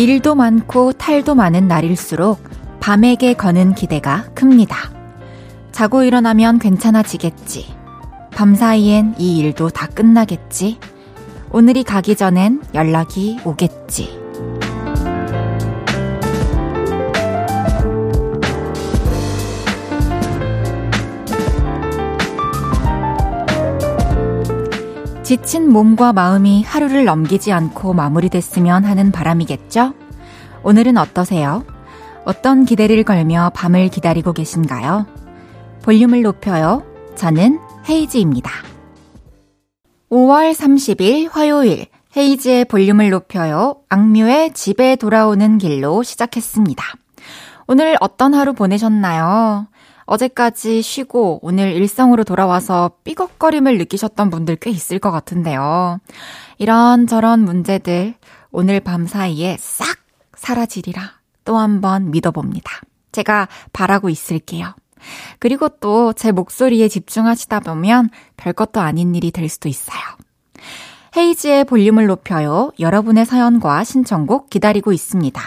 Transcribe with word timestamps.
일도 0.00 0.34
많고 0.34 0.94
탈도 0.94 1.34
많은 1.34 1.68
날일수록 1.68 2.42
밤에게 2.80 3.34
거는 3.34 3.74
기대가 3.74 4.24
큽니다. 4.34 4.74
자고 5.72 6.04
일어나면 6.04 6.58
괜찮아지겠지. 6.58 7.66
밤 8.30 8.54
사이엔 8.54 9.16
이 9.18 9.36
일도 9.36 9.68
다 9.68 9.86
끝나겠지. 9.86 10.78
오늘이 11.50 11.84
가기 11.84 12.16
전엔 12.16 12.62
연락이 12.72 13.40
오겠지. 13.44 14.19
지친 25.30 25.70
몸과 25.70 26.12
마음이 26.12 26.64
하루를 26.64 27.04
넘기지 27.04 27.52
않고 27.52 27.94
마무리됐으면 27.94 28.84
하는 28.84 29.12
바람이겠죠? 29.12 29.94
오늘은 30.64 30.96
어떠세요? 30.96 31.64
어떤 32.24 32.64
기대를 32.64 33.04
걸며 33.04 33.52
밤을 33.54 33.90
기다리고 33.90 34.32
계신가요? 34.32 35.06
볼륨을 35.84 36.22
높여요. 36.22 36.82
저는 37.14 37.60
헤이즈입니다. 37.88 38.50
5월 40.10 40.52
30일 40.52 41.30
화요일 41.30 41.86
헤이즈의 42.16 42.64
볼륨을 42.64 43.10
높여요. 43.10 43.76
악뮤의 43.88 44.52
집에 44.54 44.96
돌아오는 44.96 45.58
길로 45.58 46.02
시작했습니다. 46.02 46.84
오늘 47.68 47.96
어떤 48.00 48.34
하루 48.34 48.52
보내셨나요? 48.52 49.68
어제까지 50.10 50.82
쉬고 50.82 51.38
오늘 51.40 51.72
일상으로 51.72 52.24
돌아와서 52.24 52.90
삐걱거림을 53.04 53.78
느끼셨던 53.78 54.28
분들 54.30 54.56
꽤 54.56 54.70
있을 54.70 54.98
것 54.98 55.12
같은데요. 55.12 56.00
이런저런 56.58 57.40
문제들 57.44 58.14
오늘 58.50 58.80
밤 58.80 59.06
사이에 59.06 59.56
싹 59.60 59.86
사라지리라 60.34 61.00
또 61.44 61.56
한 61.56 61.80
번 61.80 62.10
믿어봅니다. 62.10 62.70
제가 63.12 63.48
바라고 63.72 64.08
있을게요. 64.08 64.74
그리고 65.38 65.68
또 65.68 66.12
제 66.12 66.32
목소리에 66.32 66.88
집중하시다 66.88 67.60
보면 67.60 68.10
별것도 68.36 68.80
아닌 68.80 69.14
일이 69.14 69.30
될 69.30 69.48
수도 69.48 69.68
있어요. 69.68 70.00
헤이지의 71.16 71.64
볼륨을 71.66 72.06
높여요. 72.06 72.72
여러분의 72.80 73.26
사연과 73.26 73.84
신청곡 73.84 74.50
기다리고 74.50 74.92
있습니다. 74.92 75.40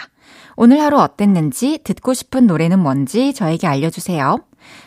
오늘 0.56 0.80
하루 0.80 0.98
어땠는지 1.00 1.80
듣고 1.84 2.14
싶은 2.14 2.46
노래는 2.46 2.78
뭔지 2.78 3.34
저에게 3.34 3.66
알려주세요. 3.66 4.38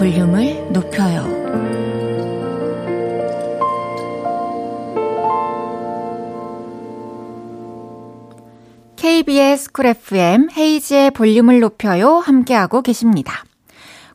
볼륨을 0.00 0.72
높여요. 0.72 1.26
KBS 8.96 9.72
쿨 9.72 9.84
FM 9.84 10.48
헤이지의 10.56 11.10
볼륨을 11.10 11.60
높여요 11.60 12.16
함께하고 12.16 12.80
계십니다. 12.80 13.44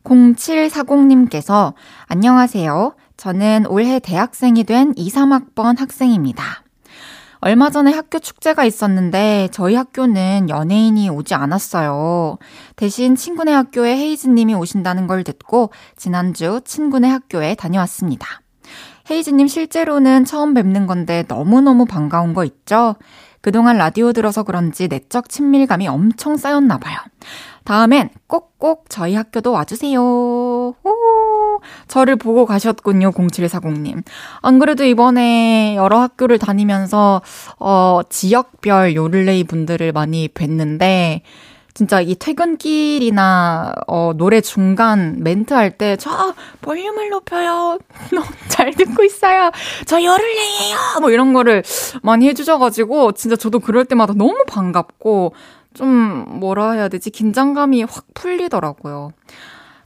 0740님께서 0.03 1.75
안녕하세요. 2.07 2.95
저는 3.16 3.68
올해 3.68 4.00
대학생이 4.00 4.63
된 4.63 4.91
2, 4.95 5.12
3학번 5.12 5.78
학생입니다. 5.78 6.64
얼마 7.45 7.69
전에 7.69 7.94
학교 7.94 8.17
축제가 8.17 8.66
있었는데 8.66 9.50
저희 9.51 9.75
학교는 9.75 10.50
연예인이 10.50 11.09
오지 11.09 11.35
않았어요. 11.35 12.39
대신 12.75 13.16
친구네 13.16 13.53
학교에 13.53 13.95
헤이즈님이 13.95 14.56
오신다는 14.56 15.06
걸 15.06 15.23
듣고 15.23 15.69
지난주 15.95 16.59
친구네 16.66 17.07
학교에 17.07 17.53
다녀왔습니다. 17.53 18.41
헤이즈님 19.11 19.47
실제로는 19.47 20.25
처음 20.25 20.56
뵙는 20.56 20.88
건데 20.88 21.23
너무너무 21.28 21.85
반가운 21.85 22.33
거 22.33 22.45
있죠? 22.45 22.95
그동안 23.41 23.77
라디오 23.77 24.12
들어서 24.12 24.41
그런지 24.41 24.88
내적 24.88 25.29
친밀감이 25.29 25.88
엄청 25.88 26.38
쌓였나 26.38 26.79
봐요. 26.79 26.97
다음엔 27.63 28.09
꼭꼭 28.25 28.85
저희 28.89 29.13
학교도 29.13 29.51
와주세요. 29.51 30.01
오, 30.01 30.75
저를 31.87 32.15
보고 32.15 32.45
가셨군요, 32.45 33.11
0740님. 33.11 34.03
안 34.41 34.59
그래도 34.59 34.83
이번에 34.83 35.75
여러 35.75 35.99
학교를 35.99 36.39
다니면서, 36.39 37.21
어, 37.59 38.01
지역별 38.09 38.95
요를레이 38.95 39.43
분들을 39.43 39.91
많이 39.91 40.27
뵀는데, 40.27 41.21
진짜 41.75 41.99
이 41.99 42.15
퇴근길이나, 42.15 43.73
어, 43.87 44.13
노래 44.15 44.39
중간 44.39 45.17
멘트 45.19 45.53
할 45.53 45.77
때, 45.77 45.97
저 45.97 46.33
볼륨을 46.61 47.09
높여요. 47.09 47.77
너무 48.15 48.25
잘 48.47 48.71
듣고 48.71 49.03
있어요. 49.03 49.51
저 49.85 50.01
요를레이에요. 50.01 50.77
뭐 51.01 51.11
이런 51.11 51.33
거를 51.33 51.63
많이 52.01 52.29
해주셔 52.29 52.59
가지고, 52.59 53.11
진짜 53.11 53.35
저도 53.35 53.59
그럴 53.59 53.83
때마다 53.83 54.13
너무 54.13 54.45
반갑고, 54.47 55.33
좀, 55.73 56.39
뭐라 56.39 56.71
해야 56.71 56.87
되지? 56.87 57.09
긴장감이 57.09 57.83
확 57.83 58.05
풀리더라고요. 58.13 59.11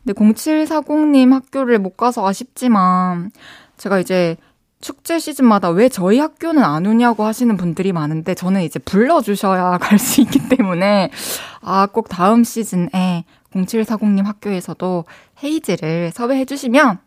근데 0.03 0.13
0740님 0.13 1.31
학교를 1.31 1.79
못 1.79 1.97
가서 1.97 2.25
아쉽지만 2.27 3.31
제가 3.77 3.99
이제 3.99 4.37
축제 4.81 5.19
시즌마다 5.19 5.69
왜 5.69 5.89
저희 5.89 6.19
학교는 6.19 6.63
안 6.63 6.85
오냐고 6.85 7.25
하시는 7.25 7.55
분들이 7.57 7.91
많은데 7.91 8.33
저는 8.33 8.61
이제 8.63 8.79
불러주셔야 8.79 9.77
갈 9.79 9.99
수 9.99 10.21
있기 10.21 10.47
때문에 10.47 11.11
아, 11.61 11.85
꼭 11.87 12.07
다음 12.07 12.43
시즌에 12.43 13.25
0740님 13.53 14.23
학교에서도 14.23 15.05
헤이즈를 15.43 16.11
섭외해 16.13 16.45
주시면 16.45 16.99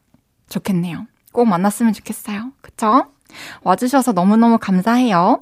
좋겠네요. 0.49 1.07
꼭 1.33 1.47
만났으면 1.47 1.95
좋겠어요. 1.95 2.53
그쵸? 2.61 3.07
와주셔서 3.63 4.13
너무너무 4.13 4.59
감사해요. 4.59 5.41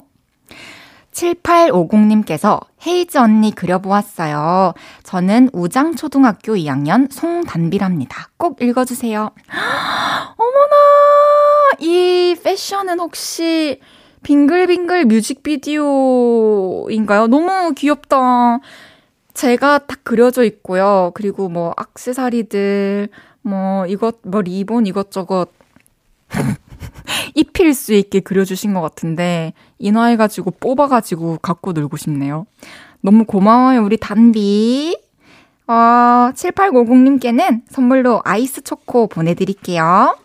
7850님께서 1.11 2.61
헤이즈 2.85 3.17
언니 3.17 3.51
그려보았어요. 3.51 4.73
저는 5.03 5.49
우장초등학교 5.53 6.55
2학년 6.55 7.11
송단비랍니다. 7.11 8.29
꼭 8.37 8.61
읽어주세요. 8.61 9.31
어머나! 10.37 10.75
이 11.79 12.35
패션은 12.43 12.99
혹시 12.99 13.79
빙글빙글 14.23 15.05
뮤직비디오인가요? 15.05 15.77
너무 17.27 17.73
귀엽다. 17.75 18.59
제가 19.33 19.79
딱 19.79 20.03
그려져 20.03 20.43
있고요. 20.43 21.11
그리고 21.13 21.49
뭐 21.49 21.73
악세사리들, 21.77 23.09
뭐 23.41 23.85
이것, 23.87 24.17
뭐 24.23 24.41
리본 24.41 24.85
이것저것 24.87 25.49
입힐 27.33 27.73
수 27.73 27.93
있게 27.93 28.19
그려주신 28.19 28.73
것 28.73 28.81
같은데 28.81 29.53
인화해가지고 29.79 30.51
뽑아가지고 30.59 31.39
갖고 31.41 31.71
놀고 31.73 31.97
싶네요. 31.97 32.45
너무 33.01 33.25
고마워요, 33.25 33.83
우리 33.83 33.97
단비. 33.97 34.97
어, 35.67 35.73
7850님께는 35.73 37.61
선물로 37.69 38.21
아이스 38.25 38.61
초코 38.61 39.07
보내드릴게요. 39.07 40.17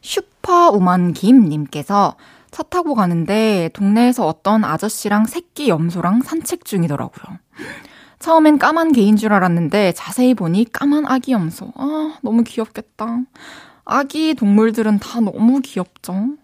슈퍼우먼 0.00 1.12
김님께서 1.12 2.16
차 2.50 2.62
타고 2.62 2.94
가는데 2.94 3.70
동네에서 3.72 4.26
어떤 4.26 4.64
아저씨랑 4.64 5.26
새끼 5.26 5.68
염소랑 5.68 6.22
산책 6.22 6.64
중이더라고요. 6.64 7.38
처음엔 8.18 8.58
까만 8.58 8.92
개인 8.92 9.16
줄 9.16 9.32
알았는데 9.32 9.92
자세히 9.92 10.34
보니 10.34 10.66
까만 10.70 11.06
아기 11.06 11.32
염소. 11.32 11.72
아, 11.74 12.18
너무 12.22 12.44
귀엽겠다. 12.44 13.18
아기 13.84 14.34
동물들은 14.34 14.98
다 14.98 15.20
너무 15.20 15.60
귀엽죠? 15.60 16.36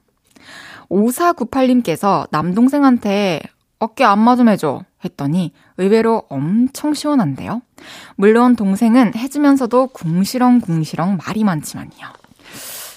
5498님께서 0.89 2.27
남동생한테 2.31 3.41
어깨 3.79 4.05
안마 4.05 4.37
좀 4.37 4.49
해줘 4.49 4.85
했더니 5.05 5.53
의외로 5.77 6.25
엄청 6.29 6.95
시원한데요. 6.95 7.63
물론 8.17 8.57
동생은 8.57 9.15
해주면서도 9.15 9.89
궁시렁궁시렁 9.89 11.19
말이 11.25 11.45
많지만요. 11.45 11.91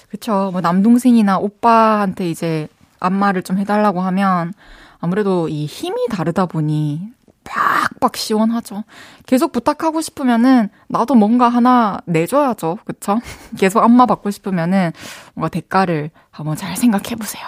그쵸. 0.08 0.50
뭐 0.52 0.60
남동생이나 0.60 1.38
오빠한테 1.38 2.28
이제 2.28 2.68
안마를 3.00 3.42
좀 3.42 3.58
해달라고 3.58 4.00
하면 4.02 4.52
아무래도 5.00 5.48
이 5.48 5.66
힘이 5.66 6.06
다르다 6.10 6.46
보니 6.46 7.08
팍팍 7.44 8.16
시원하죠. 8.16 8.84
계속 9.26 9.52
부탁하고 9.52 10.00
싶으면은 10.00 10.68
나도 10.88 11.14
뭔가 11.14 11.48
하나 11.48 11.98
내줘야죠. 12.06 12.78
그쵸? 12.84 13.18
계속 13.58 13.82
안마 13.82 14.06
받고 14.06 14.30
싶으면은 14.30 14.92
뭔가 15.34 15.48
대가를 15.48 16.10
한번 16.30 16.56
잘 16.56 16.76
생각해 16.76 17.16
보세요. 17.16 17.44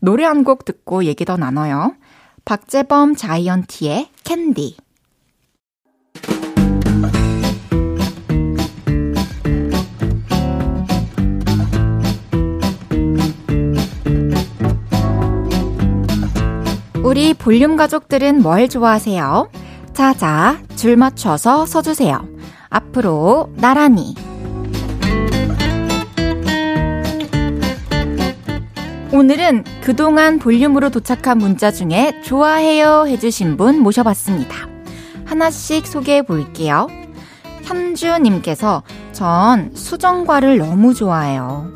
노래 0.00 0.24
한 0.24 0.44
곡 0.44 0.64
듣고 0.64 1.04
얘기 1.04 1.24
더 1.24 1.36
나눠요. 1.36 1.94
박재범 2.44 3.16
자이언티의 3.16 4.10
캔디. 4.24 4.76
우리 17.06 17.34
볼륨 17.34 17.76
가족들은 17.76 18.42
뭘 18.42 18.68
좋아하세요? 18.68 19.48
자자, 19.92 20.58
줄 20.74 20.96
맞춰서 20.96 21.64
서주세요. 21.64 22.26
앞으로 22.68 23.48
나란히. 23.54 24.16
오늘은 29.12 29.62
그동안 29.82 30.40
볼륨으로 30.40 30.90
도착한 30.90 31.38
문자 31.38 31.70
중에 31.70 32.22
좋아해요 32.24 33.06
해주신 33.06 33.56
분 33.56 33.78
모셔봤습니다. 33.78 34.66
하나씩 35.26 35.86
소개해 35.86 36.22
볼게요. 36.22 36.88
현주님께서 37.62 38.82
전 39.12 39.70
수정과를 39.76 40.58
너무 40.58 40.92
좋아해요. 40.92 41.70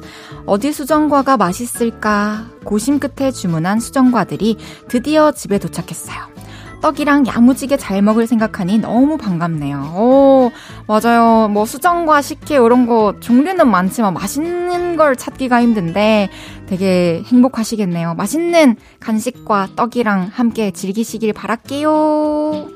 어디 0.47 0.73
수정과가 0.73 1.37
맛있을까 1.37 2.47
고심 2.65 2.99
끝에 2.99 3.31
주문한 3.31 3.81
수정과들이 3.81 4.57
드디어 4.89 5.33
집에 5.33 5.59
도착했어요. 5.59 6.31
떡이랑 6.81 7.27
야무지게 7.27 7.77
잘 7.77 8.01
먹을 8.01 8.27
생각하니 8.27 8.79
너무 8.79 9.19
반갑네요. 9.19 9.93
오, 9.97 10.51
맞아요. 10.87 11.49
뭐 11.49 11.67
수정과 11.67 12.23
식혜 12.23 12.55
이런 12.55 12.87
거 12.87 13.15
종류는 13.21 13.71
많지만 13.71 14.15
맛있는 14.15 14.97
걸 14.97 15.15
찾기가 15.15 15.61
힘든데 15.63 16.31
되게 16.67 17.23
행복하시겠네요. 17.27 18.15
맛있는 18.15 18.77
간식과 18.99 19.69
떡이랑 19.77 20.31
함께 20.33 20.71
즐기시길 20.71 21.35
바랄게요. 21.35 22.69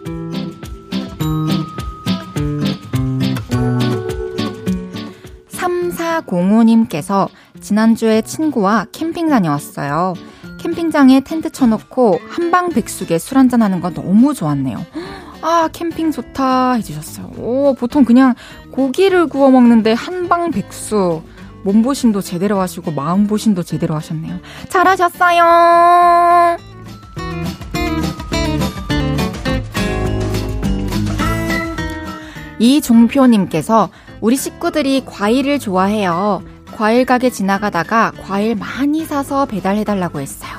3405님께서 5.51 7.29
지난주에 7.65 8.21
친구와 8.21 8.87
캠핑 8.93 9.31
다녀왔어요. 9.31 10.13
캠핑장에 10.61 11.21
텐트 11.21 11.51
쳐놓고 11.51 12.21
한방 12.29 12.69
백숙에 12.69 13.19
술 13.19 13.39
한잔하는 13.39 13.81
거 13.81 13.89
너무 13.91 14.35
좋았네요. 14.35 14.85
아, 15.41 15.71
캠핑 15.73 16.13
좋다 16.13 16.75
해주셨어요. 16.75 17.33
오, 17.39 17.75
보통 17.75 18.05
그냥 18.05 18.35
고기를 18.71 19.29
구워 19.29 19.51
먹는데 19.51 19.95
한방 19.95 20.51
백숙. 20.51 21.25
몸보신도 21.65 22.21
제대로 22.21 22.61
하시고 22.61 22.93
마음보신도 22.93 23.63
제대로 23.63 23.95
하셨네요. 23.95 24.39
잘하셨어요! 24.69 26.59
이종표님께서 32.59 33.89
우리 34.21 34.37
식구들이 34.37 35.05
과일을 35.07 35.59
좋아해요. 35.59 36.43
과일 36.77 37.05
가게 37.05 37.31
지나가다가 37.31 38.13
과일 38.23 38.57
많이 38.57 39.05
사서 39.05 39.47
배달해달라고 39.47 40.21
했어요. 40.21 40.51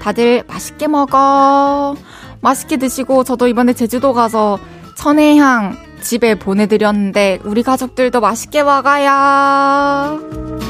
다들 0.00 0.44
맛있게 0.46 0.88
먹어. 0.88 1.96
맛있게 2.40 2.76
드시고 2.76 3.24
저도 3.24 3.48
이번에 3.48 3.72
제주도 3.72 4.12
가서 4.12 4.58
천혜향 4.94 5.76
집에 6.00 6.36
보내드렸는데 6.36 7.40
우리 7.44 7.62
가족들도 7.62 8.20
맛있게 8.20 8.62
먹어요. 8.62 10.65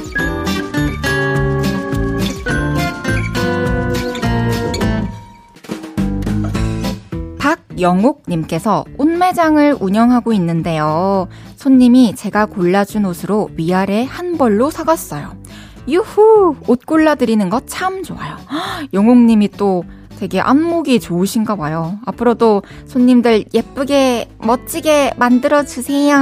영옥님께서 7.81 8.84
옷매장을 8.99 9.76
운영하고 9.81 10.32
있는데요. 10.34 11.28
손님이 11.56 12.14
제가 12.14 12.46
골라준 12.46 13.05
옷으로 13.05 13.50
위아래 13.56 14.05
한 14.08 14.38
벌로 14.38 14.70
사갔어요. 14.70 15.37
유후! 15.88 16.56
옷 16.67 16.84
골라드리는 16.87 17.49
거 17.49 17.61
참 17.67 18.02
좋아요. 18.02 18.37
영옥님이 18.93 19.50
또 19.52 19.84
되게 20.19 20.40
안목이 20.40 20.99
좋으신가 20.99 21.56
봐요. 21.56 21.99
앞으로도 22.06 22.62
손님들 22.87 23.44
예쁘게, 23.52 24.31
멋지게 24.38 25.12
만들어주세요. 25.17 26.17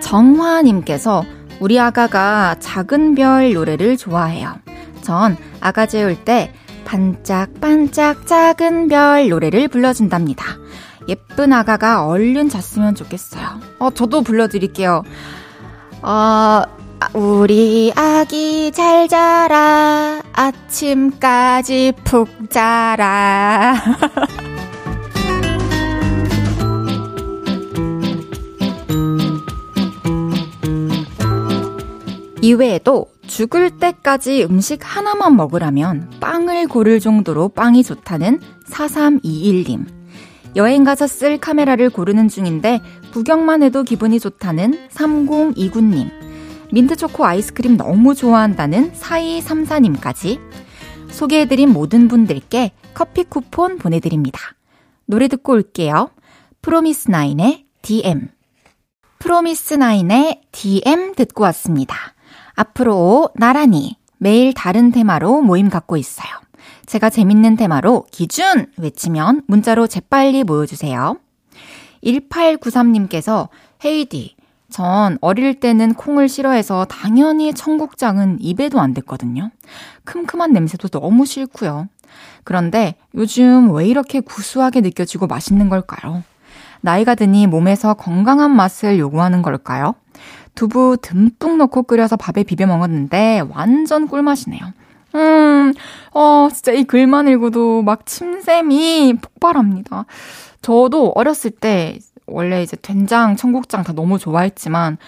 정화님께서 0.00 1.24
우리 1.62 1.78
아가가 1.78 2.56
작은 2.58 3.14
별 3.14 3.52
노래를 3.52 3.96
좋아해요. 3.96 4.56
전 5.02 5.36
아가 5.60 5.86
재울 5.86 6.16
때 6.16 6.52
반짝반짝 6.84 8.26
작은 8.26 8.88
별 8.88 9.28
노래를 9.28 9.68
불러준답니다. 9.68 10.44
예쁜 11.06 11.52
아가가 11.52 12.04
얼른 12.04 12.48
잤으면 12.48 12.96
좋겠어요. 12.96 13.60
어, 13.78 13.90
저도 13.90 14.22
불러드릴게요. 14.22 15.04
어, 16.02 16.62
우리 17.12 17.92
아기 17.94 18.72
잘 18.72 19.06
자라. 19.06 20.20
아침까지 20.32 21.92
푹 22.02 22.50
자라. 22.50 23.76
이외에도 32.42 33.06
죽을 33.28 33.78
때까지 33.78 34.42
음식 34.42 34.80
하나만 34.82 35.36
먹으라면 35.36 36.10
빵을 36.18 36.66
고를 36.66 36.98
정도로 36.98 37.50
빵이 37.50 37.84
좋다는 37.84 38.40
4321님. 38.68 39.86
여행 40.56 40.82
가서 40.82 41.06
쓸 41.06 41.38
카메라를 41.38 41.88
고르는 41.88 42.28
중인데 42.28 42.80
구경만 43.12 43.62
해도 43.62 43.84
기분이 43.84 44.18
좋다는 44.18 44.88
3029님. 44.88 46.10
민트초코 46.72 47.24
아이스크림 47.24 47.76
너무 47.76 48.16
좋아한다는 48.16 48.92
4234님까지 48.92 50.40
소개해드린 51.10 51.68
모든 51.68 52.08
분들께 52.08 52.72
커피 52.92 53.22
쿠폰 53.22 53.78
보내드립니다. 53.78 54.40
노래 55.06 55.28
듣고 55.28 55.52
올게요. 55.52 56.10
프로미스나인의 56.60 57.66
DM. 57.82 58.30
프로미스나인의 59.20 60.40
DM 60.50 61.14
듣고 61.14 61.44
왔습니다. 61.44 62.14
앞으로 62.54 63.30
나란히 63.34 63.96
매일 64.18 64.52
다른 64.52 64.92
테마로 64.92 65.42
모임 65.42 65.68
갖고 65.68 65.96
있어요. 65.96 66.30
제가 66.86 67.10
재밌는 67.10 67.56
테마로 67.56 68.06
기준 68.10 68.66
외치면 68.76 69.42
문자로 69.46 69.86
재빨리 69.86 70.44
모여주세요. 70.44 71.16
1893님께서 72.04 73.48
헤이디, 73.84 74.36
전 74.70 75.18
어릴 75.20 75.60
때는 75.60 75.94
콩을 75.94 76.28
싫어해서 76.28 76.86
당연히 76.86 77.52
청국장은 77.52 78.38
입에도 78.40 78.80
안 78.80 78.94
댔거든요. 78.94 79.50
큼큼한 80.04 80.52
냄새도 80.52 80.88
너무 80.88 81.26
싫고요. 81.26 81.88
그런데 82.44 82.96
요즘 83.14 83.72
왜 83.72 83.86
이렇게 83.86 84.20
구수하게 84.20 84.80
느껴지고 84.80 85.26
맛있는 85.26 85.68
걸까요? 85.68 86.22
나이가 86.80 87.14
드니 87.14 87.46
몸에서 87.46 87.94
건강한 87.94 88.50
맛을 88.50 88.98
요구하는 88.98 89.42
걸까요? 89.42 89.94
두부 90.54 90.98
듬뿍 91.00 91.56
넣고 91.56 91.84
끓여서 91.84 92.16
밥에 92.16 92.42
비벼 92.42 92.66
먹었는데 92.66 93.44
완전 93.50 94.08
꿀맛이네요. 94.08 94.62
음, 95.14 95.74
어, 96.14 96.48
진짜 96.52 96.72
이 96.72 96.84
글만 96.84 97.28
읽어도 97.28 97.82
막 97.82 98.06
침샘이 98.06 99.14
폭발합니다. 99.20 100.06
저도 100.62 101.12
어렸을 101.14 101.50
때 101.50 101.98
원래 102.26 102.62
이제 102.62 102.76
된장, 102.80 103.36
청국장 103.36 103.82
다 103.82 103.92
너무 103.92 104.18
좋아했지만 104.18 104.98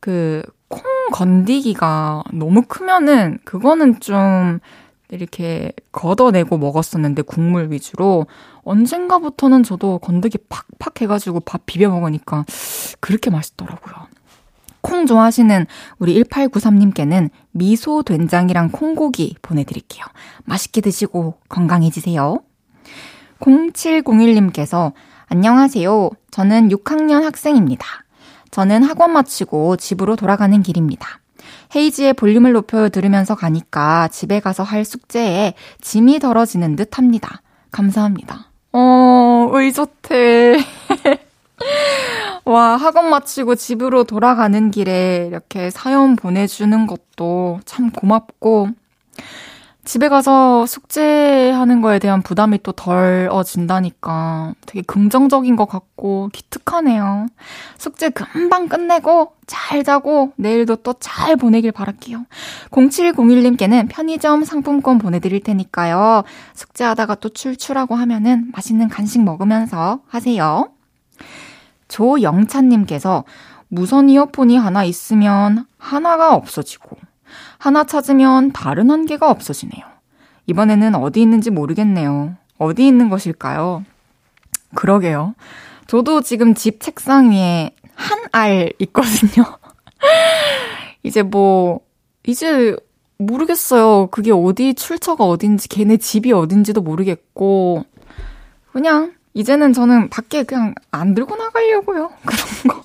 그 0.00 0.42
콩 0.68 0.82
건디기가 1.12 2.24
너무 2.32 2.62
크면은 2.62 3.38
그거는 3.44 4.00
좀 4.00 4.60
이렇게 5.10 5.72
걷어내고 5.92 6.58
먹었었는데 6.58 7.22
국물 7.22 7.72
위주로 7.72 8.26
언젠가부터는 8.64 9.62
저도 9.62 9.98
건더기 9.98 10.38
팍팍 10.50 11.00
해가지고 11.00 11.40
밥 11.40 11.64
비벼 11.64 11.88
먹으니까 11.88 12.44
그렇게 13.00 13.30
맛있더라고요. 13.30 13.94
콩 14.88 15.04
좋아하시는 15.04 15.66
우리 15.98 16.18
1893님께는 16.24 17.28
미소 17.50 18.02
된장이랑 18.02 18.70
콩고기 18.72 19.36
보내드릴게요. 19.42 20.02
맛있게 20.44 20.80
드시고 20.80 21.34
건강해지세요. 21.50 22.40
0701님께서 23.38 24.92
안녕하세요. 25.26 26.08
저는 26.30 26.70
6학년 26.70 27.22
학생입니다. 27.22 27.86
저는 28.50 28.82
학원 28.82 29.12
마치고 29.12 29.76
집으로 29.76 30.16
돌아가는 30.16 30.62
길입니다. 30.62 31.20
헤이지의 31.76 32.14
볼륨을 32.14 32.52
높여 32.52 32.88
들으면서 32.88 33.34
가니까 33.34 34.08
집에 34.08 34.40
가서 34.40 34.62
할 34.62 34.86
숙제에 34.86 35.52
짐이 35.82 36.18
덜어지는 36.18 36.76
듯 36.76 36.96
합니다. 36.96 37.42
감사합니다. 37.72 38.50
어, 38.72 39.50
의젓해. 39.52 40.56
와, 42.48 42.78
학원 42.78 43.10
마치고 43.10 43.56
집으로 43.56 44.04
돌아가는 44.04 44.70
길에 44.70 45.26
이렇게 45.28 45.68
사연 45.68 46.16
보내주는 46.16 46.86
것도 46.86 47.60
참 47.66 47.90
고맙고, 47.90 48.68
집에 49.84 50.08
가서 50.08 50.64
숙제하는 50.64 51.82
거에 51.82 51.98
대한 51.98 52.22
부담이 52.22 52.62
또 52.62 52.72
덜어진다니까 52.72 54.54
되게 54.64 54.80
긍정적인 54.80 55.56
것 55.56 55.66
같고 55.66 56.30
기특하네요. 56.32 57.26
숙제 57.76 58.08
금방 58.08 58.68
끝내고 58.68 59.32
잘 59.46 59.84
자고 59.84 60.32
내일도 60.36 60.76
또 60.76 60.94
잘 60.94 61.36
보내길 61.36 61.72
바랄게요. 61.72 62.24
0701님께는 62.70 63.88
편의점 63.90 64.44
상품권 64.44 64.96
보내드릴 64.96 65.40
테니까요. 65.42 66.24
숙제하다가 66.54 67.16
또 67.16 67.28
출출하고 67.28 67.94
하면은 67.94 68.50
맛있는 68.52 68.88
간식 68.88 69.22
먹으면서 69.22 70.00
하세요. 70.08 70.70
조영찬님께서 71.88 73.24
무선 73.68 74.08
이어폰이 74.08 74.56
하나 74.56 74.84
있으면 74.84 75.66
하나가 75.78 76.34
없어지고 76.34 76.96
하나 77.58 77.84
찾으면 77.84 78.52
다른 78.52 78.90
한 78.90 79.06
개가 79.06 79.30
없어지네요. 79.30 79.84
이번에는 80.46 80.94
어디 80.94 81.20
있는지 81.20 81.50
모르겠네요. 81.50 82.36
어디 82.58 82.86
있는 82.86 83.08
것일까요? 83.10 83.84
그러게요. 84.74 85.34
저도 85.86 86.22
지금 86.22 86.54
집 86.54 86.80
책상 86.80 87.30
위에 87.30 87.72
한 87.94 88.18
알 88.32 88.72
있거든요. 88.78 89.44
이제 91.02 91.22
뭐, 91.22 91.80
이제 92.26 92.76
모르겠어요. 93.18 94.08
그게 94.08 94.30
어디 94.32 94.74
출처가 94.74 95.24
어딘지, 95.24 95.68
걔네 95.68 95.96
집이 95.96 96.32
어딘지도 96.32 96.80
모르겠고, 96.82 97.84
그냥, 98.72 99.14
이제는 99.38 99.72
저는 99.72 100.10
밖에 100.10 100.42
그냥 100.42 100.74
안 100.90 101.14
들고 101.14 101.36
나가려고요. 101.36 102.10
그런 102.26 102.76
거. 102.76 102.84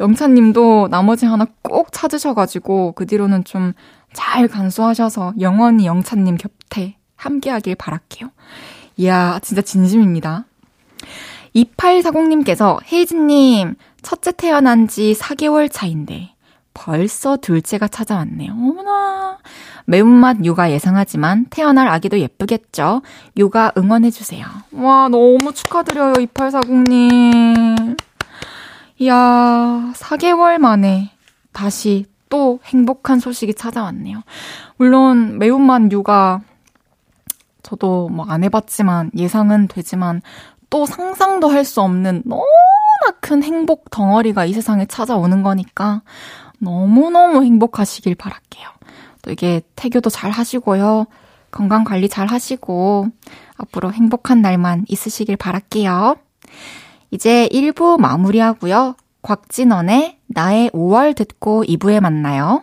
영찬님도 0.00 0.88
나머지 0.90 1.26
하나 1.26 1.46
꼭 1.62 1.88
찾으셔가지고 1.92 2.92
그 2.92 3.06
뒤로는 3.06 3.44
좀 3.44 3.74
잘 4.12 4.48
간수하셔서 4.48 5.34
영원히 5.40 5.86
영찬님 5.86 6.38
곁에 6.38 6.96
함께하길 7.16 7.74
바랄게요. 7.76 8.30
이야, 8.96 9.38
진짜 9.42 9.62
진심입니다. 9.62 10.44
2840님께서 11.54 12.78
헤이즈님, 12.92 13.74
첫째 14.02 14.32
태어난 14.32 14.88
지 14.88 15.14
4개월 15.18 15.70
차인데 15.70 16.34
벌써 16.74 17.36
둘째가 17.36 17.88
찾아왔네요. 17.88 18.52
어머나. 18.52 19.38
매운맛 19.98 20.44
육아 20.44 20.70
예상하지만 20.70 21.46
태어날 21.48 21.88
아기도 21.88 22.18
예쁘겠죠? 22.18 23.00
육아 23.38 23.72
응원해주세요. 23.76 24.44
와, 24.72 25.08
너무 25.08 25.54
축하드려요, 25.54 26.12
2840님. 26.12 27.96
이야, 28.98 29.92
4개월 29.94 30.58
만에 30.58 31.10
다시 31.52 32.04
또 32.28 32.60
행복한 32.66 33.18
소식이 33.18 33.54
찾아왔네요. 33.54 34.22
물론 34.76 35.38
매운맛 35.38 35.90
육아 35.90 36.42
저도 37.62 38.10
뭐 38.10 38.26
안 38.28 38.44
해봤지만 38.44 39.10
예상은 39.16 39.68
되지만 39.68 40.20
또 40.68 40.84
상상도 40.84 41.48
할 41.48 41.64
수 41.64 41.80
없는 41.80 42.22
너무나 42.26 42.44
큰 43.20 43.42
행복 43.42 43.88
덩어리가 43.90 44.44
이 44.44 44.52
세상에 44.52 44.84
찾아오는 44.84 45.42
거니까 45.42 46.02
너무너무 46.58 47.42
행복하시길 47.42 48.16
바랄게요. 48.16 48.68
또 49.28 49.32
이게 49.32 49.60
태교도 49.76 50.08
잘 50.08 50.30
하시고요. 50.30 51.06
건강 51.50 51.84
관리 51.84 52.08
잘 52.08 52.26
하시고 52.26 53.08
앞으로 53.56 53.92
행복한 53.92 54.40
날만 54.40 54.86
있으시길 54.88 55.36
바랄게요. 55.36 56.16
이제 57.10 57.46
1부 57.52 58.00
마무리하고요. 58.00 58.96
곽진원의 59.20 60.18
나의 60.28 60.70
5월 60.70 61.14
듣고 61.14 61.64
2부에 61.64 62.00
만나요. 62.00 62.62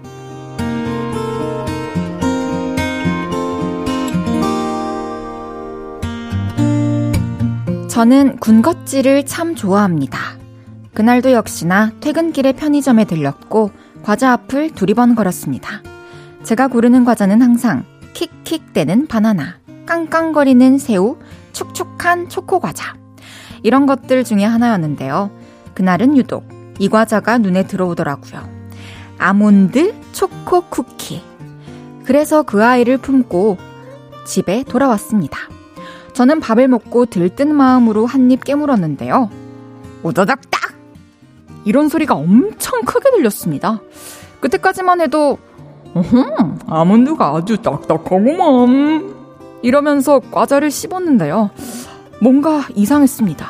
저는 7.91 8.37
군것질을 8.37 9.25
참 9.25 9.53
좋아합니다. 9.53 10.17
그날도 10.93 11.33
역시나 11.33 11.91
퇴근길에 11.99 12.53
편의점에 12.53 13.03
들렸고 13.03 13.71
과자 14.01 14.31
앞을 14.31 14.69
두리번 14.69 15.13
걸었습니다. 15.13 15.81
제가 16.43 16.69
고르는 16.69 17.03
과자는 17.03 17.41
항상 17.41 17.83
킥킥대는 18.13 19.07
바나나, 19.07 19.57
깡깡거리는 19.85 20.77
새우, 20.77 21.17
축축한 21.51 22.29
초코 22.29 22.61
과자. 22.61 22.95
이런 23.61 23.85
것들 23.85 24.23
중에 24.23 24.45
하나였는데요. 24.45 25.29
그날은 25.73 26.15
유독 26.15 26.47
이 26.79 26.87
과자가 26.87 27.39
눈에 27.39 27.67
들어오더라고요. 27.67 28.49
아몬드 29.17 29.93
초코 30.13 30.61
쿠키. 30.61 31.21
그래서 32.05 32.43
그 32.43 32.63
아이를 32.63 32.97
품고 32.99 33.57
집에 34.25 34.63
돌아왔습니다. 34.63 35.37
저는 36.21 36.39
밥을 36.39 36.67
먹고 36.67 37.07
들뜬 37.07 37.55
마음으로 37.55 38.05
한 38.05 38.29
입 38.29 38.43
깨물었는데요. 38.43 39.31
오다닥 40.03 40.51
딱! 40.51 40.75
이런 41.65 41.89
소리가 41.89 42.13
엄청 42.13 42.81
크게 42.81 43.09
들렸습니다. 43.09 43.81
그때까지만 44.39 45.01
해도 45.01 45.39
어흠, 45.95 46.59
아몬드가 46.67 47.29
아주 47.35 47.57
딱딱하구만. 47.57 49.15
이러면서 49.63 50.19
과자를 50.19 50.69
씹었는데요. 50.69 51.49
뭔가 52.21 52.67
이상했습니다. 52.75 53.47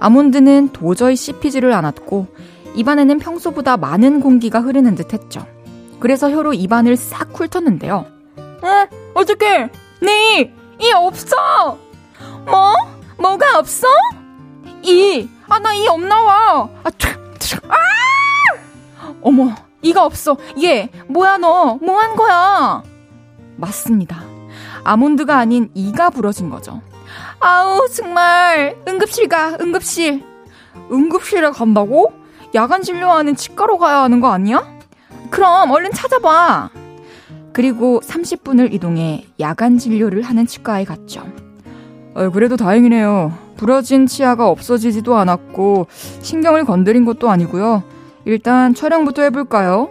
아몬드는 0.00 0.70
도저히 0.72 1.14
씹히지를 1.14 1.72
않았고, 1.72 2.26
입안에는 2.74 3.20
평소보다 3.20 3.76
많은 3.76 4.20
공기가 4.20 4.58
흐르는 4.60 4.96
듯 4.96 5.12
했죠. 5.12 5.46
그래서 6.00 6.28
혀로 6.28 6.54
입안을 6.54 6.96
싹 6.96 7.28
훑었는데요. 7.38 8.04
에? 8.64 8.88
어떡해! 9.14 9.70
네! 10.02 10.52
이 10.80 10.92
없어! 10.92 11.78
뭐? 12.46 12.72
뭐가 13.18 13.58
없어? 13.58 13.86
이! 14.82 15.28
아, 15.48 15.58
나 15.58 15.74
이 15.74 15.86
없나와! 15.88 16.68
아, 16.84 16.90
아! 17.68 17.74
어머, 19.22 19.54
이가 19.82 20.04
없어. 20.04 20.36
얘, 20.62 20.90
뭐야 21.08 21.38
너? 21.38 21.78
뭐 21.82 22.00
한 22.00 22.16
거야? 22.16 22.82
맞습니다. 23.56 24.22
아몬드가 24.84 25.36
아닌 25.36 25.70
이가 25.74 26.10
부러진 26.10 26.48
거죠. 26.50 26.80
아우, 27.40 27.86
정말. 27.88 28.76
응급실 28.88 29.28
가, 29.28 29.56
응급실. 29.60 30.24
응급실에 30.90 31.50
간다고? 31.50 32.12
야간 32.54 32.82
진료하는 32.82 33.36
치과로 33.36 33.78
가야 33.78 33.98
하는 34.02 34.20
거 34.20 34.30
아니야? 34.32 34.66
그럼 35.30 35.70
얼른 35.70 35.92
찾아봐. 35.92 36.70
그리고 37.52 38.00
30분을 38.04 38.72
이동해 38.72 39.26
야간 39.38 39.76
진료를 39.78 40.22
하는 40.22 40.46
치과에 40.46 40.84
갔죠. 40.84 41.24
어, 42.14 42.30
그래도 42.30 42.56
다행이네요. 42.56 43.32
부러진 43.56 44.06
치아가 44.06 44.48
없어지지도 44.48 45.16
않았고 45.16 45.86
신경을 46.22 46.64
건드린 46.64 47.04
것도 47.04 47.30
아니고요. 47.30 47.82
일단 48.24 48.74
촬영부터 48.74 49.22
해볼까요? 49.22 49.88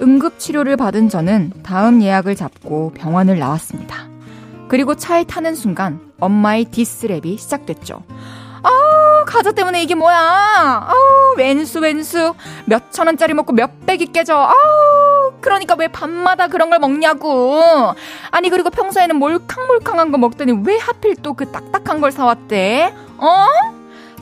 응급 0.00 0.38
치료를 0.38 0.76
받은 0.76 1.08
저는 1.08 1.52
다음 1.62 2.02
예약을 2.02 2.36
잡고 2.36 2.92
병원을 2.94 3.38
나왔습니다. 3.38 4.08
그리고 4.68 4.94
차에 4.94 5.24
타는 5.24 5.54
순간 5.54 6.00
엄마의 6.20 6.66
디스랩이 6.66 7.38
시작됐죠. 7.38 8.02
아, 8.62 8.70
과자 9.28 9.52
때문에 9.52 9.82
이게 9.82 9.94
뭐야? 9.94 10.16
아우, 10.88 11.34
왼수, 11.36 11.80
왼수. 11.80 12.34
몇천 12.64 13.06
원짜리 13.08 13.34
먹고 13.34 13.52
몇 13.52 13.84
백이 13.84 14.06
깨져. 14.06 14.34
아우, 14.34 15.32
그러니까 15.42 15.74
왜 15.78 15.88
밤마다 15.88 16.48
그런 16.48 16.70
걸 16.70 16.78
먹냐고. 16.78 17.62
아니, 18.30 18.48
그리고 18.48 18.70
평소에는 18.70 19.16
몰캉몰캉한 19.16 20.10
거 20.12 20.18
먹더니 20.18 20.52
왜 20.64 20.78
하필 20.78 21.14
또 21.16 21.34
그 21.34 21.52
딱딱한 21.52 22.00
걸 22.00 22.10
사왔대? 22.10 22.94
어? 23.18 23.46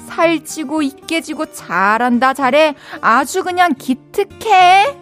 살찌고 0.09 0.83
있게지고 0.83 1.53
잘한다, 1.53 2.35
잘해. 2.35 2.75
아주 3.01 3.45
그냥 3.45 3.75
기특해. 3.79 4.97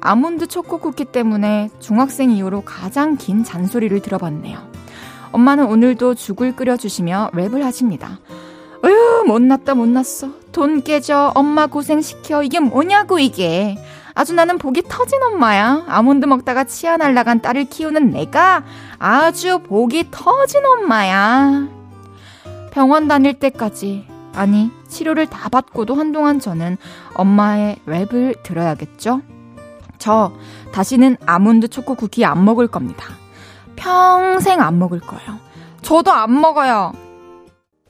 아몬드 0.00 0.46
초코 0.46 0.78
쿠키 0.78 1.04
때문에 1.04 1.68
중학생 1.80 2.30
이후로 2.30 2.62
가장 2.62 3.16
긴 3.16 3.42
잔소리를 3.42 4.00
들어봤네요. 4.02 4.58
엄마는 5.32 5.66
오늘도 5.66 6.14
죽을 6.14 6.54
끓여주시며 6.54 7.30
랩을 7.34 7.62
하십니다. 7.62 8.20
못났다, 9.24 9.74
못났어. 9.74 10.28
돈 10.52 10.82
깨져. 10.82 11.32
엄마 11.34 11.66
고생시켜. 11.66 12.42
이게 12.42 12.60
뭐냐고, 12.60 13.18
이게. 13.18 13.76
아주 14.14 14.32
나는 14.32 14.58
복이 14.58 14.82
터진 14.88 15.22
엄마야. 15.22 15.84
아몬드 15.88 16.26
먹다가 16.26 16.64
치아 16.64 16.96
날라간 16.96 17.40
딸을 17.42 17.64
키우는 17.64 18.12
내가 18.12 18.62
아주 18.98 19.58
복이 19.58 20.08
터진 20.10 20.64
엄마야. 20.64 21.68
병원 22.70 23.08
다닐 23.08 23.34
때까지, 23.34 24.06
아니, 24.34 24.70
치료를 24.88 25.26
다 25.26 25.48
받고도 25.48 25.94
한동안 25.94 26.38
저는 26.38 26.76
엄마의 27.14 27.76
랩을 27.86 28.42
들어야겠죠? 28.42 29.22
저 29.98 30.32
다시는 30.72 31.16
아몬드 31.24 31.68
초코 31.68 31.94
쿠키 31.94 32.24
안 32.24 32.44
먹을 32.44 32.66
겁니다. 32.68 33.06
평생 33.76 34.60
안 34.60 34.78
먹을 34.78 35.00
거예요. 35.00 35.38
저도 35.82 36.12
안 36.12 36.40
먹어요. 36.40 36.92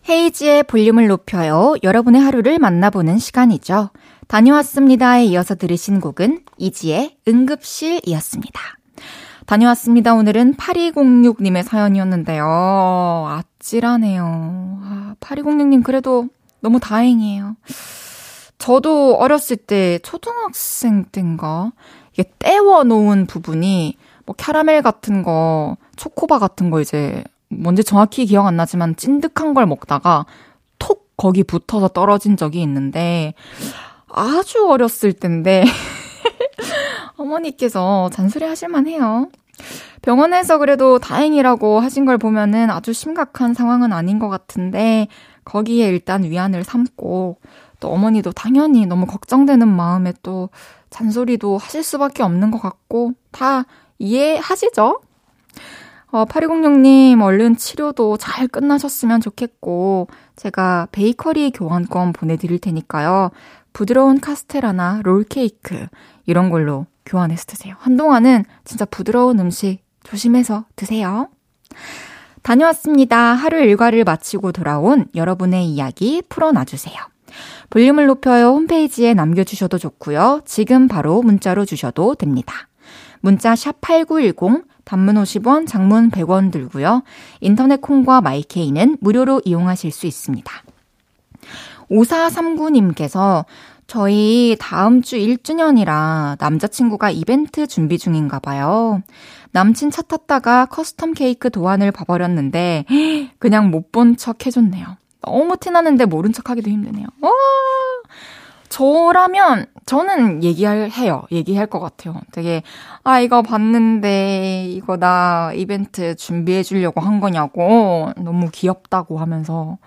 헤이지의 0.08 0.64
볼륨을 0.64 1.06
높여요. 1.08 1.74
여러분의 1.82 2.20
하루를 2.20 2.58
만나보는 2.58 3.18
시간이죠. 3.18 3.90
다녀왔습니다에 4.28 5.24
이어서 5.26 5.54
들으신 5.54 6.00
곡은 6.00 6.40
이지의 6.58 7.16
응급실이었습니다. 7.26 8.60
다녀왔습니다. 9.46 10.14
오늘은 10.14 10.54
8206님의 10.54 11.62
사연이었는데요. 11.62 12.44
아찔하네요. 13.28 14.24
아, 14.82 15.14
8206님 15.20 15.82
그래도 15.82 16.28
너무 16.60 16.80
다행이에요. 16.80 17.56
저도 18.58 19.16
어렸을 19.16 19.56
때 19.56 19.98
초등학생 20.02 21.04
때인가 21.04 21.72
이게 22.12 22.30
떼워 22.38 22.84
놓은 22.84 23.26
부분이 23.26 23.96
뭐 24.26 24.34
캐러멜 24.34 24.80
같은 24.80 25.22
거, 25.22 25.76
초코바 25.96 26.38
같은 26.38 26.70
거 26.70 26.80
이제 26.80 27.22
뭔지 27.58 27.84
정확히 27.84 28.26
기억 28.26 28.46
안 28.46 28.56
나지만 28.56 28.96
찐득한 28.96 29.54
걸 29.54 29.66
먹다가 29.66 30.26
톡 30.78 31.10
거기 31.16 31.42
붙어서 31.44 31.88
떨어진 31.88 32.36
적이 32.36 32.62
있는데 32.62 33.34
아주 34.08 34.68
어렸을 34.68 35.12
때인데 35.12 35.64
어머니께서 37.16 38.10
잔소리 38.12 38.44
하실만 38.44 38.86
해요. 38.86 39.28
병원에서 40.02 40.58
그래도 40.58 40.98
다행이라고 40.98 41.80
하신 41.80 42.04
걸 42.04 42.18
보면은 42.18 42.70
아주 42.70 42.92
심각한 42.92 43.54
상황은 43.54 43.92
아닌 43.92 44.18
것 44.18 44.28
같은데 44.28 45.08
거기에 45.44 45.88
일단 45.88 46.24
위안을 46.24 46.64
삼고 46.64 47.38
또 47.80 47.88
어머니도 47.88 48.32
당연히 48.32 48.86
너무 48.86 49.06
걱정되는 49.06 49.66
마음에 49.66 50.12
또 50.22 50.50
잔소리도 50.90 51.58
하실 51.58 51.82
수밖에 51.82 52.22
없는 52.22 52.50
것 52.50 52.60
같고 52.60 53.12
다 53.30 53.64
이해하시죠? 53.98 55.00
어, 56.14 56.24
8206님, 56.26 57.20
얼른 57.20 57.56
치료도 57.56 58.18
잘 58.18 58.46
끝나셨으면 58.46 59.20
좋겠고, 59.20 60.06
제가 60.36 60.86
베이커리 60.92 61.50
교환권 61.50 62.12
보내드릴 62.12 62.60
테니까요. 62.60 63.32
부드러운 63.72 64.20
카스테라나 64.20 65.00
롤케이크, 65.02 65.88
이런 66.26 66.50
걸로 66.50 66.86
교환해서 67.04 67.46
드세요. 67.46 67.74
한동안은 67.80 68.44
진짜 68.62 68.84
부드러운 68.84 69.40
음식 69.40 69.80
조심해서 70.04 70.66
드세요. 70.76 71.30
다녀왔습니다. 72.42 73.18
하루 73.18 73.58
일과를 73.58 74.04
마치고 74.04 74.52
돌아온 74.52 75.06
여러분의 75.16 75.66
이야기 75.66 76.22
풀어놔주세요. 76.28 76.94
볼륨을 77.70 78.06
높여요 78.06 78.50
홈페이지에 78.50 79.14
남겨주셔도 79.14 79.78
좋고요. 79.78 80.42
지금 80.44 80.86
바로 80.86 81.22
문자로 81.22 81.64
주셔도 81.64 82.14
됩니다. 82.14 82.68
문자 83.20 83.56
샵 83.56 83.80
8910, 83.80 84.64
단문 84.84 85.16
50원, 85.16 85.66
장문 85.66 86.10
100원 86.10 86.50
들고요. 86.52 87.02
인터넷 87.40 87.80
콩과 87.80 88.20
마이케이는 88.20 88.98
무료로 89.00 89.42
이용하실 89.44 89.90
수 89.92 90.06
있습니다. 90.06 90.52
5439님께서 91.90 93.44
저희 93.86 94.56
다음 94.58 95.02
주 95.02 95.16
1주년이라 95.16 96.36
남자친구가 96.40 97.10
이벤트 97.10 97.66
준비 97.66 97.98
중인가 97.98 98.38
봐요. 98.38 99.02
남친 99.52 99.90
차 99.90 100.02
탔다가 100.02 100.66
custom 100.66 101.14
케이크 101.14 101.50
도안을 101.50 101.92
봐버렸는데 101.92 102.86
그냥 103.38 103.70
못 103.70 103.92
본 103.92 104.16
척 104.16 104.46
해줬네요. 104.46 104.96
너무 105.20 105.56
티나는데 105.56 106.06
모른 106.06 106.32
척 106.32 106.50
하기도 106.50 106.70
힘드네요. 106.70 107.06
와! 107.20 107.30
저라면 108.74 109.66
저는 109.86 110.42
얘기할 110.42 110.90
해요. 110.90 111.22
얘기할 111.30 111.68
것 111.68 111.78
같아요. 111.78 112.20
되게 112.32 112.64
아 113.04 113.20
이거 113.20 113.40
봤는데 113.40 114.66
이거 114.68 114.96
나 114.96 115.52
이벤트 115.54 116.16
준비해 116.16 116.64
주려고 116.64 117.00
한 117.00 117.20
거냐고 117.20 118.10
너무 118.16 118.50
귀엽다고 118.50 119.18
하면서 119.18 119.78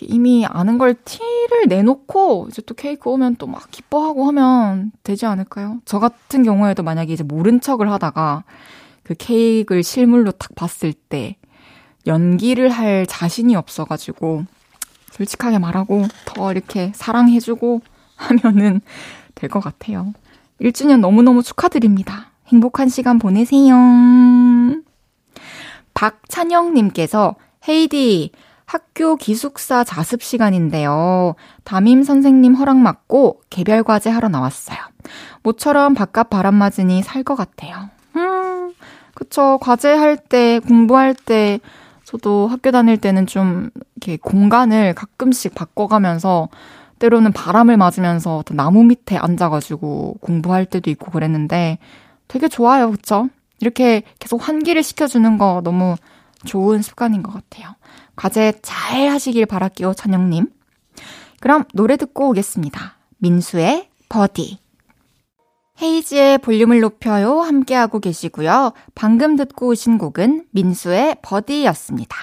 이미 0.00 0.46
아는 0.46 0.78
걸 0.78 0.94
티를 0.94 1.66
내놓고 1.66 2.46
이제 2.50 2.62
또 2.66 2.74
케이크 2.74 3.10
오면 3.10 3.34
또 3.36 3.48
막 3.48 3.68
기뻐하고 3.72 4.26
하면 4.28 4.92
되지 5.02 5.26
않을까요? 5.26 5.80
저 5.84 5.98
같은 5.98 6.44
경우에도 6.44 6.84
만약에 6.84 7.12
이제 7.12 7.24
모른 7.24 7.60
척을 7.60 7.90
하다가 7.90 8.44
그 9.02 9.14
케이크를 9.14 9.82
실물로 9.82 10.30
딱 10.30 10.54
봤을 10.54 10.92
때 10.92 11.36
연기를 12.06 12.68
할 12.68 13.06
자신이 13.06 13.56
없어가지고 13.56 14.44
솔직하게 15.12 15.58
말하고 15.58 16.06
더 16.24 16.50
이렇게 16.52 16.92
사랑해주고 16.94 17.80
하면은 18.16 18.80
될 19.34 19.48
것 19.50 19.60
같아요. 19.60 20.12
1주년 20.60 21.00
너무너무 21.00 21.42
축하드립니다. 21.42 22.30
행복한 22.48 22.88
시간 22.88 23.18
보내세요. 23.18 23.74
박찬영님께서 25.94 27.36
헤이디 27.68 28.30
학교 28.64 29.16
기숙사 29.16 29.84
자습 29.84 30.22
시간인데요. 30.22 31.34
담임 31.64 32.02
선생님 32.02 32.54
허락 32.54 32.82
받고 32.82 33.40
개별 33.50 33.82
과제 33.82 34.08
하러 34.10 34.28
나왔어요. 34.28 34.78
모처럼 35.42 35.94
바깥 35.94 36.30
바람 36.30 36.54
맞으니 36.54 37.02
살 37.02 37.22
것 37.24 37.34
같아요. 37.34 37.90
음, 38.16 38.72
그쵸. 39.14 39.58
과제할 39.60 40.16
때, 40.16 40.58
공부할 40.60 41.14
때, 41.14 41.60
저도 42.12 42.46
학교 42.46 42.70
다닐 42.70 42.98
때는 42.98 43.26
좀 43.26 43.70
이렇게 43.96 44.18
공간을 44.18 44.92
가끔씩 44.92 45.54
바꿔가면서 45.54 46.50
때로는 46.98 47.32
바람을 47.32 47.78
맞으면서 47.78 48.44
나무 48.50 48.84
밑에 48.84 49.16
앉아가지고 49.16 50.18
공부할 50.20 50.66
때도 50.66 50.90
있고 50.90 51.10
그랬는데 51.10 51.78
되게 52.28 52.48
좋아요. 52.48 52.90
그쵸? 52.90 53.30
이렇게 53.60 54.02
계속 54.18 54.46
환기를 54.46 54.82
시켜주는 54.82 55.38
거 55.38 55.62
너무 55.64 55.96
좋은 56.44 56.82
습관인 56.82 57.22
것 57.22 57.32
같아요. 57.32 57.74
과제 58.14 58.58
잘 58.60 59.08
하시길 59.08 59.46
바랄게요, 59.46 59.94
찬영님. 59.94 60.48
그럼 61.40 61.64
노래 61.72 61.96
듣고 61.96 62.28
오겠습니다. 62.28 62.98
민수의 63.18 63.88
버디. 64.10 64.58
헤이지의 65.82 66.38
볼륨을 66.38 66.80
높여요 66.80 67.40
함께하고 67.40 67.98
계시고요. 67.98 68.72
방금 68.94 69.34
듣고 69.34 69.68
오신 69.68 69.98
곡은 69.98 70.44
민수의 70.52 71.16
버디였습니다. 71.22 72.16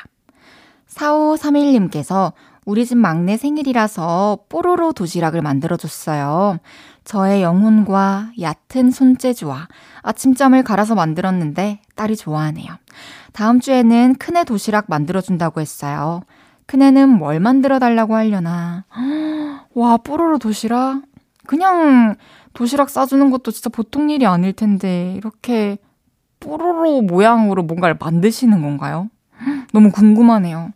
4531님께서 0.87 2.31
우리 2.65 2.85
집 2.85 2.97
막내 2.97 3.35
생일이라서 3.35 4.39
뽀로로 4.47 4.93
도시락을 4.93 5.41
만들어줬어요. 5.41 6.59
저의 7.03 7.41
영혼과 7.41 8.31
얕은 8.39 8.91
손재주와 8.91 9.67
아침잠을 10.03 10.63
갈아서 10.63 10.95
만들었는데 10.95 11.81
딸이 11.95 12.15
좋아하네요. 12.15 12.67
다음 13.33 13.59
주에는 13.59 14.15
큰애 14.15 14.43
도시락 14.43 14.85
만들어준다고 14.87 15.59
했어요. 15.59 16.21
큰애는 16.67 17.09
뭘 17.09 17.39
만들어달라고 17.39 18.15
하려나. 18.15 18.85
와, 19.73 19.97
뽀로로 19.97 20.37
도시락? 20.37 21.01
그냥 21.47 22.15
도시락 22.53 22.89
싸주는 22.89 23.29
것도 23.31 23.51
진짜 23.51 23.69
보통 23.69 24.09
일이 24.09 24.25
아닐 24.25 24.53
텐데, 24.53 25.13
이렇게 25.17 25.77
뽀로로 26.39 27.01
모양으로 27.01 27.63
뭔가를 27.63 27.97
만드시는 27.99 28.61
건가요? 28.61 29.09
너무 29.73 29.91
궁금하네요. 29.91 30.71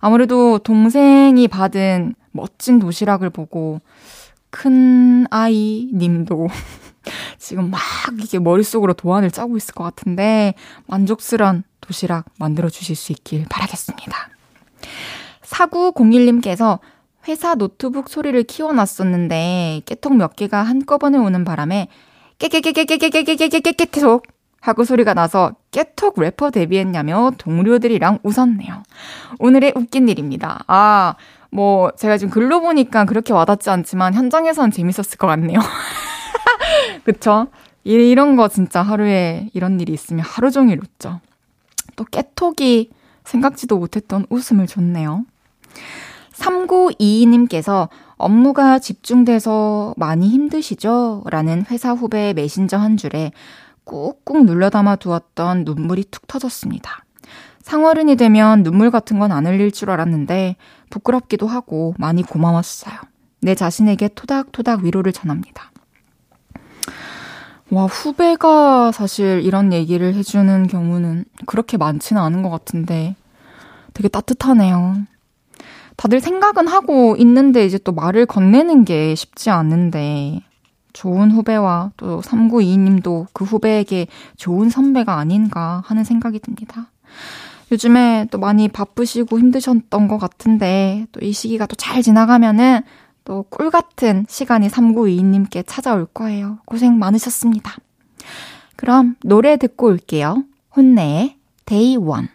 아무래도 0.00 0.58
동생이 0.58 1.46
받은 1.48 2.14
멋진 2.32 2.78
도시락을 2.78 3.30
보고 3.30 3.80
큰 4.50 5.26
아이 5.30 5.90
님도 5.94 6.48
지금 7.38 7.70
막 7.70 7.80
이게 8.20 8.38
머릿속으로 8.38 8.94
도안을 8.94 9.30
짜고 9.30 9.56
있을 9.56 9.74
것 9.74 9.84
같은데 9.84 10.54
만족스런 10.86 11.64
도시락 11.80 12.26
만들어 12.38 12.68
주실 12.68 12.96
수 12.96 13.12
있길 13.12 13.46
바라겠습니다. 13.48 14.16
4901님께서 15.42 16.78
회사 17.28 17.54
노트북 17.54 18.08
소리를 18.08 18.42
키워놨었는데 18.42 19.82
깨톡 19.86 20.16
몇 20.16 20.34
개가 20.36 20.62
한꺼번에 20.62 21.18
오는 21.18 21.44
바람에 21.44 21.88
깨깨깨깨깨깨깨깨깨깨깨 22.38 24.00
하고 24.60 24.84
소리가 24.84 25.14
나서 25.14 25.54
깨톡 25.72 26.20
래퍼 26.20 26.50
데뷔했냐며 26.50 27.32
동료들이랑 27.38 28.20
웃었네요. 28.22 28.82
오늘의 29.38 29.72
웃긴 29.74 30.08
일입니다. 30.08 30.64
아, 30.68 31.16
뭐 31.50 31.90
제가 31.92 32.16
지금 32.16 32.30
글로 32.30 32.60
보니까 32.60 33.04
그렇게 33.04 33.32
와닿지 33.32 33.70
않지만 33.70 34.14
현장에선 34.14 34.70
재밌었을 34.70 35.18
것 35.18 35.26
같네요. 35.26 35.58
그쵸? 37.04 37.48
이런 37.84 38.36
거 38.36 38.48
진짜 38.48 38.82
하루에 38.82 39.48
이런 39.52 39.80
일이 39.80 39.92
있으면 39.92 40.24
하루 40.24 40.50
종일 40.50 40.78
웃죠. 40.78 41.20
또 41.96 42.04
깨톡이 42.04 42.90
생각지도 43.24 43.78
못했던 43.78 44.26
웃음을 44.30 44.66
줬네요. 44.66 45.24
3922님께서 46.34 47.88
업무가 48.16 48.78
집중돼서 48.78 49.94
많이 49.96 50.28
힘드시죠? 50.28 51.24
라는 51.30 51.64
회사 51.70 51.92
후배 51.92 52.32
메신저 52.34 52.76
한 52.76 52.96
줄에 52.96 53.32
꾹꾹 53.84 54.44
눌러 54.44 54.70
담아 54.70 54.96
두었던 54.96 55.64
눈물이 55.64 56.04
툭 56.10 56.26
터졌습니다. 56.26 57.04
상어른이 57.62 58.16
되면 58.16 58.62
눈물 58.62 58.90
같은 58.90 59.18
건 59.18 59.32
안 59.32 59.46
흘릴 59.46 59.70
줄 59.72 59.90
알았는데 59.90 60.56
부끄럽기도 60.90 61.46
하고 61.46 61.94
많이 61.98 62.22
고마웠어요. 62.22 62.94
내 63.40 63.54
자신에게 63.54 64.08
토닥토닥 64.08 64.80
위로를 64.80 65.12
전합니다. 65.12 65.70
와, 67.70 67.86
후배가 67.86 68.92
사실 68.92 69.40
이런 69.42 69.72
얘기를 69.72 70.14
해주는 70.14 70.66
경우는 70.66 71.24
그렇게 71.46 71.76
많지는 71.76 72.20
않은 72.20 72.42
것 72.42 72.50
같은데 72.50 73.16
되게 73.94 74.08
따뜻하네요. 74.08 75.04
다들 76.02 76.18
생각은 76.18 76.66
하고 76.66 77.14
있는데 77.16 77.64
이제 77.64 77.78
또 77.78 77.92
말을 77.92 78.26
건네는 78.26 78.84
게 78.84 79.14
쉽지 79.14 79.50
않은데 79.50 80.40
좋은 80.92 81.30
후배와 81.30 81.92
또 81.96 82.20
3922님도 82.22 83.28
그 83.32 83.44
후배에게 83.44 84.08
좋은 84.36 84.68
선배가 84.68 85.16
아닌가 85.16 85.80
하는 85.86 86.02
생각이 86.02 86.40
듭니다. 86.40 86.90
요즘에 87.70 88.26
또 88.32 88.38
많이 88.38 88.66
바쁘시고 88.66 89.38
힘드셨던 89.38 90.08
것 90.08 90.18
같은데 90.18 91.06
또 91.12 91.20
이 91.22 91.32
시기가 91.32 91.66
또 91.66 91.76
잘 91.76 92.02
지나가면은 92.02 92.80
또 93.24 93.44
꿀 93.48 93.70
같은 93.70 94.26
시간이 94.28 94.66
3922님께 94.66 95.62
찾아올 95.64 96.06
거예요. 96.06 96.58
고생 96.64 96.98
많으셨습니다. 96.98 97.76
그럼 98.74 99.14
노래 99.22 99.56
듣고 99.56 99.86
올게요. 99.86 100.42
혼내의 100.74 101.36
데이 101.64 101.94
원. 101.94 102.26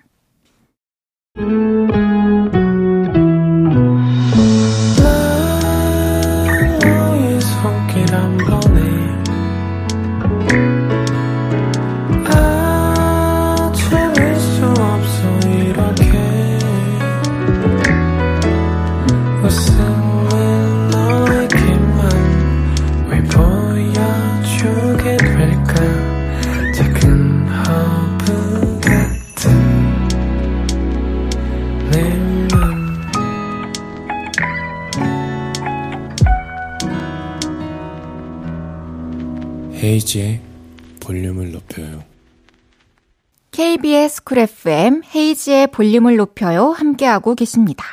헤이즈의 39.98 40.40
볼륨을 41.00 41.52
높여요. 41.52 42.04
KBS 43.50 44.24
쿨 44.24 44.38
FM 44.38 45.02
헤이즈의 45.16 45.68
볼륨을 45.68 46.18
높여요 46.18 46.70
함께하고 46.70 47.34
계십니다. 47.34 47.84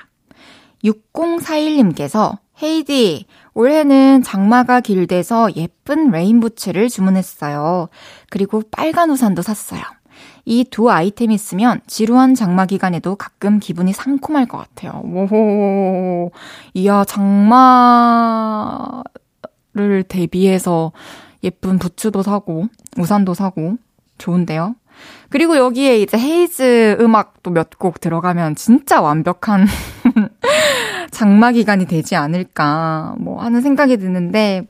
6041님께서 0.85 2.37
헤이디 2.63 3.25
올해는 3.55 4.23
장마가 4.23 4.81
길대서 4.81 5.57
예쁜 5.57 6.11
레인부츠를 6.11 6.91
주문했어요. 6.91 7.89
그리고 8.29 8.63
빨간 8.71 9.11
우산도 9.11 9.41
샀어요. 9.41 9.81
이 10.45 10.65
두 10.71 10.91
아이템 10.91 11.31
있으면 11.31 11.81
지루한 11.87 12.35
장마 12.35 12.67
기간에도 12.67 13.17
가끔 13.17 13.61
기분이 13.61 13.95
상콤할 13.95 14.47
것 14.47 14.59
같아요. 14.59 15.01
오호. 15.03 16.33
이야, 16.75 17.05
장마를 17.07 19.05
대비해서 20.07 20.93
예쁜 21.45 21.79
부츠도 21.79 22.23
사고, 22.23 22.67
우산도 22.97 23.35
사고, 23.35 23.77
좋은데요? 24.19 24.75
그리고 25.29 25.57
여기에 25.57 25.99
이제 26.01 26.17
헤이즈 26.19 26.97
음악도 27.01 27.51
몇 27.51 27.71
곡 27.79 28.01
들어가면 28.01 28.55
진짜 28.55 29.01
완벽한 29.01 29.67
장마 31.11 31.53
기간이 31.53 31.87
되지 31.87 32.17
않을까, 32.17 33.15
뭐 33.19 33.43
하는 33.43 33.61
생각이 33.61 33.97
드는데, 33.99 34.67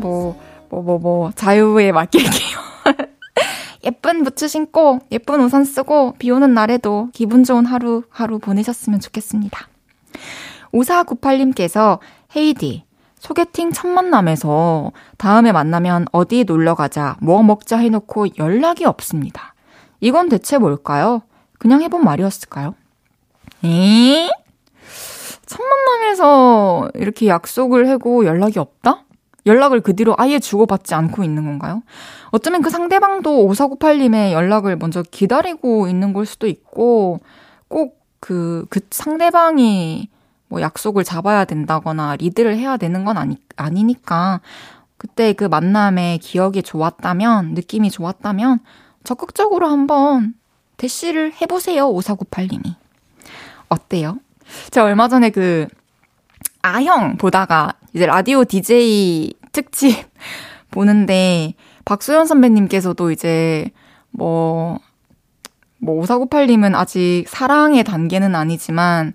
뭐, 0.00 0.36
뭐, 0.70 0.82
뭐, 0.82 0.98
뭐, 0.98 1.30
자유에 1.34 1.92
맡길게요. 1.92 2.58
예쁜 3.84 4.24
부츠 4.24 4.48
신고 4.48 5.00
예쁜 5.10 5.40
우산 5.40 5.64
쓰고 5.64 6.14
비 6.18 6.30
오는 6.30 6.52
날에도 6.54 7.08
기분 7.12 7.44
좋은 7.44 7.64
하루 7.66 8.02
하루 8.10 8.38
보내셨으면 8.38 9.00
좋겠습니다. 9.00 9.68
5498님께서 10.72 11.98
헤이디 12.36 12.84
소개팅 13.18 13.70
첫 13.72 13.88
만남에서 13.88 14.92
다음에 15.18 15.52
만나면 15.52 16.06
어디 16.12 16.44
놀러 16.44 16.74
가자, 16.74 17.16
뭐 17.20 17.42
먹자 17.42 17.76
해놓고 17.76 18.38
연락이 18.38 18.84
없습니다. 18.84 19.54
이건 20.00 20.28
대체 20.30 20.56
뭘까요? 20.58 21.22
그냥 21.58 21.82
해본 21.82 22.02
말이었을까요? 22.02 22.74
에? 23.64 24.30
첫 25.44 25.62
만남에서 25.62 26.90
이렇게 26.94 27.26
약속을 27.28 27.90
하고 27.90 28.24
연락이 28.24 28.58
없다? 28.58 29.04
연락을 29.46 29.80
그 29.80 29.94
뒤로 29.94 30.14
아예 30.18 30.38
주고받지 30.38 30.94
않고 30.94 31.24
있는 31.24 31.44
건가요? 31.44 31.82
어쩌면 32.30 32.62
그 32.62 32.70
상대방도 32.70 33.48
5498님의 33.48 34.32
연락을 34.32 34.76
먼저 34.76 35.02
기다리고 35.02 35.88
있는 35.88 36.12
걸 36.12 36.26
수도 36.26 36.46
있고, 36.46 37.20
꼭 37.68 38.00
그, 38.20 38.66
그 38.70 38.80
상대방이 38.90 40.08
뭐 40.48 40.60
약속을 40.60 41.04
잡아야 41.04 41.44
된다거나 41.44 42.16
리드를 42.16 42.56
해야 42.56 42.76
되는 42.76 43.04
건 43.04 43.16
아니, 43.16 43.36
아니니까, 43.56 44.40
그때 44.96 45.32
그 45.32 45.44
만남의 45.44 46.18
기억이 46.18 46.62
좋았다면, 46.62 47.54
느낌이 47.54 47.90
좋았다면, 47.90 48.60
적극적으로 49.04 49.68
한번 49.68 50.34
대시를 50.76 51.32
해보세요, 51.40 51.90
5498님이. 51.92 52.74
어때요? 53.68 54.18
제가 54.70 54.86
얼마 54.86 55.08
전에 55.08 55.30
그, 55.30 55.66
아형 56.62 57.16
보다가 57.16 57.74
이제 57.92 58.06
라디오 58.06 58.44
DJ 58.44 59.34
특집 59.52 59.96
보는데 60.70 61.54
박소연 61.84 62.26
선배님께서도 62.26 63.10
이제 63.10 63.70
뭐, 64.10 64.78
뭐 65.78 66.02
5498님은 66.04 66.74
아직 66.74 67.24
사랑의 67.26 67.84
단계는 67.84 68.34
아니지만 68.34 69.14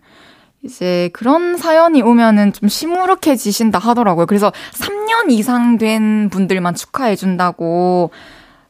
이제 0.64 1.10
그런 1.14 1.58
사연이 1.58 2.02
오면은 2.02 2.52
좀 2.52 2.68
시무룩해지신다 2.68 3.78
하더라고요. 3.78 4.26
그래서 4.26 4.52
3년 4.74 5.30
이상 5.32 5.78
된 5.78 6.30
분들만 6.30 6.74
축하해준다고 6.76 8.10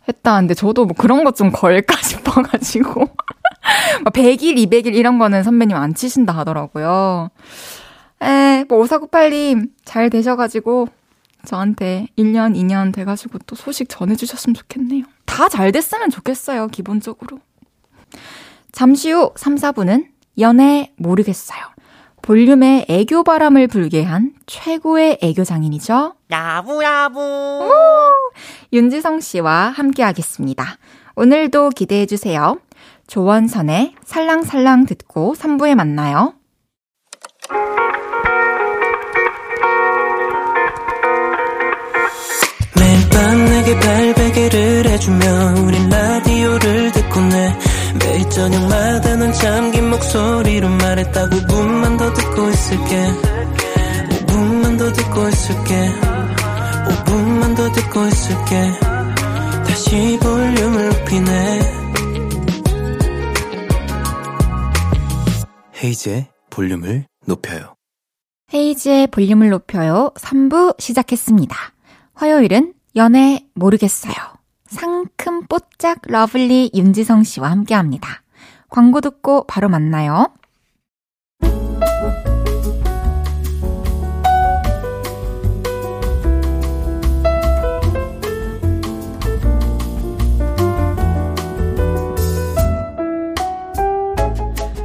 했다는데 0.07 0.53
저도 0.53 0.85
뭐 0.85 0.95
그런 0.97 1.23
것 1.23 1.35
좀 1.35 1.51
걸까 1.51 1.95
싶어가지고 2.03 3.07
100일, 4.05 4.55
200일 4.57 4.93
이런 4.93 5.17
거는 5.17 5.43
선배님 5.43 5.75
안 5.75 5.95
치신다 5.95 6.33
하더라고요. 6.33 7.29
에, 8.21 8.63
뭐 8.67 8.81
5498님 8.83 9.69
잘 9.83 10.09
되셔가지고 10.09 10.87
저한테 11.45 12.07
1년, 12.17 12.55
2년 12.55 12.93
돼가지고 12.93 13.39
또 13.45 13.55
소식 13.55 13.87
전해주셨으면 13.89 14.53
좋겠네요. 14.55 15.03
다 15.25 15.47
잘 15.49 15.71
됐으면 15.71 16.09
좋겠어요, 16.09 16.67
기본적으로. 16.69 17.39
잠시 18.71 19.11
후 19.11 19.31
3, 19.35 19.55
4분은 19.55 20.07
연애 20.39 20.91
모르겠어요. 20.97 21.59
볼륨에 22.21 22.85
애교 22.89 23.23
바람을 23.23 23.67
불게 23.67 24.01
한 24.03 24.33
최고의 24.47 25.19
애교 25.21 25.43
장인이죠. 25.43 26.15
야부야부. 26.31 27.69
윤지성 28.73 29.19
씨와 29.19 29.69
함께 29.69 30.01
하겠습니다. 30.03 30.77
오늘도 31.15 31.69
기대해 31.69 32.05
주세요. 32.07 32.59
조원선의 33.07 33.93
살랑살랑 34.03 34.85
듣고 34.87 35.35
3부에 35.37 35.75
만나요. 35.75 36.33
매일 42.75 43.09
밤 43.09 43.45
내게 43.45 43.79
발베개를 43.79 44.87
해주며 44.87 45.25
우린 45.63 45.89
라디오를 45.89 46.91
듣고 46.91 47.21
내. 47.21 47.55
매일 47.99 48.29
저녁마다 48.29 49.15
는 49.15 49.31
잠긴 49.33 49.89
목소리로 49.89 50.67
말했다. 50.69 51.29
5분만 51.29 51.97
더 51.97 52.13
듣고 52.13 52.49
있을게. 52.49 53.11
5분만 54.09 54.77
더 54.77 54.91
듣고 54.91 55.27
있을게. 55.29 55.91
5분만 56.87 57.55
더 57.55 57.71
듣고 57.71 58.07
있을게. 58.07 58.71
다시 59.67 60.19
볼륨을 60.21 60.89
높이네. 60.89 61.61
헤이즈의 65.83 66.27
볼륨을 66.49 67.05
높여요. 67.25 67.75
헤이즈의 68.53 69.07
볼륨을 69.07 69.49
높여요. 69.49 70.11
3부 70.15 70.79
시작했습니다. 70.79 71.55
화요일은 72.13 72.73
연애 72.95 73.45
모르겠어요. 73.53 74.13
상큼 74.67 75.45
뽀짝 75.47 75.99
lovely 76.03 76.71
윤지성 76.73 77.23
씨와 77.23 77.51
함께 77.51 77.75
합니다. 77.75 78.21
광고 78.69 79.01
듣고 79.01 79.45
바로 79.47 79.69
만나요. 79.69 80.27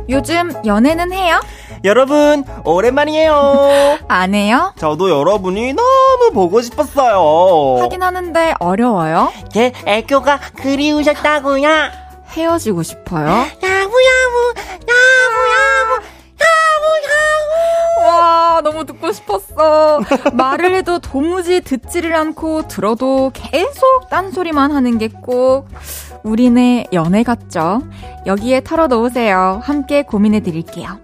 요즘 0.08 0.50
연애는 0.66 1.12
해요? 1.12 1.40
여러분, 1.84 2.44
오랜만이에요. 2.64 3.98
안 4.08 4.34
해요? 4.34 4.72
저도 4.76 5.08
여러분이 5.10 5.72
너무 5.72 6.30
보고 6.34 6.60
싶었어요. 6.60 7.82
하긴 7.82 8.02
하는데 8.02 8.54
어려워요? 8.60 9.32
제 9.50 9.72
애교가 9.86 10.38
그리우셨다고요. 10.56 11.68
헤어지고 12.32 12.82
싶어요? 12.82 13.26
야무야무, 13.26 14.54
야무야무, 14.88 16.00
야무야무. 16.40 18.06
와, 18.06 18.60
너무 18.62 18.84
듣고 18.84 19.10
싶었어. 19.12 20.00
말을 20.34 20.74
해도 20.74 20.98
도무지 21.00 21.60
듣지를 21.62 22.14
않고 22.14 22.68
들어도 22.68 23.30
계속 23.34 24.08
딴소리만 24.10 24.70
하는 24.70 24.98
게 24.98 25.08
꼭 25.08 25.66
우리네 26.22 26.86
연애 26.92 27.22
같죠? 27.22 27.80
여기에 28.26 28.60
털어 28.60 28.86
놓으세요. 28.88 29.60
함께 29.64 30.02
고민해 30.02 30.40
드릴게요. 30.40 30.98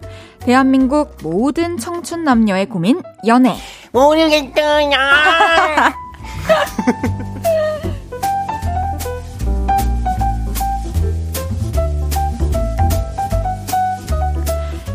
대한민국 0.47 1.17
모든 1.25 1.77
청춘 1.77 2.23
남녀의 2.23 2.69
고민, 2.69 3.03
연애. 3.27 3.57
모르겠어요. 3.91 4.93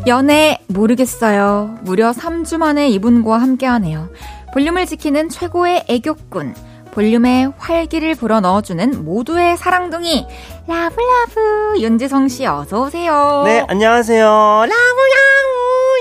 연애 0.08 0.58
모르겠어요. 0.68 1.80
무려 1.82 2.12
3주 2.12 2.58
만에 2.58 2.88
이분과 2.88 3.38
함께하네요. 3.38 4.10
볼륨을 4.54 4.86
지키는 4.86 5.28
최고의 5.28 5.84
애교꾼. 5.90 6.56
볼륨에 6.92 7.48
활기를 7.58 8.16
불어 8.16 8.40
넣어주는 8.42 9.06
모두의 9.06 9.58
사랑둥이. 9.58 10.28
라브라브. 10.68 11.80
윤지성 11.80 12.28
씨 12.28 12.46
어서 12.46 12.84
오세요. 12.84 13.44
네, 13.46 13.66
안녕하세요. 13.68 14.24
라무야무. 14.26 14.72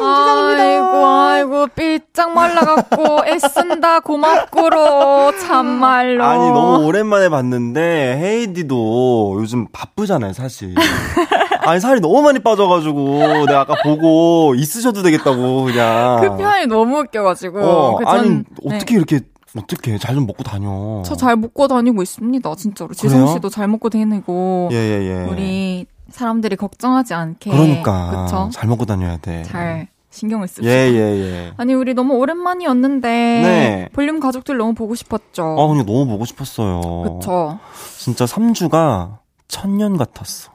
윤지성입니다. 0.02 0.62
아이고, 0.62 1.06
아이고, 1.06 1.66
삐짝 1.74 2.32
말라갖고, 2.32 3.24
애쓴다, 3.28 4.00
고맙고로, 4.00 5.32
참말로. 5.38 6.24
아니, 6.24 6.50
너무 6.50 6.84
오랜만에 6.86 7.28
봤는데, 7.28 8.16
헤이디도 8.18 9.36
요즘 9.40 9.66
바쁘잖아요, 9.72 10.32
사실. 10.32 10.74
아니, 11.66 11.80
살이 11.80 12.00
너무 12.00 12.22
많이 12.22 12.38
빠져가지고, 12.38 13.44
내가 13.46 13.60
아까 13.60 13.74
보고 13.82 14.54
있으셔도 14.56 15.02
되겠다고, 15.02 15.64
그냥. 15.64 16.20
그 16.22 16.36
표현이 16.36 16.66
너무 16.66 17.00
웃겨가지고. 17.00 17.60
어, 17.60 17.96
그 17.98 18.04
전- 18.04 18.14
아니, 18.18 18.28
네. 18.30 18.42
어떻게 18.76 18.94
이렇게, 18.94 19.20
어떻게 19.56 19.98
잘 19.98 20.14
좀 20.14 20.26
먹고 20.26 20.42
다녀. 20.42 21.02
저 21.04 21.14
잘 21.16 21.36
먹고 21.36 21.68
다니고 21.68 22.02
있습니다, 22.02 22.54
진짜로. 22.56 22.94
지성 22.94 23.26
씨도 23.34 23.48
잘 23.48 23.68
먹고 23.68 23.88
다니고. 23.90 24.68
예, 24.72 24.76
예, 24.76 25.02
예. 25.04 25.24
우리 25.30 25.86
사람들이 26.10 26.56
걱정하지 26.56 27.14
않게. 27.14 27.50
그러니까. 27.50 28.24
그쵸? 28.24 28.50
잘 28.52 28.68
먹고 28.68 28.84
다녀야 28.86 29.16
돼. 29.16 29.42
잘 29.44 29.88
신경을 30.10 30.48
쓰고. 30.48 30.66
예, 30.66 30.70
예, 30.70 30.96
예. 30.96 31.52
아니, 31.56 31.72
우리 31.74 31.94
너무 31.94 32.14
오랜만이었는데. 32.14 33.08
네. 33.08 33.88
볼륨 33.92 34.18
가족들 34.20 34.56
너무 34.56 34.74
보고 34.74 34.94
싶었죠. 34.96 35.56
아, 35.58 35.68
근데 35.68 35.84
너무 35.84 36.06
보고 36.06 36.24
싶었어요. 36.24 36.80
그쵸. 37.20 37.58
진짜 37.98 38.24
3주가 38.24 39.18
천년 39.46 39.96
같았어. 39.96 40.50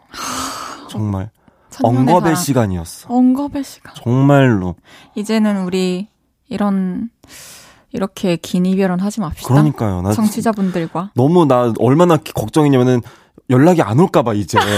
정말. 0.89 1.29
엉겁의. 1.83 2.35
시간이었어. 2.37 3.07
엉겁의 3.13 3.63
시간. 3.63 3.93
정말로. 3.95 4.75
이제는 5.15 5.63
우리 5.63 6.07
이런 6.47 7.09
이렇게 7.95 8.35
긴 8.35 8.65
이별은 8.65 8.99
하지 8.99 9.21
맙시다. 9.21 9.47
그러니까요. 9.47 10.01
나 10.01 10.11
청취자분들과 10.11 11.11
너무 11.15 11.45
나 11.45 11.73
얼마나 11.79 12.17
걱정이냐면은 12.17 13.01
연락이 13.49 13.81
안 13.81 13.99
올까봐 13.99 14.33
이제. 14.33 14.57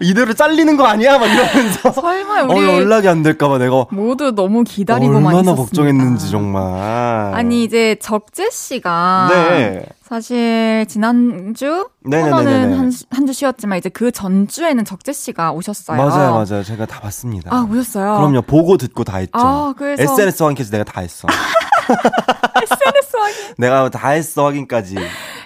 이대로 0.00 0.34
잘리는 0.34 0.76
거 0.76 0.84
아니야? 0.84 1.18
막 1.18 1.26
이러면서. 1.26 1.92
설마 2.00 2.42
어, 2.42 2.46
우리 2.54 2.66
연락이 2.66 3.08
안 3.08 3.22
될까봐 3.22 3.58
내가 3.58 3.86
모두 3.90 4.34
너무 4.34 4.64
기다리고만 4.64 5.16
얼마나 5.26 5.40
있었습니다. 5.40 5.62
걱정했는지 5.62 6.30
정말. 6.30 7.34
아니 7.34 7.64
이제 7.64 7.96
적재 8.00 8.50
씨가 8.50 9.28
네. 9.30 9.86
사실 10.02 10.86
지난주. 10.88 11.88
코너는 12.04 12.92
한주 13.10 13.32
쉬었지만 13.32 13.78
이제 13.78 13.88
그 13.88 14.12
전주에는 14.12 14.84
적재 14.84 15.12
씨가 15.12 15.50
오셨어요. 15.52 15.96
맞아요, 15.96 16.32
맞아요. 16.32 16.62
제가 16.62 16.86
다 16.86 17.00
봤습니다. 17.00 17.52
아, 17.52 17.66
오셨어요. 17.68 18.16
그럼요. 18.18 18.42
보고 18.42 18.76
듣고 18.76 19.02
다 19.02 19.16
했죠. 19.18 19.32
아, 19.34 19.74
그래서 19.76 20.02
SNS 20.04 20.42
확인까지 20.44 20.70
내가 20.70 20.84
다 20.84 21.00
했어. 21.00 21.26
SNS 22.62 23.16
확인. 23.16 23.54
내가 23.58 23.88
다 23.88 24.10
했어 24.10 24.44
확인까지. 24.44 24.96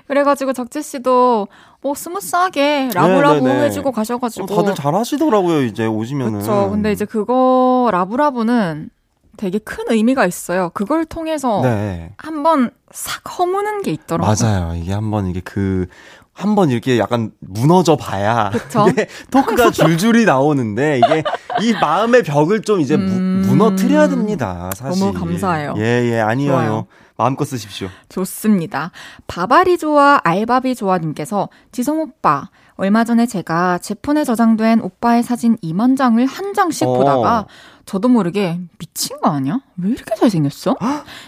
그래가지고 0.06 0.52
적재 0.52 0.82
씨도 0.82 1.48
뭐 1.82 1.94
smooth하게 1.94 2.90
라브라브 2.94 3.40
네 3.40 3.40
네 3.40 3.54
네. 3.60 3.64
해주고 3.66 3.88
어, 3.88 3.92
가셔가지고 3.92 4.46
다들 4.46 4.74
잘하시더라고요. 4.74 5.62
이제 5.62 5.86
오시면은. 5.86 6.40
그렇죠. 6.42 6.70
근데 6.70 6.92
이제 6.92 7.04
그거 7.04 7.88
라브라브는 7.92 8.90
되게 9.36 9.58
큰 9.58 9.84
의미가 9.88 10.26
있어요. 10.26 10.70
그걸 10.74 11.06
통해서 11.06 11.60
네. 11.62 12.12
한번 12.18 12.70
싹 12.90 13.22
허무는 13.38 13.80
게 13.82 13.90
있더라고요. 13.92 14.34
맞아요. 14.38 14.74
이게 14.76 14.92
한번 14.92 15.26
이게 15.28 15.40
그 15.42 15.86
한번 16.34 16.70
이렇게 16.70 16.98
약간 16.98 17.32
무너져 17.40 17.96
봐야? 17.96 18.50
이게 18.90 19.06
토크가 19.30 19.70
줄줄이 19.72 20.24
나오는데 20.26 20.98
이게 20.98 21.22
이 21.62 21.72
마음의 21.72 22.22
벽을 22.24 22.60
좀 22.62 22.80
이제 22.80 22.94
음. 22.96 23.42
무, 23.46 23.54
무너뜨려야 23.54 24.08
됩니다. 24.08 24.70
사실. 24.74 25.00
너무 25.06 25.18
감사해요. 25.18 25.74
예, 25.78 25.82
예, 26.12 26.20
아니에요. 26.20 26.50
좋아요. 26.52 26.86
마음껏 27.20 27.44
쓰십시오. 27.44 27.88
좋습니다. 28.08 28.92
바바리 29.26 29.76
좋아 29.76 30.18
알바비 30.24 30.74
좋아님께서 30.74 31.50
지성 31.70 32.00
오빠 32.00 32.48
얼마 32.76 33.04
전에 33.04 33.26
제가 33.26 33.76
제 33.76 33.92
폰에 33.92 34.24
저장된 34.24 34.80
오빠의 34.80 35.22
사진 35.22 35.58
2만 35.58 35.98
장을 35.98 36.24
한 36.24 36.54
장씩 36.54 36.88
어. 36.88 36.94
보다가 36.94 37.46
저도 37.84 38.08
모르게 38.08 38.58
미친 38.78 39.20
거 39.20 39.28
아니야? 39.28 39.60
왜 39.76 39.90
이렇게 39.90 40.14
잘생겼어? 40.14 40.76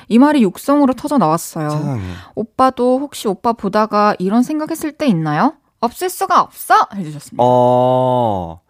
이 0.08 0.18
말이 0.18 0.42
육성으로 0.42 0.94
터져 0.94 1.18
나왔어요. 1.18 1.68
세상에. 1.68 2.02
오빠도 2.36 2.98
혹시 3.00 3.28
오빠 3.28 3.52
보다가 3.52 4.16
이런 4.18 4.42
생각했을 4.42 4.92
때 4.92 5.06
있나요? 5.06 5.56
없을 5.80 6.08
수가 6.08 6.40
없어 6.40 6.74
해주셨습니다. 6.94 7.42
어. 7.46 8.60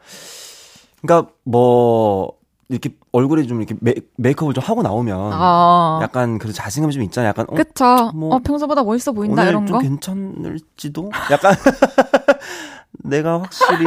그러니까 1.03 1.31
뭐 1.45 2.33
이렇게 2.73 2.91
얼굴에 3.13 3.45
좀 3.47 3.59
이렇게 3.61 3.75
메, 3.81 3.95
메이크업을 4.17 4.55
좀 4.55 4.65
하고 4.65 4.83
나오면 4.83 5.31
아, 5.33 6.01
약간 6.03 6.39
그 6.39 6.53
자신감이 6.53 6.93
좀 6.93 7.03
있잖아요. 7.05 7.29
약간 7.29 7.47
어, 7.49 7.55
그쵸. 7.55 8.11
뭐 8.15 8.35
어, 8.35 8.39
평소보다 8.41 8.83
멋있어 8.83 9.13
보인다 9.13 9.43
오늘 9.43 9.51
이런 9.53 9.67
좀 9.67 9.77
거. 9.77 9.83
괜찮을지도? 9.83 11.11
약간 11.31 11.55
내가 13.05 13.41
확실히 13.43 13.85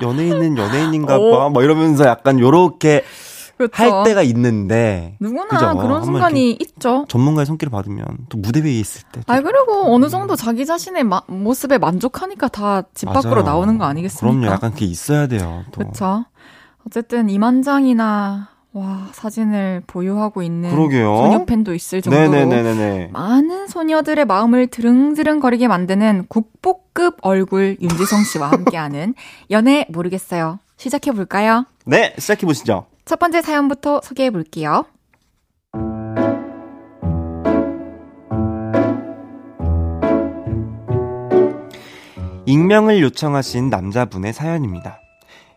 연예인은 0.00 0.56
연예인인가 0.58 1.18
오. 1.18 1.30
봐. 1.32 1.48
뭐 1.48 1.62
이러면서 1.62 2.04
약간 2.06 2.38
요렇게 2.38 3.04
그쵸. 3.56 3.72
할 3.72 4.04
때가 4.04 4.22
있는데 4.22 5.16
누구나 5.18 5.46
그죠? 5.48 5.76
그런 5.78 6.04
순간이 6.04 6.52
있죠. 6.60 7.06
전문가의 7.08 7.44
손길을 7.46 7.72
받으면 7.72 8.04
또 8.28 8.38
무대 8.38 8.62
위에 8.62 8.70
있을 8.78 9.02
때. 9.10 9.20
아 9.26 9.40
그리고 9.40 9.92
어느 9.92 10.08
정도 10.08 10.36
자기 10.36 10.64
자신의 10.64 11.02
마- 11.02 11.22
모습에 11.26 11.78
만족하니까 11.78 12.46
다 12.48 12.84
집 12.94 13.06
밖으로. 13.06 13.42
나오는 13.42 13.76
거 13.76 13.84
아니겠습니까? 13.86 14.38
그럼요. 14.38 14.54
약간 14.54 14.70
그게 14.72 14.84
있어야 14.84 15.26
돼요. 15.26 15.64
또. 15.72 15.80
그렇죠. 15.80 16.24
어쨌든 16.88 17.28
이만 17.28 17.60
장이나 17.62 18.48
와 18.72 19.08
사진을 19.12 19.82
보유하고 19.86 20.40
있는 20.42 20.70
그러게요. 20.70 21.16
소녀 21.16 21.44
팬도 21.44 21.74
있을 21.74 22.00
정도로 22.00 22.30
네네네네네. 22.30 23.10
많은 23.12 23.66
소녀들의 23.66 24.24
마음을 24.24 24.68
드릉드릉거리게 24.68 25.68
만드는 25.68 26.26
국보급 26.28 27.16
얼굴 27.20 27.76
윤지성 27.80 28.24
씨와 28.24 28.50
함께하는 28.52 29.14
연애 29.50 29.86
모르겠어요. 29.90 30.60
시작해 30.78 31.12
볼까요? 31.12 31.66
네, 31.84 32.14
시작해 32.18 32.46
보시죠. 32.46 32.86
첫 33.04 33.18
번째 33.18 33.42
사연부터 33.42 34.00
소개해 34.02 34.30
볼게요. 34.30 34.84
익명을 42.46 43.00
요청하신 43.02 43.68
남자분의 43.68 44.32
사연입니다. 44.32 45.00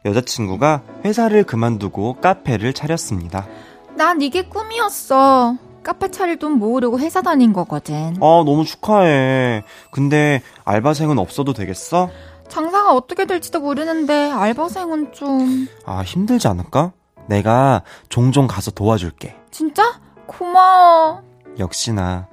여자친구가 0.05 0.81
회사를 1.05 1.43
그만두고 1.43 2.15
카페를 2.21 2.73
차렸습니다. 2.73 3.47
난 3.95 4.21
이게 4.21 4.43
꿈이었어. 4.43 5.55
카페 5.83 6.09
차릴 6.11 6.37
돈 6.37 6.53
모으려고 6.53 6.99
회사 6.99 7.21
다닌 7.21 7.53
거거든. 7.53 8.15
아, 8.21 8.43
너무 8.45 8.63
축하해. 8.65 9.63
근데 9.91 10.41
알바생은 10.63 11.17
없어도 11.17 11.53
되겠어? 11.53 12.09
장사가 12.47 12.93
어떻게 12.93 13.25
될지도 13.25 13.59
모르는데 13.61 14.29
알바생은 14.31 15.13
좀... 15.13 15.67
아, 15.85 16.01
힘들지 16.01 16.47
않을까? 16.47 16.91
내가 17.27 17.83
종종 18.09 18.47
가서 18.47 18.71
도와줄게. 18.71 19.35
진짜? 19.51 19.99
고마워. 20.27 21.21
역시나 21.59 22.27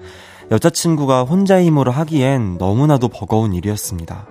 여자친구가 0.50 1.24
혼자 1.24 1.62
힘으로 1.62 1.90
하기엔 1.90 2.56
너무나도 2.58 3.08
버거운 3.08 3.52
일이었습니다. 3.54 4.26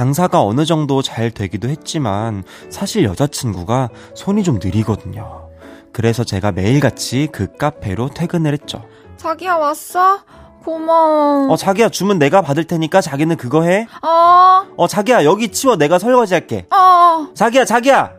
장사가 0.00 0.40
어느 0.42 0.64
정도 0.64 1.02
잘 1.02 1.32
되기도 1.32 1.68
했지만 1.68 2.44
사실 2.70 3.02
여자친구가 3.04 3.88
손이 4.14 4.44
좀 4.44 4.60
느리거든요. 4.62 5.48
그래서 5.92 6.22
제가 6.22 6.52
매일같이 6.52 7.28
그 7.32 7.48
카페로 7.58 8.10
퇴근을 8.10 8.52
했죠. 8.52 8.84
자기야 9.16 9.56
왔어? 9.56 10.20
고마워. 10.64 11.50
어, 11.52 11.56
자기야 11.56 11.88
주문 11.88 12.20
내가 12.20 12.40
받을 12.40 12.64
테니까 12.64 13.00
자기는 13.00 13.36
그거 13.36 13.64
해. 13.64 13.88
어, 14.02 14.62
어, 14.76 14.86
자기야 14.86 15.24
여기 15.24 15.48
치워 15.48 15.74
내가 15.76 15.98
설거지 15.98 16.34
할게. 16.34 16.66
어. 16.72 17.26
자기야, 17.34 17.64
자기야. 17.64 18.12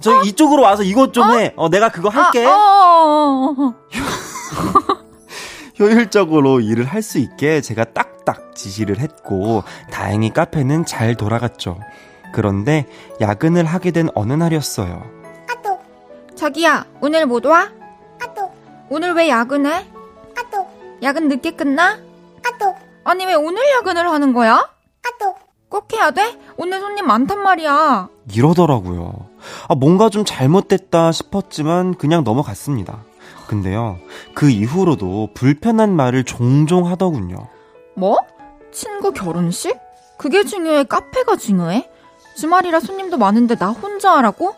저 0.00 0.22
이쪽으로 0.24 0.62
와서 0.62 0.82
이것 0.82 1.14
좀 1.14 1.30
해. 1.38 1.54
어, 1.56 1.70
내가 1.70 1.88
그거 1.88 2.10
할게. 2.10 2.44
아, 2.44 2.50
어. 2.54 3.74
효율적으로 5.80 6.60
일을 6.60 6.84
할 6.84 7.02
수 7.02 7.18
있게 7.18 7.60
제가 7.62 7.84
딱 7.84 8.13
딱 8.24 8.54
지시를 8.54 8.98
했고 8.98 9.64
다행히 9.90 10.30
카페는 10.30 10.84
잘 10.84 11.14
돌아갔죠. 11.14 11.78
그런데 12.32 12.86
야근을 13.20 13.64
하게 13.64 13.90
된 13.90 14.08
어느 14.14 14.32
날이었어요. 14.32 15.02
자기야, 16.34 16.84
오늘 17.00 17.26
못 17.26 17.46
와? 17.46 17.70
오늘 18.90 19.14
왜 19.14 19.28
야근해? 19.28 19.86
야근 21.02 21.28
늦게 21.28 21.52
끝나? 21.52 21.98
아니, 23.04 23.26
왜 23.26 23.34
오늘 23.34 23.62
야근을 23.78 24.08
하는 24.10 24.32
거야? 24.32 24.68
꼭 25.68 25.92
해야 25.92 26.12
돼? 26.12 26.38
오늘 26.56 26.80
손님 26.80 27.06
많단 27.06 27.42
말이야. 27.42 28.08
이러더라고요. 28.32 29.12
아, 29.68 29.74
뭔가 29.74 30.08
좀 30.08 30.24
잘못됐다 30.24 31.12
싶었지만 31.12 31.94
그냥 31.94 32.22
넘어갔습니다. 32.24 33.02
근데요, 33.48 33.98
그 34.34 34.50
이후로도 34.50 35.30
불편한 35.34 35.94
말을 35.96 36.24
종종 36.24 36.86
하더군요. 36.86 37.48
뭐? 37.94 38.18
친구 38.72 39.12
결혼식? 39.12 39.78
그게 40.18 40.44
중요해? 40.44 40.84
카페가 40.84 41.36
중요해? 41.36 41.88
주말이라 42.36 42.80
손님도 42.80 43.16
많은데 43.18 43.54
나 43.56 43.68
혼자 43.70 44.16
하라고? 44.16 44.50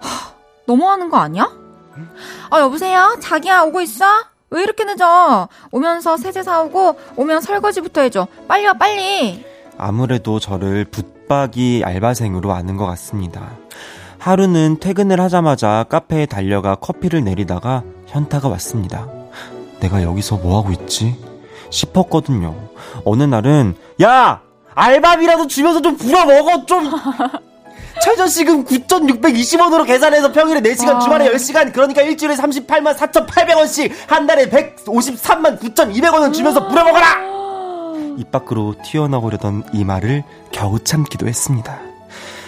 하, 0.00 0.34
너무하는 0.66 1.08
거 1.10 1.18
아니야? 1.18 1.50
아, 2.50 2.60
여보세요? 2.60 3.16
자기야, 3.20 3.62
오고 3.62 3.80
있어? 3.82 4.04
왜 4.50 4.62
이렇게 4.62 4.84
늦어? 4.84 5.48
오면서 5.70 6.16
세제 6.16 6.42
사오고, 6.42 6.96
오면 7.16 7.40
설거지부터 7.40 8.00
해줘. 8.02 8.26
빨리 8.48 8.66
와, 8.66 8.72
빨리! 8.72 9.44
아무래도 9.78 10.40
저를 10.40 10.84
붙박이 10.84 11.82
알바생으로 11.84 12.52
아는 12.52 12.76
것 12.76 12.86
같습니다. 12.86 13.50
하루는 14.18 14.78
퇴근을 14.80 15.20
하자마자 15.20 15.84
카페에 15.88 16.26
달려가 16.26 16.74
커피를 16.74 17.24
내리다가 17.24 17.82
현타가 18.06 18.48
왔습니다. 18.48 19.08
내가 19.80 20.02
여기서 20.02 20.36
뭐하고 20.36 20.72
있지? 20.72 21.16
싶었거든요. 21.70 22.54
어느 23.04 23.22
날은, 23.22 23.74
야! 24.02 24.40
알바비라도 24.74 25.46
주면서 25.46 25.80
좀 25.80 25.96
부려 25.96 26.24
먹어, 26.24 26.64
좀! 26.66 26.90
최저시급 28.02 28.66
9,620원으로 28.66 29.86
계산해서 29.86 30.32
평일에 30.32 30.60
4시간, 30.60 30.96
아. 30.96 30.98
주말에 31.00 31.30
10시간, 31.30 31.72
그러니까 31.72 32.02
일주일에 32.02 32.34
38만 32.34 32.96
4,800원씩, 32.96 33.90
한 34.06 34.26
달에 34.26 34.48
153만 34.48 35.60
9,200원을 35.60 36.32
주면서 36.32 36.66
부려먹어라! 36.68 37.30
입 38.16 38.30
밖으로 38.30 38.74
튀어나오려던 38.84 39.64
이 39.72 39.84
말을 39.84 40.24
겨우 40.52 40.78
참기도 40.78 41.26
했습니다. 41.26 41.80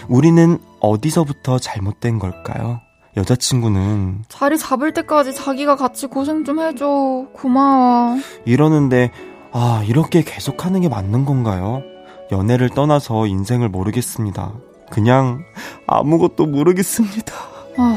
우리는 0.09 0.59
어디서부터 0.81 1.59
잘못된 1.59 2.19
걸까요? 2.19 2.81
여자친구는 3.17 4.25
자리 4.29 4.57
잡을 4.57 4.93
때까지 4.95 5.35
자기가 5.35 5.77
같이 5.77 6.07
고생 6.07 6.45
좀 6.45 6.61
해줘. 6.61 7.27
고마워. 7.33 8.17
이러는데, 8.45 9.11
아, 9.53 9.85
이렇게 9.87 10.23
계속하는 10.23 10.81
게 10.81 10.89
맞는 10.89 11.25
건가요? 11.25 11.83
연애를 12.31 12.71
떠나서 12.71 13.27
인생을 13.27 13.69
모르겠습니다. 13.69 14.55
그냥 14.91 15.45
아무것도 15.87 16.47
모르겠습니다. 16.47 17.35
아. 17.77 17.97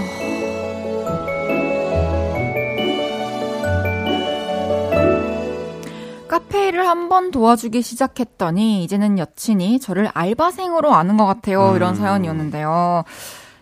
카페 6.27 6.67
일을 6.67 6.89
한번 6.89 7.31
도와주기 7.31 7.81
시작했더니 7.81 8.83
이제는 8.83 9.17
여친이 9.17 9.79
저를 9.79 10.09
알바생으로 10.13 10.93
아는 10.93 11.15
것 11.15 11.25
같아요. 11.25 11.69
음. 11.71 11.75
이런 11.77 11.95
사연이었는데요. 11.95 13.05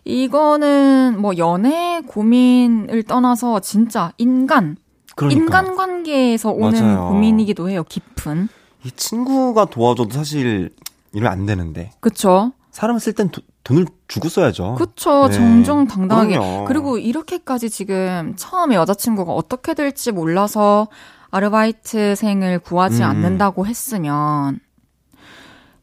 이거는 0.06 1.16
뭐 1.20 1.38
연애 1.38 2.02
고민을 2.06 3.04
떠나서 3.04 3.60
진짜 3.62 4.12
인간, 4.18 4.76
그러니까 5.16 5.42
인간 5.42 5.76
관계에서 5.76 6.52
오는 6.52 6.82
맞아요. 6.82 7.08
고민이기도 7.10 7.70
해요. 7.70 7.84
깊은. 7.88 8.50
이 8.84 8.92
친구가 8.92 9.66
도와줘도 9.66 10.12
사실 10.12 10.72
이러면 11.14 11.32
안 11.32 11.46
되는데 11.46 11.92
그쵸? 12.02 12.52
사람 12.72 13.00
쓸 13.00 13.14
땐 13.14 13.30
돈을 13.64 13.86
주고 14.08 14.28
써야죠. 14.28 14.76
그쵸. 14.76 15.28
네. 15.28 15.36
정정당당하게. 15.36 16.34
그럼요. 16.38 16.66
그리고 16.66 16.98
이렇게까지 16.98 17.70
지금 17.70 18.34
처음에 18.36 18.76
여자친구가 18.76 19.32
어떻게 19.32 19.74
될지 19.74 20.12
몰라서 20.12 20.88
아르바이트생을 21.32 22.60
구하지 22.60 23.04
음. 23.04 23.08
않는다고 23.08 23.66
했으면 23.68 24.60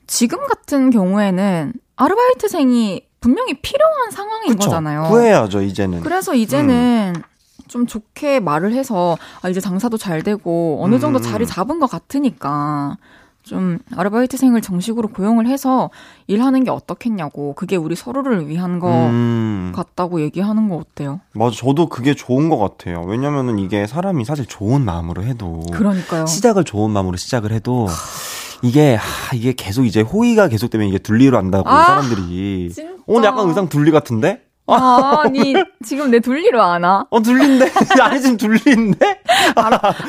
지금 0.06 0.46
같은 0.46 0.90
경우에는 0.90 1.72
아르바이트생이 1.96 3.02
분명히 3.20 3.54
필요한 3.60 4.10
상황인 4.10 4.48
그쵸. 4.52 4.66
거잖아요. 4.66 5.04
구해야죠 5.08 5.62
이제는. 5.62 6.00
그래서 6.00 6.34
이제는 6.34 7.14
좀 7.68 7.86
좋게 7.86 8.40
말을 8.40 8.72
해서 8.72 9.16
아 9.42 9.48
이제 9.48 9.60
장사도 9.60 9.96
잘 9.96 10.22
되고 10.22 10.78
어느 10.82 10.98
정도 10.98 11.18
음. 11.20 11.22
자리 11.22 11.46
잡은 11.46 11.78
것 11.78 11.88
같으니까 11.88 12.96
좀 13.42 13.78
아르바이트생을 13.96 14.60
정식으로 14.60 15.08
고용을 15.08 15.46
해서 15.46 15.90
일하는 16.26 16.64
게 16.64 16.70
어떻겠냐고 16.70 17.54
그게 17.54 17.76
우리 17.76 17.94
서로를 17.96 18.48
위한 18.48 18.78
거 18.80 18.88
음, 18.90 19.72
같다고 19.74 20.20
얘기하는 20.20 20.68
거 20.68 20.76
어때요? 20.76 21.20
맞아. 21.32 21.56
저도 21.56 21.88
그게 21.88 22.14
좋은 22.14 22.48
것 22.48 22.58
같아요. 22.58 23.02
왜냐면은 23.06 23.58
이게 23.58 23.86
사람이 23.86 24.24
사실 24.24 24.46
좋은 24.46 24.84
마음으로 24.84 25.22
해도 25.24 25.62
그러니까요. 25.72 26.26
시작을 26.26 26.64
좋은 26.64 26.90
마음으로 26.90 27.16
시작을 27.16 27.52
해도 27.52 27.86
이게 28.62 28.94
하, 28.94 29.34
이게 29.34 29.52
계속 29.52 29.84
이제 29.84 30.00
호의가 30.00 30.48
계속되면 30.48 30.88
이게 30.88 30.98
둘리로 30.98 31.36
한다고 31.36 31.68
아, 31.68 31.84
사람들이 31.84 32.70
진짜. 32.72 32.92
오늘 33.06 33.28
약간 33.28 33.48
의상 33.48 33.68
둘리 33.68 33.90
같은데? 33.90 34.42
아, 34.66 35.22
아니 35.24 35.54
지금 35.84 36.10
내 36.10 36.20
둘리로 36.20 36.62
아나? 36.62 37.06
어 37.10 37.20
둘린데 37.20 37.70
아니 38.00 38.20
지금 38.20 38.36
둘린데? 38.36 39.22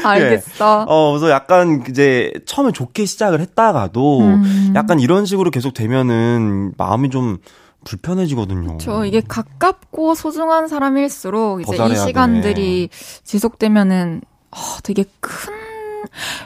알겠어. 0.03 0.85
어 0.87 1.11
그래서 1.11 1.31
약간 1.31 1.83
이제 1.89 2.31
처음에 2.45 2.71
좋게 2.71 3.05
시작을 3.05 3.39
했다가도 3.39 4.19
음. 4.19 4.73
약간 4.75 4.99
이런 4.99 5.25
식으로 5.25 5.49
계속 5.49 5.73
되면은 5.73 6.73
마음이 6.77 7.09
좀 7.09 7.37
불편해지거든요. 7.85 8.77
저 8.79 9.05
이게 9.05 9.21
가깝고 9.27 10.13
소중한 10.13 10.67
사람일수록 10.67 11.65
더 11.65 11.73
이제 11.73 11.93
이 11.93 11.95
시간들이 11.97 12.89
지속되면은 13.23 14.21
어, 14.51 14.57
되게 14.83 15.05
큰 15.19 15.53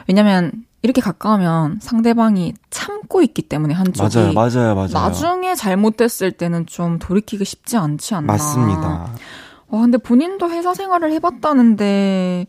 왜냐면 0.08 0.52
이렇게 0.82 1.00
가까우면 1.00 1.78
상대방이 1.80 2.54
참고 2.70 3.22
있기 3.22 3.42
때문에 3.42 3.74
한쪽이 3.74 4.34
맞아요, 4.34 4.34
맞아요, 4.34 4.74
맞아요. 4.74 4.88
나중에 4.92 5.54
잘못됐을 5.54 6.32
때는 6.32 6.66
좀 6.66 6.98
돌이키기 6.98 7.44
쉽지 7.44 7.76
않지 7.76 8.14
않나. 8.14 8.32
맞습니다. 8.34 9.10
와, 9.68 9.80
근데 9.80 9.98
본인도 9.98 10.48
회사 10.50 10.74
생활을 10.74 11.10
해봤다는데, 11.12 12.46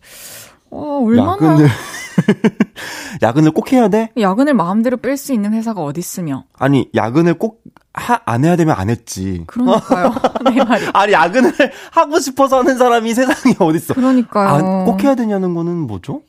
어, 0.70 1.02
얼마나 1.04 1.32
야근을 1.54 1.68
야근을 3.24 3.52
꼭 3.52 3.72
해야 3.72 3.88
돼? 3.88 4.12
야근을 4.20 4.54
마음대로 4.54 4.98
뺄 4.98 5.18
수 5.18 5.34
있는 5.34 5.54
회사가 5.54 5.82
어딨으며. 5.82 6.44
아니 6.60 6.90
야근을 6.94 7.36
꼭안 7.36 8.44
해야 8.44 8.56
되면 8.56 8.76
안 8.78 8.90
했지. 8.90 9.44
그러니까요. 9.48 10.14
내 10.54 10.64
말이. 10.64 10.86
아니 10.94 11.14
야근을 11.14 11.54
하고 11.92 12.20
싶어서 12.20 12.60
하는 12.60 12.78
사람이 12.78 13.14
세상에 13.14 13.56
어딨어? 13.58 13.94
그러니까요. 13.96 14.48
아, 14.48 14.84
꼭 14.86 15.04
해야 15.04 15.16
되냐는 15.16 15.54
거는 15.56 15.76
뭐죠? 15.76 16.22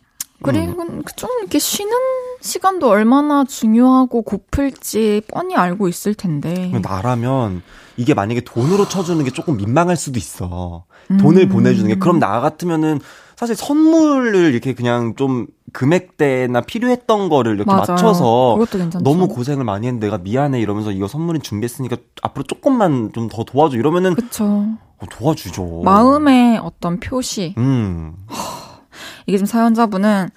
그리고 0.43 0.85
좀 1.17 1.29
이렇게 1.41 1.59
쉬는 1.59 1.93
시간도 2.41 2.89
얼마나 2.89 3.45
중요하고 3.45 4.23
고플지 4.23 5.23
뻔히 5.33 5.57
알고 5.57 5.89
있을 5.89 6.15
텐데. 6.15 6.73
나라면 6.83 7.63
이게 7.97 8.15
만약에 8.15 8.43
돈으로 8.43 8.89
쳐주는 8.89 9.25
게 9.25 9.31
조금 9.33 9.57
민망할 9.57 9.97
수도 9.97 10.19
있어. 10.19 10.85
돈을 11.21 11.43
음. 11.45 11.49
보내주는 11.49 11.89
게 11.89 11.97
그럼 11.99 12.19
나 12.21 12.41
같으면은 12.41 13.01
사실 13.35 13.55
선물을 13.57 14.53
이렇게 14.53 14.75
그냥 14.75 15.15
좀 15.17 15.47
금액대나 15.73 16.61
필요했던 16.63 17.29
거를 17.29 17.55
이렇게 17.55 17.71
맞아요. 17.71 17.85
맞춰서 17.89 18.55
그것도 18.59 18.79
괜찮죠. 18.79 19.05
너무 19.05 19.29
고생을 19.29 19.65
많이 19.65 19.87
했는데 19.87 20.07
내가 20.07 20.19
미안해 20.19 20.61
이러면서 20.61 20.91
이거 20.93 21.07
선물인 21.09 21.43
준비했으니까 21.43 21.97
앞으로 22.23 22.45
조금만 22.45 23.11
좀 23.13 23.29
더 23.29 23.45
도와줘 23.45 23.77
이러면은 23.77 24.15
그쵸. 24.15 24.45
어, 25.01 25.07
도와주죠. 25.11 25.83
마음의 25.85 26.59
어떤 26.59 26.99
표시. 27.01 27.55
음. 27.59 28.15
이게 29.27 29.37
지금 29.39 29.47
사연자분은 29.47 30.29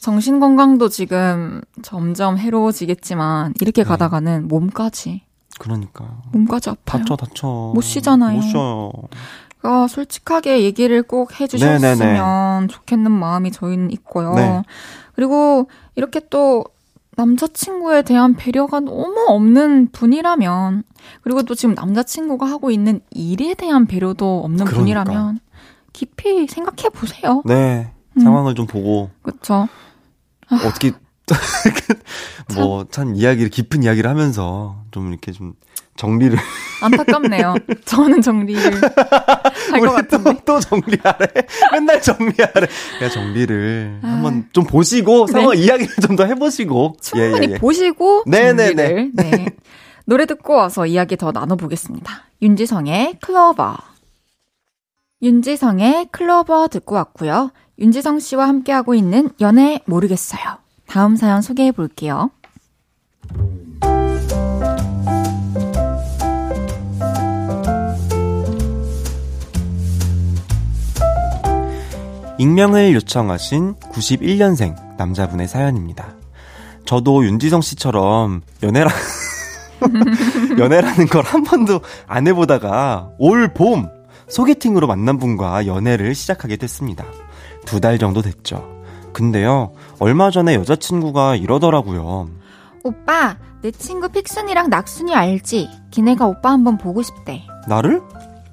정신 0.00 0.40
건강도 0.40 0.88
지금 0.88 1.60
점점 1.82 2.38
해로워지겠지만 2.38 3.54
이렇게 3.60 3.82
네. 3.82 3.88
가다가는 3.88 4.48
몸까지 4.48 5.22
그러니까 5.58 6.22
몸까지 6.32 6.70
아파요. 6.70 7.02
다쳐 7.04 7.16
다쳐. 7.16 7.72
못 7.74 7.80
쉬잖아요. 7.80 8.36
못 8.36 8.42
쉬어요. 8.42 8.92
그러니까 9.58 9.88
솔직하게 9.88 10.62
얘기를 10.62 11.02
꼭 11.02 11.40
해주셨으면 11.40 11.98
네네네. 11.98 12.66
좋겠는 12.68 13.10
마음이 13.10 13.50
저희는 13.50 13.90
있고요. 13.92 14.34
네. 14.34 14.62
그리고 15.14 15.68
이렇게 15.96 16.20
또 16.30 16.64
남자친구에 17.16 18.02
대한 18.02 18.36
배려가 18.36 18.78
너무 18.78 19.24
없는 19.26 19.88
분이라면 19.90 20.84
그리고 21.22 21.42
또 21.42 21.56
지금 21.56 21.74
남자친구가 21.74 22.46
하고 22.46 22.70
있는 22.70 23.00
일에 23.10 23.54
대한 23.54 23.86
배려도 23.86 24.44
없는 24.44 24.64
그러니까. 24.64 24.78
분이라면 24.78 25.40
깊이 25.92 26.46
생각해 26.46 26.90
보세요. 26.90 27.42
네. 27.44 27.92
음. 28.18 28.24
상황을 28.24 28.54
좀 28.54 28.66
보고 28.66 29.10
그렇죠. 29.22 29.68
어떻게 30.50 30.92
뭐참 32.54 33.14
이야기를 33.14 33.50
깊은 33.50 33.82
이야기를 33.82 34.08
하면서 34.08 34.82
좀 34.90 35.08
이렇게 35.10 35.32
좀 35.32 35.52
정리를 35.96 36.38
안타깝네요. 36.80 37.56
저는 37.84 38.22
정리를 38.22 38.62
할것 39.72 39.74
우리 39.74 39.82
또, 39.82 39.92
같은데. 39.92 40.42
또 40.44 40.60
정리하래. 40.60 41.26
맨날 41.72 42.00
정리하래. 42.00 42.66
그냥 42.98 43.12
정리를 43.12 44.00
아. 44.02 44.06
한번 44.08 44.48
좀 44.52 44.64
보시고 44.64 45.26
상황 45.26 45.56
이야기를 45.58 45.94
좀 46.02 46.16
더 46.16 46.24
해보시고 46.24 46.96
충분히 47.02 47.46
예, 47.46 47.48
예, 47.50 47.52
예. 47.54 47.58
보시고 47.58 48.22
네네네. 48.26 48.74
정리를. 48.74 49.10
네. 49.14 49.46
노래 50.06 50.24
듣고 50.24 50.54
와서 50.54 50.86
이야기 50.86 51.16
더 51.16 51.32
나눠보겠습니다. 51.32 52.24
윤지성의 52.40 53.18
클로버. 53.20 53.76
윤지성의 55.20 56.08
클로버 56.12 56.68
듣고 56.68 56.94
왔고요. 56.94 57.50
윤지성 57.78 58.18
씨와 58.18 58.48
함께하고 58.48 58.94
있는 58.94 59.30
연애 59.40 59.80
모르겠어요. 59.86 60.40
다음 60.86 61.16
사연 61.16 61.42
소개해 61.42 61.72
볼게요. 61.72 62.30
익명을 72.38 72.94
요청하신 72.94 73.74
91년생 73.92 74.96
남자분의 74.96 75.48
사연입니다. 75.48 76.14
저도 76.84 77.24
윤지성 77.24 77.60
씨처럼 77.62 78.42
연애라 78.62 78.90
연애라는 80.58 81.06
걸 81.06 81.24
한 81.24 81.42
번도 81.42 81.80
안 82.06 82.26
해보다가 82.26 83.10
올 83.18 83.52
봄 83.52 83.88
소개팅으로 84.28 84.86
만난 84.86 85.18
분과 85.18 85.66
연애를 85.66 86.14
시작하게 86.14 86.56
됐습니다. 86.56 87.04
두 87.66 87.80
달 87.80 87.98
정도 87.98 88.22
됐죠. 88.22 88.66
근데요, 89.12 89.72
얼마 89.98 90.30
전에 90.30 90.54
여자친구가 90.54 91.36
이러더라고요. 91.36 92.28
오빠, 92.84 93.36
내 93.62 93.70
친구 93.70 94.08
픽순이랑 94.08 94.70
낙순이 94.70 95.14
알지? 95.14 95.68
걔네가 95.90 96.26
오빠 96.26 96.50
한번 96.52 96.78
보고 96.78 97.02
싶대. 97.02 97.42
나를? 97.66 98.00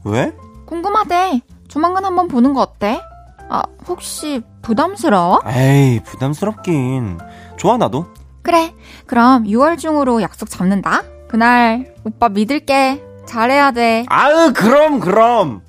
왜? 0.04 0.34
궁금하대. 0.66 1.42
조만간 1.68 2.06
한번 2.06 2.28
보는 2.28 2.54
거 2.54 2.62
어때? 2.62 3.02
아, 3.50 3.62
혹시 3.88 4.42
부담스러워? 4.64 5.42
에이, 5.48 6.02
부담스럽긴. 6.04 7.20
좋아, 7.58 7.78
나도. 7.78 8.08
그래. 8.42 8.74
그럼 9.06 9.44
6월 9.46 9.78
중으로 9.78 10.22
약속 10.22 10.50
잡는다. 10.50 11.04
그날 11.28 11.94
오빠 12.04 12.30
믿을게. 12.30 13.04
잘해야 13.28 13.72
돼. 13.72 14.06
아으, 14.08 14.54
그럼, 14.54 15.00
그럼! 15.00 15.62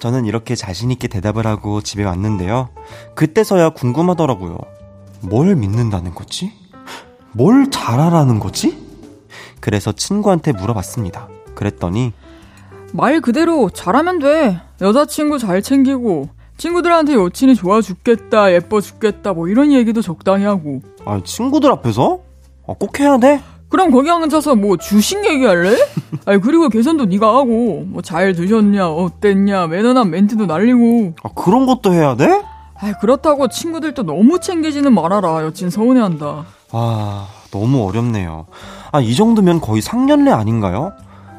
저는 0.00 0.26
이렇게 0.26 0.54
자신있게 0.54 1.08
대답을 1.08 1.46
하고 1.46 1.80
집에 1.80 2.04
왔는데요. 2.04 2.68
그때서야 3.14 3.70
궁금하더라고요. 3.70 4.58
뭘 5.20 5.56
믿는다는 5.56 6.14
거지? 6.14 6.52
뭘 7.32 7.70
잘하라는 7.70 8.38
거지? 8.38 8.78
그래서 9.60 9.92
친구한테 9.92 10.52
물어봤습니다. 10.52 11.28
그랬더니, 11.54 12.12
말 12.92 13.20
그대로 13.20 13.70
잘하면 13.70 14.18
돼. 14.20 14.60
여자친구 14.80 15.38
잘 15.38 15.60
챙기고 15.62 16.28
친구들한테 16.56 17.14
여친이 17.14 17.54
좋아 17.54 17.80
죽겠다, 17.80 18.52
예뻐 18.52 18.80
죽겠다 18.80 19.32
뭐 19.32 19.48
이런 19.48 19.72
얘기도 19.72 20.02
적당히 20.02 20.44
하고. 20.44 20.80
아, 21.04 21.20
친구들 21.24 21.70
앞에서? 21.72 22.20
아, 22.66 22.74
꼭 22.78 23.00
해야 23.00 23.18
돼? 23.18 23.42
그럼 23.68 23.90
거기 23.90 24.10
앉아서 24.10 24.54
뭐 24.54 24.76
주식 24.76 25.24
얘기할래? 25.24 25.76
아니 26.24 26.40
그리고 26.40 26.68
계산도 26.68 27.06
네가 27.06 27.26
하고 27.28 27.82
뭐 27.86 28.00
잘 28.02 28.34
드셨냐, 28.34 28.88
어땠냐, 28.88 29.66
매너난 29.66 30.10
멘트도 30.10 30.46
날리고. 30.46 31.14
아, 31.22 31.28
그런 31.34 31.66
것도 31.66 31.92
해야 31.92 32.14
돼? 32.16 32.42
아 32.78 32.92
그렇다고 33.00 33.48
친구들도 33.48 34.02
너무 34.04 34.38
챙기지는 34.40 34.92
말아라. 34.94 35.44
여친 35.44 35.70
서운해한다. 35.70 36.44
아, 36.72 37.26
너무 37.50 37.86
어렵네요. 37.88 38.46
아, 38.92 39.00
이 39.00 39.14
정도면 39.14 39.60
거의 39.60 39.80
상년례 39.82 40.30
아닌가요? 40.30 40.92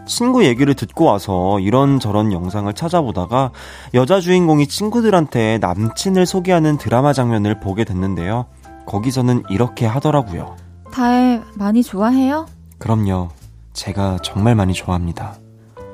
친구 0.06 0.46
얘기를 0.46 0.74
듣고 0.74 1.04
와서 1.06 1.60
이런저런 1.60 2.32
영상을 2.32 2.72
찾아보다가 2.74 3.52
여자 3.94 4.20
주인공이 4.22 4.68
친구들한테 4.68 5.58
남친을 5.60 6.26
소개하는 6.26 6.78
드라마 6.78 7.12
장면을 7.14 7.60
보게 7.60 7.84
됐는데요. 7.84 8.46
거기서는 8.86 9.44
이렇게 9.50 9.86
하더라고요. 9.86 10.56
다혜 10.92 11.42
많이 11.56 11.84
좋아해요? 11.84 12.48
그럼요. 12.80 13.30
제가 13.74 14.18
정말 14.24 14.56
많이 14.56 14.74
좋아합니다. 14.74 15.36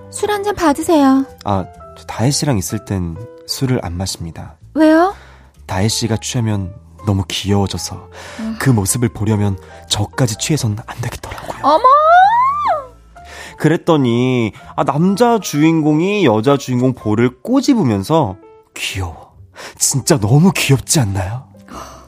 술 0.09 0.29
한 0.31 0.43
잔 0.43 0.55
받으세요. 0.55 1.25
아, 1.43 1.65
저 1.97 2.03
다혜 2.05 2.29
씨랑 2.31 2.57
있을 2.57 2.85
땐 2.85 3.17
술을 3.47 3.79
안 3.83 3.97
마십니다. 3.97 4.55
왜요? 4.73 5.13
다혜 5.65 5.87
씨가 5.87 6.17
취하면 6.17 6.73
너무 7.05 7.23
귀여워져서 7.27 8.09
그 8.59 8.69
모습을 8.69 9.09
보려면 9.09 9.57
저까지 9.89 10.37
취해선 10.37 10.77
안 10.85 10.97
되겠더라고요. 11.01 11.59
어머! 11.63 11.83
그랬더니 13.57 14.53
아 14.75 14.83
남자 14.83 15.39
주인공이 15.39 16.25
여자 16.25 16.57
주인공 16.57 16.93
볼을 16.93 17.41
꼬집으면서 17.41 18.37
귀여워. 18.73 19.33
진짜 19.77 20.19
너무 20.19 20.51
귀엽지 20.55 20.99
않나요? 20.99 21.45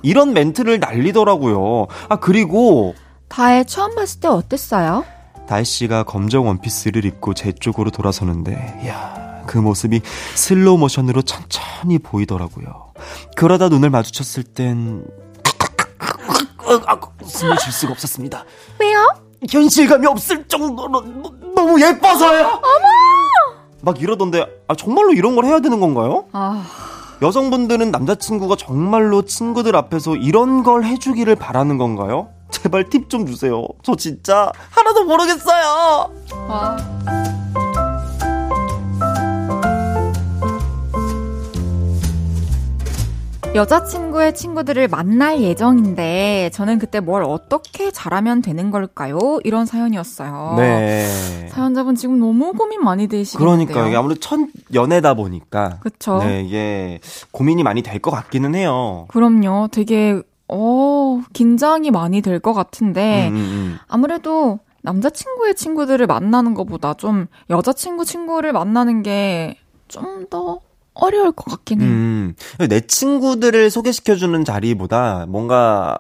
이런 0.06 0.34
멘트를 0.34 0.80
날리더라고요. 0.80 1.88
아 2.10 2.16
그리고 2.18 2.94
다혜 3.28 3.64
처음 3.64 3.96
봤을 3.96 4.20
때 4.20 4.28
어땠어요? 4.28 5.04
다혜 5.48 5.64
씨가 5.64 6.04
검정 6.04 6.48
원피스를 6.48 7.06
입고 7.06 7.34
제 7.34 7.52
쪽으로 7.52 7.90
돌아서는데 7.92 8.54
야, 8.88 9.42
그 9.48 9.58
모습이 9.58 10.02
슬로우 10.36 10.78
모션으로 10.78 11.22
천천히 11.24 12.00
보이더라고요. 12.00 12.94
그러다 13.36 13.70
눈을 13.70 13.90
마주쳤을 13.90 14.44
땐 14.44 15.04
숨을 17.26 17.58
쉴 17.60 17.72
수가 17.72 17.94
없었습니다. 17.94 18.44
왜요? 18.80 19.08
현실감이 19.50 20.08
없을 20.08 20.48
정도로 20.48 20.90
너- 20.90 21.34
너무 21.56 21.82
예뻐서요. 21.82 22.48
어머! 22.48 22.62
막 23.82 24.02
이러던데 24.02 24.46
아 24.68 24.76
정말로 24.76 25.14
이런 25.14 25.36
걸 25.36 25.46
해야 25.46 25.60
되는 25.60 25.80
건가요? 25.80 26.26
아, 26.32 26.66
여성분들은 27.22 27.92
남자친구가 27.92 28.56
정말로 28.58 29.24
친구들 29.24 29.76
앞에서 29.76 30.16
이런 30.16 30.64
걸 30.64 30.84
해주기를 30.84 31.36
바라는 31.36 31.78
건가요? 31.78 32.30
제발 32.52 32.90
팁 32.90 33.10
좀 33.10 33.26
주세요. 33.26 33.66
저 33.84 33.96
진짜 33.96 34.52
하나도 34.72 35.06
모르겠어요. 35.06 36.12
아. 36.48 36.78
여자친구의 43.56 44.36
친구들을 44.36 44.90
만날 44.90 45.42
예정인데 45.42 46.50
저는 46.54 46.78
그때 46.78 47.00
뭘 47.00 47.24
어떻게 47.24 47.90
잘하면 47.90 48.42
되는 48.42 48.70
걸까요? 48.70 49.40
이런 49.46 49.66
사연이었어요. 49.66 50.56
네. 50.58 51.48
사연자분 51.52 51.96
지금 51.96 52.20
너무 52.20 52.52
고민 52.52 52.82
많이 52.84 53.08
되시겠는데요. 53.08 53.66
그러니까 53.68 53.88
이게 53.88 53.96
아무래도 53.96 54.20
첫 54.20 54.40
연애다 54.74 55.14
보니까 55.14 55.78
그쵸. 55.80 56.18
네 56.20 56.42
이게 56.44 57.00
고민이 57.32 57.64
많이 57.64 57.82
될 57.82 57.96
것 58.02 58.12
같기는 58.12 58.54
해요. 58.56 59.06
그럼요. 59.08 59.70
되게 59.72 60.22
어 60.50 61.22
긴장이 61.34 61.92
많이 61.92 62.22
될 62.22 62.42
것 62.42 62.54
같은데 62.54 63.30
음, 63.30 63.36
음, 63.36 63.78
아무래도 63.88 64.60
남자친구의 64.82 65.56
친구들을 65.56 66.06
만나는 66.08 66.54
것보다 66.56 66.94
좀 66.94 67.28
여자친구 67.50 68.04
친구를 68.04 68.52
만나는 68.52 69.02
게 69.02 69.56
좀더 69.88 70.60
어려울 70.96 71.32
것 71.32 71.46
같긴 71.46 71.82
해요. 71.82 71.90
음. 71.90 72.36
내 72.70 72.82
친구들을 72.82 73.70
소개시켜주는 73.70 74.44
자리보다 74.44 75.26
뭔가 75.28 75.98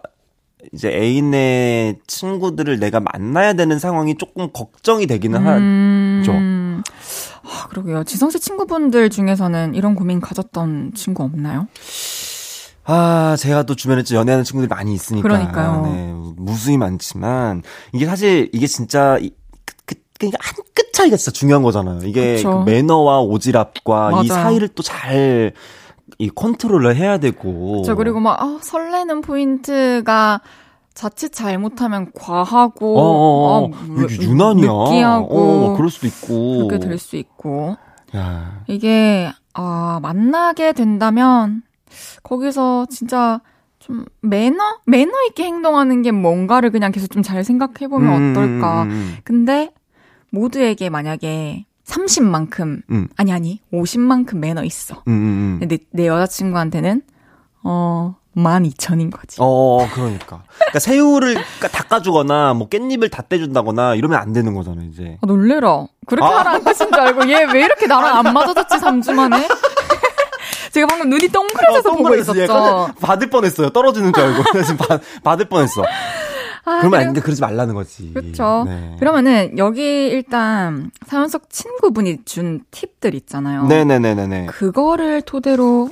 이제 0.73 0.89
애인의 0.89 1.99
친구들을 2.07 2.79
내가 2.79 2.99
만나야 2.99 3.53
되는 3.53 3.77
상황이 3.77 4.17
조금 4.17 4.49
걱정이 4.51 5.05
되기는 5.05 5.39
하죠. 5.39 6.31
음, 6.31 6.81
아, 7.43 7.67
그러게요. 7.67 8.03
지성 8.03 8.31
씨 8.31 8.39
친구분들 8.39 9.09
중에서는 9.09 9.75
이런 9.75 9.95
고민 9.95 10.19
가졌던 10.19 10.93
친구 10.95 11.23
없나요? 11.23 11.67
아, 12.87 13.35
제가 13.37 13.63
또 13.63 13.75
주변에 13.75 14.03
좀 14.03 14.17
연애하는 14.17 14.43
친구들이 14.43 14.67
많이 14.69 14.93
있으니까. 14.93 15.27
그러니까요. 15.27 15.81
네, 15.85 16.13
무수히 16.37 16.77
많지만, 16.77 17.63
이게 17.93 18.05
사실, 18.05 18.49
이게 18.53 18.67
진짜, 18.67 19.17
이, 19.19 19.31
그, 20.19 20.27
그, 20.27 20.31
그러니까 20.31 20.37
한 20.41 20.55
끗 20.75 20.91
차이가 20.93 21.17
진짜 21.17 21.31
중요한 21.31 21.61
거잖아요. 21.63 21.99
이게 22.03 22.35
그쵸. 22.35 22.63
그 22.63 22.69
매너와 22.69 23.21
오지랖과 23.23 24.11
이 24.23 24.27
맞아요. 24.27 24.43
사이를 24.43 24.69
또 24.69 24.81
잘, 24.83 25.51
이 26.19 26.29
컨트롤을 26.29 26.95
해야 26.95 27.17
되고. 27.17 27.83
저 27.85 27.95
그리고 27.95 28.19
막 28.21 28.41
아, 28.41 28.57
설레는 28.61 29.19
포인트가 29.21 30.39
자칫 30.93 31.33
잘못하면 31.33 32.11
과하고 32.17 32.97
어, 32.97 33.01
어, 33.01 33.63
어. 33.65 33.71
아, 33.73 33.83
뭐, 33.87 34.05
이게 34.05 34.23
유난이야. 34.23 34.67
느끼하고 34.67 35.37
어, 35.37 35.73
그럴 35.75 35.89
수도 35.89 36.07
있고. 36.07 36.67
그렇게 36.67 36.79
될 36.85 36.97
수 36.97 37.17
있고 37.17 37.75
야. 38.15 38.63
이게 38.67 39.29
아 39.53 39.99
만나게 40.01 40.71
된다면 40.71 41.61
거기서 42.23 42.85
진짜 42.89 43.41
좀 43.79 44.05
매너 44.21 44.55
매너 44.85 45.11
있게 45.29 45.43
행동하는 45.43 46.01
게 46.01 46.11
뭔가를 46.11 46.71
그냥 46.71 46.91
계속 46.93 47.07
좀 47.11 47.21
잘 47.23 47.43
생각해 47.43 47.89
보면 47.89 48.13
음, 48.13 48.31
어떨까. 48.31 48.83
음, 48.83 48.89
음, 48.91 49.15
근데 49.25 49.71
모두에게 50.35 50.89
만약에 50.89 51.65
30만큼 51.87 52.81
음. 52.91 53.07
아니 53.17 53.31
아니 53.31 53.61
50만큼 53.73 54.37
매너 54.37 54.63
있어. 54.63 55.03
음, 55.07 55.11
음, 55.11 55.13
음. 55.13 55.57
근데 55.59 55.77
내 55.91 56.07
여자친구한테는 56.07 57.01
어 57.63 58.15
12,000인 58.35 59.11
거지. 59.11 59.37
어, 59.39 59.87
그러니까. 59.93 60.43
그러니까 60.57 60.79
새우를 60.79 61.35
까- 61.61 61.69
닦아주거나 61.69 62.53
뭐 62.53 62.67
깻잎을 62.67 63.09
다 63.09 63.21
떼준다거나 63.21 63.95
이러면 63.95 64.19
안 64.19 64.33
되는 64.33 64.53
거잖아 64.53 64.81
이제. 64.83 65.17
아, 65.21 65.25
놀래라. 65.25 65.85
그렇게 66.05 66.25
아. 66.33 66.39
하라는 66.39 66.63
뜻인 66.65 66.91
줄 66.91 66.99
알고 66.99 67.29
얘 67.29 67.45
왜 67.45 67.63
이렇게 67.63 67.87
나랑 67.87 68.17
안 68.27 68.33
맞아졌지 68.33 68.75
3주 68.75 69.13
만에? 69.13 69.47
제가 70.73 70.87
방금 70.87 71.09
눈이 71.09 71.29
동그래져서 71.29 71.91
보고 71.91 72.03
동그랗지. 72.03 72.31
있었죠. 72.31 72.89
받을 72.99 73.29
뻔했어요. 73.29 73.69
떨어지는 73.69 74.11
줄 74.11 74.23
알고. 74.23 74.43
지금 74.63 74.77
받, 74.77 75.01
받을 75.23 75.45
뻔했어. 75.47 75.83
아, 76.65 76.79
그러면 76.79 76.91
그래요? 76.91 77.07
안 77.09 77.13
돼. 77.13 77.21
그러지 77.21 77.41
말라는 77.41 77.75
거지. 77.75 78.11
그렇죠. 78.13 78.63
네. 78.67 78.95
그러면은 78.99 79.57
여기 79.57 80.07
일단 80.07 80.91
사연 81.05 81.27
속 81.29 81.49
친구분이 81.49 82.25
준 82.25 82.61
팁들 82.71 83.13
있잖아요. 83.15 83.65
네네네네네. 83.67 84.47
그거를 84.47 85.21
토대로 85.21 85.89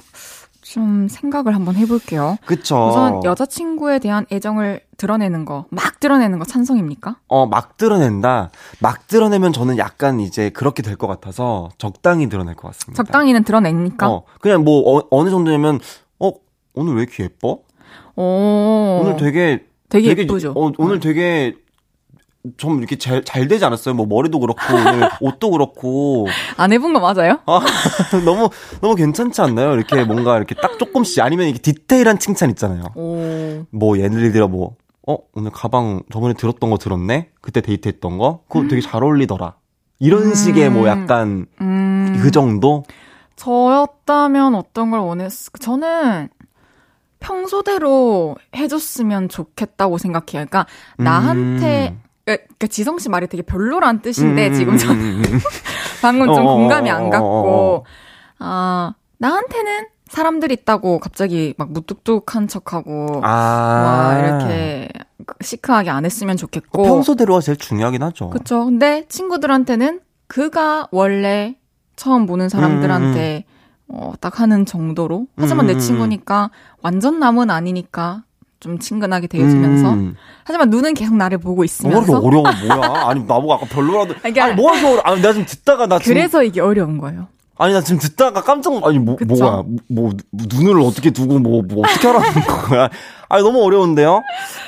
좀 0.62 1.08
생각을 1.10 1.54
한번 1.54 1.76
해볼게요. 1.76 2.38
그쵸. 2.46 2.88
우선 2.90 3.24
여자친구에 3.24 4.00
대한 4.00 4.26
애정을 4.32 4.80
드러내는 4.98 5.46
거, 5.46 5.66
막 5.70 6.00
드러내는 6.00 6.40
거 6.40 6.46
찬성입니까? 6.46 7.18
어, 7.28 7.46
막 7.46 7.78
드러낸다. 7.78 8.50
막 8.80 9.08
드러내면 9.08 9.54
저는 9.54 9.78
약간 9.78 10.20
이제 10.22 10.50
그렇게 10.50 10.82
될 10.82 10.96
것 10.96 11.06
같아서 11.06 11.70
적당히 11.78 12.30
드러낼 12.30 12.56
것 12.56 12.70
같습니다. 12.70 13.04
적당히는 13.04 13.44
드러냅니까? 13.44 14.10
어, 14.10 14.24
그냥 14.40 14.64
뭐, 14.64 14.98
어, 14.98 15.04
어느 15.12 15.30
정도냐면, 15.30 15.80
어, 16.20 16.32
오늘 16.74 16.96
왜 16.96 17.02
이렇게 17.04 17.26
예뻐? 17.26 17.60
오. 18.16 19.02
오늘 19.04 19.18
되게, 19.18 19.66
되게 19.94 20.10
예쁘죠? 20.22 20.54
어, 20.56 20.72
오늘 20.80 21.00
되게, 21.00 21.56
좀 22.58 22.80
이렇게 22.80 22.98
잘, 22.98 23.24
잘 23.24 23.48
되지 23.48 23.64
않았어요? 23.64 23.94
뭐 23.94 24.08
머리도 24.08 24.40
그렇고, 24.40 24.60
오늘 24.74 25.08
옷도 25.22 25.52
그렇고. 25.52 26.26
안 26.58 26.74
해본 26.74 26.94
거 26.94 27.00
맞아요? 27.00 27.40
아, 27.46 27.62
너무, 28.26 28.50
너무 28.82 28.96
괜찮지 28.96 29.40
않나요? 29.42 29.74
이렇게 29.76 30.04
뭔가 30.04 30.38
이렇게 30.38 30.56
딱 30.56 30.80
조금씩, 30.80 31.22
아니면 31.24 31.48
이게 31.48 31.60
디테일한 31.60 32.18
칭찬 32.18 32.50
있잖아요. 32.50 32.86
오. 32.96 33.66
뭐, 33.70 34.00
예를 34.00 34.32
들어 34.32 34.48
뭐, 34.48 34.76
어, 35.08 35.18
오늘 35.36 35.52
가방 35.52 36.02
저번에 36.12 36.34
들었던 36.34 36.70
거 36.72 36.78
들었네? 36.78 37.30
그때 37.40 37.62
데이트했던 37.62 38.18
거? 38.18 38.42
그거 38.50 38.68
되게 38.68 38.82
잘 38.82 39.04
어울리더라. 39.04 39.56
이런 40.00 40.24
음. 40.24 40.34
식의 40.34 40.72
뭐 40.72 40.88
약간, 40.88 41.46
음. 41.62 42.20
그 42.22 42.32
정도? 42.32 42.84
저였다면 43.36 44.56
어떤 44.56 44.92
걸 44.92 45.00
원했을 45.02 45.52
저는 45.60 46.30
평소대로 47.24 48.36
해줬으면 48.56 49.30
좋겠다고 49.30 49.98
생각해요. 49.98 50.46
그러니까 50.46 50.68
나한테 50.98 51.96
그러니까 52.26 52.68
지성 52.68 53.00
씨 53.00 53.10
말이 53.10 53.28
되게 53.28 53.42
별로란 53.42 54.02
뜻인데 54.02 54.50
음, 54.50 54.54
지금 54.54 54.78
전 54.78 54.92
음, 54.92 55.02
음, 55.02 55.24
음. 55.34 55.40
방금 56.02 56.28
좀 56.28 56.46
어, 56.46 56.52
어, 56.52 56.58
공감이 56.58 56.92
어, 56.92 56.96
안 56.96 57.06
어, 57.06 57.10
갔고 57.10 57.86
아 58.40 58.94
나한테는 59.18 59.88
사람들 60.08 60.52
있다고 60.52 61.00
갑자기 61.00 61.56
막 61.58 61.72
무뚝뚝한 61.72 62.48
척하고 62.48 63.22
아. 63.24 63.30
와 63.30 64.20
이렇게 64.20 64.90
시크하게 65.42 65.90
안 65.90 66.06
했으면 66.06 66.38
좋겠고 66.38 66.84
평소대로가 66.84 67.40
제일 67.40 67.58
중요하긴 67.58 68.04
하죠. 68.04 68.30
그쵸. 68.30 68.66
근데 68.66 69.06
친구들한테는 69.08 70.02
그가 70.28 70.88
원래 70.92 71.56
처음 71.96 72.26
보는 72.26 72.50
사람들한테 72.50 73.46
어, 73.96 74.14
딱 74.20 74.40
하는 74.40 74.66
정도로. 74.66 75.28
하지만 75.38 75.66
음, 75.66 75.68
내 75.68 75.74
음, 75.74 75.80
친구니까 75.80 76.50
완전 76.82 77.20
남은 77.20 77.52
아니니까 77.52 78.24
좀 78.60 78.80
친근하게 78.80 79.28
대해주면서. 79.28 79.92
음. 79.94 80.16
하지만 80.44 80.72
눈은 80.72 80.96
계속 80.96 81.16
나를 81.16 81.38
보고 81.38 81.56
뭐가 81.56 81.66
있으면서. 81.66 82.02
이렇게 82.12 82.28
어려워, 82.28 82.44
뭐야? 82.44 83.08
아니, 83.08 83.24
나보고 83.24 83.54
아까 83.54 83.66
별로라도. 83.68 84.16
이게 84.28 84.42
아니, 84.42 84.56
뭐가 84.56 84.78
어려워? 84.80 85.00
아니, 85.04 85.18
내가 85.22 85.34
지금 85.34 85.46
듣다가 85.46 85.86
나 85.86 86.00
지금. 86.00 86.14
그래서 86.16 86.44
이게 86.44 86.60
어려운 86.60 86.98
거예요. 86.98 87.28
아니, 87.58 87.74
나 87.74 87.82
지금 87.82 88.00
듣다가 88.00 88.42
깜짝, 88.42 88.74
아니, 88.84 88.98
뭐, 88.98 89.16
그쵸? 89.16 89.36
뭐야. 89.36 89.52
뭐, 89.62 89.80
뭐, 89.90 90.14
눈을 90.32 90.82
어떻게 90.82 91.12
두고, 91.12 91.38
뭐, 91.38 91.62
뭐, 91.62 91.84
어떻게 91.86 92.08
하라는 92.08 92.42
거야. 92.68 92.90
아니, 93.30 93.44
너무 93.44 93.64
어려운데요? 93.64 94.24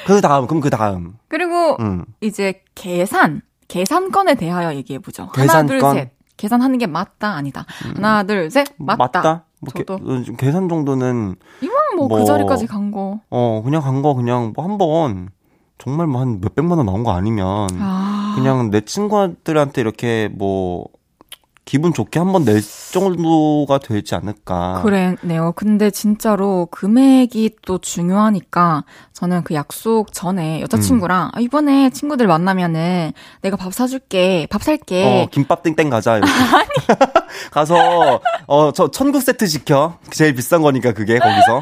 그 0.05 0.21
다음, 0.21 0.45
그럼 0.45 0.61
그 0.61 0.69
다음. 0.69 1.13
그리고 1.27 1.77
음. 1.79 2.05
이제 2.21 2.61
계산. 2.75 3.41
계산건에 3.67 4.35
대하여 4.35 4.75
얘기해 4.75 4.99
보죠. 4.99 5.23
하나, 5.33 5.63
계산건? 5.63 5.67
둘, 5.67 5.81
셋. 5.81 6.14
계산하는 6.37 6.77
게 6.77 6.87
맞다, 6.87 7.33
아니다. 7.35 7.65
하나, 7.95 8.23
둘, 8.23 8.49
셋. 8.51 8.67
맞다. 8.77 9.45
뭐, 9.61 9.71
저도. 9.75 9.97
게, 9.97 10.33
계산 10.37 10.67
정도는, 10.69 11.35
이왕 11.61 11.75
뭐그 11.97 12.15
뭐- 12.17 12.25
자리까지 12.25 12.67
간 12.67 12.91
거. 12.91 13.19
어, 13.29 13.61
그냥 13.63 13.81
간 13.81 14.01
거, 14.01 14.13
그냥, 14.13 14.53
뭐, 14.55 14.63
한 14.65 14.77
번, 14.77 15.29
정말 15.77 16.07
뭐, 16.07 16.21
한 16.21 16.39
몇백만 16.41 16.77
원 16.77 16.85
나온 16.85 17.03
거 17.03 17.11
아니면, 17.11 17.67
아. 17.79 18.33
그냥 18.35 18.69
내 18.69 18.81
친구들한테 18.81 19.81
이렇게 19.81 20.29
뭐 20.33 20.87
기분 21.65 21.93
좋게 21.93 22.19
한번 22.19 22.45
낼 22.45 22.61
정도가 22.91 23.79
되지 23.79 24.13
않을까. 24.13 24.81
그래네요. 24.83 25.51
근데 25.55 25.89
진짜로 25.89 26.67
금액이 26.69 27.57
또 27.65 27.79
중요하니까 27.79 28.85
저는 29.13 29.43
그 29.43 29.55
약속 29.55 30.13
전에 30.13 30.61
여자친구랑 30.61 31.31
아, 31.33 31.39
이번에 31.39 31.89
친구들 31.89 32.27
만나면은 32.27 33.13
내가 33.41 33.57
밥 33.57 33.73
사줄게, 33.73 34.47
밥 34.51 34.61
살게. 34.61 35.03
어, 35.05 35.27
김밥 35.31 35.63
땡땡 35.63 35.89
가자. 35.89 36.17
이렇게. 36.17 36.31
가서 37.51 38.21
어, 38.47 38.71
저 38.71 38.91
천국 38.91 39.21
세트 39.21 39.47
시켜. 39.47 39.97
제일 40.11 40.35
비싼 40.35 40.61
거니까 40.61 40.93
그게 40.93 41.17
거기서. 41.17 41.61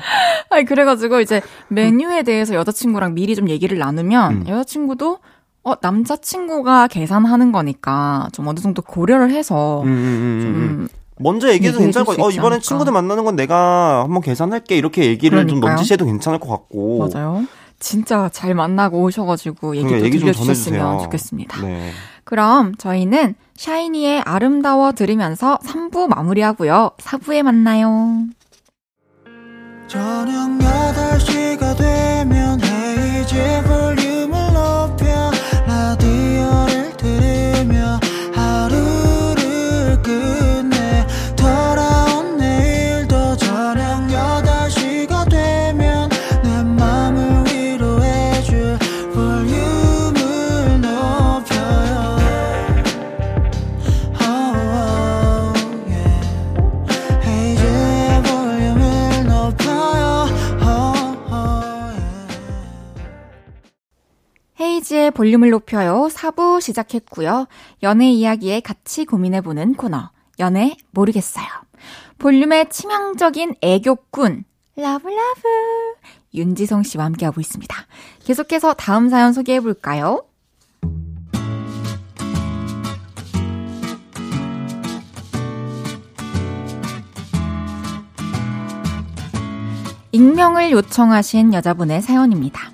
아니 0.49 0.65
그래가지고 0.65 1.21
이제 1.21 1.41
메뉴에 1.69 2.23
대해서 2.23 2.53
여자친구랑 2.55 3.13
미리 3.13 3.35
좀 3.35 3.49
얘기를 3.49 3.77
나누면 3.77 4.31
음. 4.33 4.47
여자친구도 4.47 5.19
어 5.63 5.73
남자친구가 5.81 6.87
계산하는 6.87 7.51
거니까 7.51 8.27
좀 8.33 8.47
어느 8.47 8.59
정도 8.59 8.81
고려를 8.81 9.31
해서 9.31 9.81
음, 9.83 9.87
음, 9.87 9.91
음, 9.91 9.95
음. 9.95 10.41
좀 10.41 10.87
먼저 11.19 11.47
얘기해도 11.49 11.75
얘기해 11.77 11.85
괜찮을 11.85 12.05
줄수 12.05 12.19
거. 12.19 12.27
어, 12.27 12.31
이번엔. 12.31 12.59
친구들 12.59 12.91
만나는 12.91 13.23
건 13.23 13.35
내가 13.35 14.03
한번 14.03 14.21
계산할게. 14.21 14.75
이렇게 14.77 15.05
얘기를 15.05 15.37
좀 15.39 15.45
그러니까요. 15.59 15.75
넌지시해도 15.75 16.05
괜찮을 16.05 16.39
것 16.39 16.49
같고. 16.49 17.07
맞아요. 17.13 17.45
진짜 17.79 18.29
잘 18.33 18.53
만나고 18.55 19.01
오셔가지고 19.03 19.75
얘기 19.75 19.83
도 19.83 19.87
그러니까 19.89 20.05
얘기 20.05 20.19
좀 20.19 20.25
들려주셨으면 20.31 20.79
전해주세요. 20.79 21.03
좋겠습니다. 21.05 21.61
네. 21.61 21.91
그럼 22.23 22.73
저희는 22.75 23.35
샤이니의 23.55 24.21
아름다워 24.21 24.93
들으면서 24.93 25.59
3부 25.65 26.07
마무리하고요. 26.07 26.91
4부에 26.97 27.43
만나요. 27.43 28.25
저녁 29.87 30.49
8시가 30.59 31.77
되면 31.77 32.59
헤이즈 32.63 33.63
볼륨을 33.67 34.42
헤이지의 65.03 65.11
볼륨을 65.11 65.49
높여요. 65.49 66.07
4부 66.09 66.61
시작했고요. 66.61 67.47
연애 67.83 68.09
이야기에 68.09 68.61
같이 68.61 69.05
고민해보는 69.05 69.75
코너. 69.75 70.09
연애 70.39 70.77
모르겠어요. 70.91 71.45
볼륨의 72.19 72.69
치명적인 72.69 73.55
애교꾼. 73.61 74.45
라브라브. 74.77 75.41
윤지성 76.33 76.83
씨와 76.83 77.05
함께하고 77.05 77.41
있습니다. 77.41 77.75
계속해서 78.23 78.73
다음 78.73 79.09
사연 79.09 79.33
소개해볼까요? 79.33 80.23
익명을 90.11 90.71
요청하신 90.71 91.53
여자분의 91.53 92.01
사연입니다. 92.01 92.71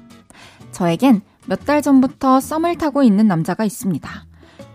저에겐 0.71 1.21
몇 1.49 1.65
달 1.65 1.81
전부터 1.81 2.39
썸을 2.39 2.77
타고 2.77 3.01
있는 3.03 3.27
남자가 3.27 3.63
있습니다. 3.63 4.09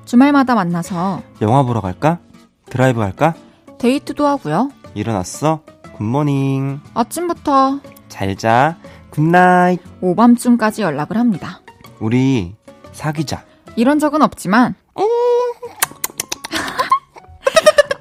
주말마다 0.04 0.54
만나서 0.54 1.22
영화 1.40 1.62
보러 1.62 1.80
갈까? 1.80 2.18
드라이브 2.66 2.98
갈까? 3.00 3.34
데이트도 3.78 4.26
하고요. 4.26 4.70
일어났어? 4.94 5.60
Good 5.96 6.24
morning. 6.24 6.80
아침부터 6.94 7.78
잘 8.08 8.36
자. 8.36 8.76
Good 9.10 9.38
night. 9.38 9.80
오밤중까지 10.00 10.82
연락을 10.82 11.16
합니다. 11.16 11.60
우리 12.00 12.56
사귀자. 12.92 13.44
이런 13.76 13.98
적은 14.00 14.22
없지만 14.22 14.74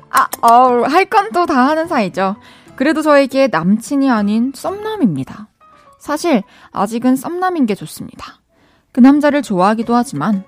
아, 0.09 0.27
어, 0.41 0.83
할건 0.87 1.31
또 1.31 1.45
다 1.45 1.67
하는 1.67 1.87
사이죠. 1.87 2.35
그래도 2.75 3.01
저에게 3.01 3.47
남친이 3.47 4.09
아닌 4.09 4.51
썸남입니다. 4.55 5.47
사실 5.99 6.43
아직은 6.71 7.15
썸남인 7.15 7.65
게 7.65 7.75
좋습니다. 7.75 8.39
그 8.93 8.99
남자를 8.99 9.41
좋아하기도 9.41 9.93
하지만 9.95 10.45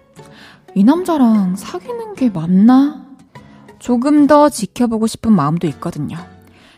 이 0.75 0.83
남자랑 0.83 1.55
사귀는 1.55 2.13
게 2.13 2.29
맞나? 2.29 3.03
조금 3.79 4.27
더 4.27 4.49
지켜보고 4.49 5.07
싶은 5.07 5.33
마음도 5.33 5.67
있거든요. 5.67 6.17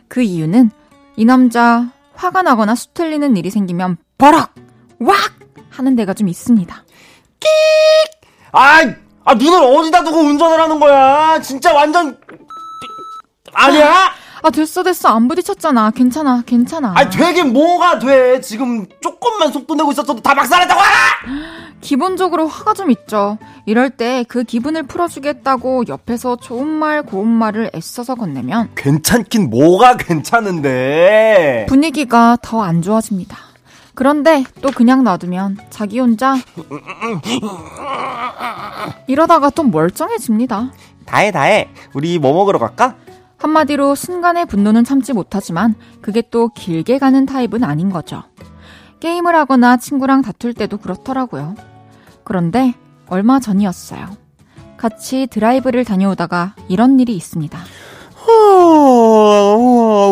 그 0.08 0.22
이유는 0.22 0.72
이 1.18 1.26
남자 1.26 1.92
화가 2.16 2.42
나거나 2.42 2.74
수틀리는 2.74 3.38
일이 3.38 3.52
생기면 3.52 3.98
버럭! 4.18 4.52
왁! 5.00 5.16
하는 5.70 5.96
데가 5.96 6.14
좀 6.14 6.28
있습니다. 6.28 6.84
아, 8.54 8.94
아 9.26 9.34
눈을 9.36 9.62
어디다 9.62 10.04
두고 10.04 10.20
운전을 10.20 10.60
하는 10.60 10.80
거야? 10.80 11.40
진짜 11.42 11.74
완전 11.74 12.18
아니야? 13.54 14.12
아 14.48 14.50
됐어 14.50 14.82
됐어 14.82 15.10
안 15.10 15.28
부딪혔잖아 15.28 15.92
괜찮아 15.92 16.42
괜찮아 16.46 16.94
아 16.96 17.10
되긴 17.10 17.52
뭐가 17.52 18.00
돼? 18.00 18.40
지금 18.40 18.86
조금만 19.02 19.52
속도 19.52 19.76
내고 19.76 19.92
있었어도 19.92 20.22
다 20.22 20.34
막살했다고 20.34 20.80
알아! 20.80 20.92
기본적으로 21.82 22.48
화가 22.48 22.74
좀 22.74 22.90
있죠 22.92 23.38
이럴 23.66 23.90
때 23.90 24.24
그 24.30 24.46
기분을 24.46 24.84
풀어주겠다고 24.84 25.84
옆에서 25.90 26.38
좋은 26.38 26.66
말 26.66 27.04
고운 27.04 27.28
말을 27.28 27.72
애써서 27.76 28.16
건네면 28.16 28.70
괜찮긴 28.76 29.50
뭐가 29.50 29.98
괜찮은데? 29.98 31.66
분위기가 31.68 32.38
더 32.42 32.62
안 32.64 32.82
좋아집니다 32.82 33.38
그런데 33.96 34.46
또 34.62 34.72
그냥 34.72 35.04
놔두면 35.04 35.58
자기 35.70 36.00
혼자 36.00 36.38
이러다가 39.08 39.50
또 39.50 39.64
멀쩡해집니다 39.64 40.72
다해 41.06 41.32
다해. 41.32 41.70
우리 41.94 42.18
뭐 42.20 42.34
먹으러 42.34 42.60
갈까? 42.60 42.96
한마디로 43.38 43.96
순간의 43.96 44.46
분노는 44.48 44.84
참지 44.84 45.14
못하지만 45.14 45.76
그게 46.02 46.22
또 46.30 46.50
길게 46.50 46.98
가는 47.00 47.26
타입은 47.26 47.64
아닌 47.64 47.90
거죠. 47.90 48.24
게임을 49.00 49.36
하거나 49.36 49.78
친구랑 49.78 50.22
다툴 50.24 50.54
때도 50.54 50.78
그렇더라고요. 50.78 51.56
그런데 52.24 52.74
얼마 53.08 53.40
전이었어요. 53.40 54.08
같이 54.76 55.28
드라이브를 55.28 55.86
다녀오다가 55.86 56.56
이런 56.68 57.00
일이 57.00 57.16
있습니다. 57.16 57.60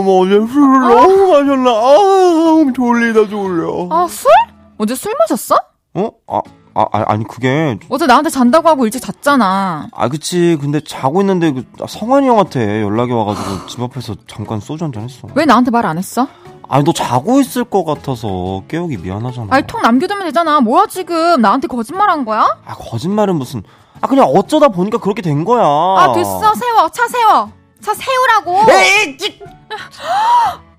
뭐 0.04 0.22
어제 0.22 0.34
술을 0.34 0.80
너무 0.80 1.32
마셨나? 1.32 1.70
아, 1.72 2.74
졸리다 2.74 3.28
졸려. 3.28 3.88
아, 3.92 4.08
술? 4.08 4.30
어제 4.78 4.96
술 4.96 5.14
마셨어? 5.20 5.56
어? 5.96 6.12
아, 6.28 6.42
아, 6.76 6.86
아, 6.92 7.04
아 7.08 7.16
니 7.18 7.26
그게 7.26 7.80
어제 7.90 8.06
나한테 8.06 8.30
잔다고 8.30 8.68
하고 8.70 8.86
일찍 8.86 9.02
잤잖아. 9.02 9.88
아 9.94 10.08
그치 10.10 10.58
근데 10.60 10.82
자고 10.82 11.22
있는데 11.22 11.52
그 11.54 11.64
성환이 11.88 12.28
형한테 12.28 12.82
연락이 12.84 13.12
와가지고 13.14 13.66
집 13.68 13.82
앞에서 13.82 14.16
잠깐 14.28 14.60
소주 14.60 14.84
한잔 14.84 15.04
했어 15.04 15.28
왜 15.36 15.46
나한테 15.46 15.72
말 15.72 15.86
안 15.86 15.98
했어? 15.98 16.28
아니 16.68 16.84
너 16.84 16.92
자고 16.94 17.40
있을 17.40 17.64
것 17.64 17.86
같아서 17.86 18.64
깨우기 18.68 18.98
미안하잖아 18.98 19.48
아니, 19.52 19.66
통 19.68 19.82
남겨두면 19.84 20.26
되잖아. 20.26 20.60
뭐야, 20.62 20.88
지금? 20.88 21.40
나한테 21.42 21.68
거짓말 21.68 22.10
한 22.10 22.26
거야? 22.26 22.48
아 22.66 22.74
거짓말은 22.76 23.36
무슨 23.38 23.62
아 24.02 24.08
그냥 24.08 24.26
어쩌다 24.26 24.68
보니까 24.70 24.98
그렇게 24.98 25.22
된 25.22 25.46
거야 25.46 25.64
아, 25.64 26.12
됐어. 26.14 26.54
세워. 26.56 26.90
차 26.90 27.08
세워. 27.08 27.52
차 27.82 27.94
세우라고. 27.94 28.72
에이 28.72 29.18
찌- 29.18 29.40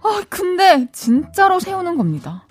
아, 0.03 0.23
근데 0.29 0.87
진짜로 0.93 1.59
세우는 1.61 1.97
겁니다. 1.97 2.45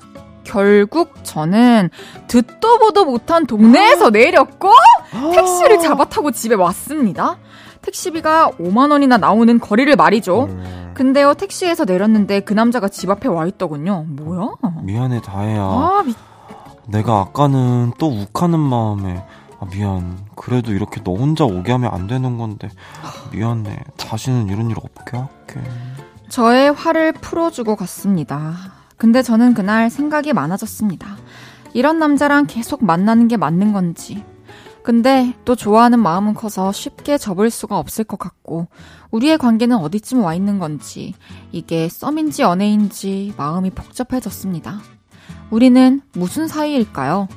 결국 0.45 1.13
저는 1.23 1.89
듣도 2.27 2.79
보도 2.79 3.03
못한 3.03 3.45
동네에서 3.45 4.09
내렸고 4.11 4.71
택시를 5.33 5.79
잡아 5.79 6.05
타고 6.05 6.31
집에 6.31 6.55
왔습니다. 6.55 7.37
택시비가 7.81 8.51
5만 8.59 8.91
원이나 8.91 9.17
나오는 9.17 9.59
거리를 9.59 9.93
말이죠. 9.95 10.49
근데요 10.93 11.33
택시에서 11.33 11.83
내렸는데 11.83 12.39
그 12.39 12.53
남자가 12.53 12.87
집 12.87 13.09
앞에 13.09 13.27
와 13.27 13.45
있더군요. 13.45 14.05
뭐야? 14.07 14.53
미안해 14.81 15.21
다혜야 15.21 15.61
아, 15.61 16.03
미... 16.05 16.13
내가 16.87 17.19
아까는 17.19 17.91
또 17.99 18.07
욱하는 18.07 18.59
마음에 18.59 19.23
아 19.59 19.65
미안 19.71 20.17
그래도 20.35 20.71
이렇게 20.71 21.01
너 21.03 21.13
혼자 21.13 21.43
오게 21.43 21.71
하면 21.71 21.93
안 21.93 22.07
되는 22.07 22.37
건데 22.37 22.69
미안해 23.31 23.77
다시는 23.97 24.47
이런 24.47 24.69
일 24.69 24.77
없게 24.77 25.17
할게 25.17 25.61
저의 26.29 26.71
화를 26.71 27.13
풀어주고 27.13 27.75
갔습니다. 27.75 28.74
근데 28.97 29.21
저는 29.21 29.53
그날 29.53 29.89
생각이 29.89 30.33
많아졌습니다. 30.33 31.17
이런 31.73 31.99
남자랑 31.99 32.45
계속 32.47 32.83
만나는 32.83 33.27
게 33.27 33.37
맞는 33.37 33.73
건지. 33.73 34.23
근데 34.83 35.33
또 35.45 35.55
좋아하는 35.55 35.99
마음은 35.99 36.35
커서 36.35 36.71
쉽게 36.71 37.17
접을 37.17 37.49
수가 37.49 37.77
없을 37.79 38.03
것 38.03 38.19
같고, 38.19 38.67
우리의 39.11 39.37
관계는 39.37 39.77
어디쯤 39.77 40.23
와 40.23 40.35
있는 40.35 40.59
건지, 40.59 41.15
이게 41.51 41.89
썸인지 41.89 42.43
연애인지 42.43 43.33
마음이 43.35 43.71
복잡해졌습니다. 43.71 44.79
우리는 45.49 46.01
무슨 46.13 46.47
사이일까요? 46.47 47.27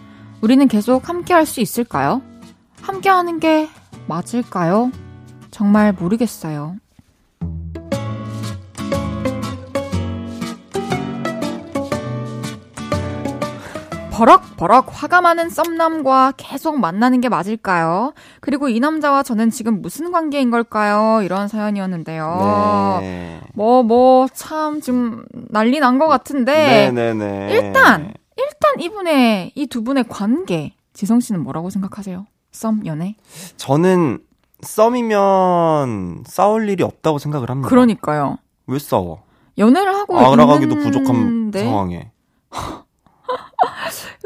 우리는 0.42 0.68
계속 0.68 1.08
함께 1.08 1.32
할 1.34 1.46
수 1.46 1.60
있을까요? 1.60 2.22
함께 2.82 3.08
하는 3.08 3.40
게 3.40 3.68
맞을까요? 4.06 4.92
정말 5.50 5.92
모르겠어요. 5.92 6.76
버럭버럭 14.18 14.86
화가 14.90 15.20
많은 15.20 15.48
썸남과 15.48 16.32
계속 16.36 16.80
만나는 16.80 17.20
게 17.20 17.28
맞을까요? 17.28 18.14
그리고 18.40 18.68
이 18.68 18.80
남자와 18.80 19.22
저는 19.22 19.50
지금 19.50 19.80
무슨 19.80 20.10
관계인 20.10 20.50
걸까요? 20.50 21.22
이런 21.22 21.46
사연이었는데요. 21.46 22.98
네. 23.00 23.40
뭐, 23.54 23.84
뭐, 23.84 24.26
참, 24.32 24.80
지금 24.80 25.24
난리 25.50 25.78
난 25.78 25.98
것 25.98 26.08
같은데. 26.08 26.90
네네네 26.92 27.52
일단, 27.52 28.14
일단 28.36 28.80
이분의, 28.80 29.52
이 29.54 29.66
두 29.66 29.84
분의 29.84 30.04
관계. 30.08 30.74
지성 30.94 31.20
씨는 31.20 31.42
뭐라고 31.44 31.70
생각하세요? 31.70 32.26
썸, 32.50 32.84
연애? 32.86 33.14
저는 33.56 34.18
썸이면 34.62 36.24
싸울 36.26 36.68
일이 36.68 36.82
없다고 36.82 37.18
생각을 37.18 37.50
합니다 37.50 37.68
그러니까요. 37.68 38.38
왜 38.66 38.78
싸워 38.80 39.22
연애를 39.56 39.94
하고 39.94 40.18
알아가기도 40.18 40.74
부족한 40.74 41.14
있는데 41.14 41.64
상황에 41.64 42.10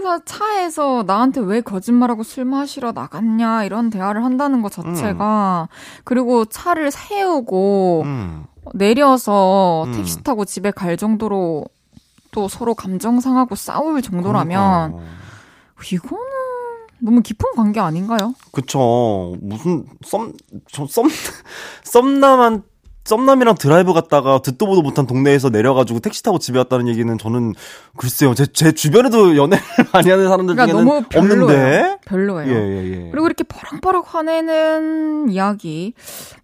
그래서 0.03 0.20
차에서 0.24 1.05
나한테 1.07 1.40
왜 1.40 1.61
거짓말하고 1.61 2.24
술 2.24 2.44
마시러 2.44 2.90
나갔냐 2.90 3.62
이런 3.62 3.88
대화를 3.88 4.24
한다는 4.24 4.61
것 4.61 4.72
자체가 4.72 5.68
그리고 6.03 6.44
차를 6.44 6.90
세우고 6.90 8.03
음. 8.05 8.44
내려서 8.74 9.84
음. 9.86 9.92
택시 9.92 10.20
타고 10.24 10.44
집에 10.44 10.72
갈 10.72 10.96
정도로 10.96 11.66
또 12.32 12.48
서로 12.48 12.74
감정 12.74 13.20
상하고 13.20 13.55
싸울 13.55 14.03
정도라면 14.03 14.92
그러니까요. 14.92 15.12
이거는 15.92 16.22
너무 16.98 17.22
깊은 17.22 17.53
관계 17.55 17.78
아닌가요? 17.78 18.34
그쵸. 18.50 19.36
무슨, 19.40 19.86
썸, 20.05 20.32
저, 20.72 20.84
썸, 20.86 21.05
썸남한, 21.84 22.64
썸남이랑 23.05 23.57
드라이브 23.57 23.92
갔다가 23.92 24.40
듣도 24.42 24.66
보도 24.66 24.80
못한 24.82 25.07
동네에서 25.07 25.50
내려가지고 25.50 25.98
택시 26.00 26.22
타고 26.22 26.38
집에 26.38 26.59
왔다는 26.59 26.86
얘기는 26.88 27.16
저는 27.18 27.55
글쎄요. 27.96 28.34
제, 28.34 28.46
제 28.46 28.72
주변에도 28.72 29.36
연애를 29.36 29.62
많이 29.92 30.09
하는 30.11 30.28
사람들 30.28 30.55
그러니까 30.55 30.66
중에는 30.66 30.84
너무 30.84 31.07
별로예요. 31.09 31.42
없는데? 31.42 31.98
별로예요. 32.07 32.53
예, 32.53 32.57
예, 32.57 32.90
예. 33.07 33.11
그리고 33.11 33.26
이렇게 33.26 33.42
버럭버럭 33.44 34.14
화내는 34.14 35.30
이야기 35.30 35.94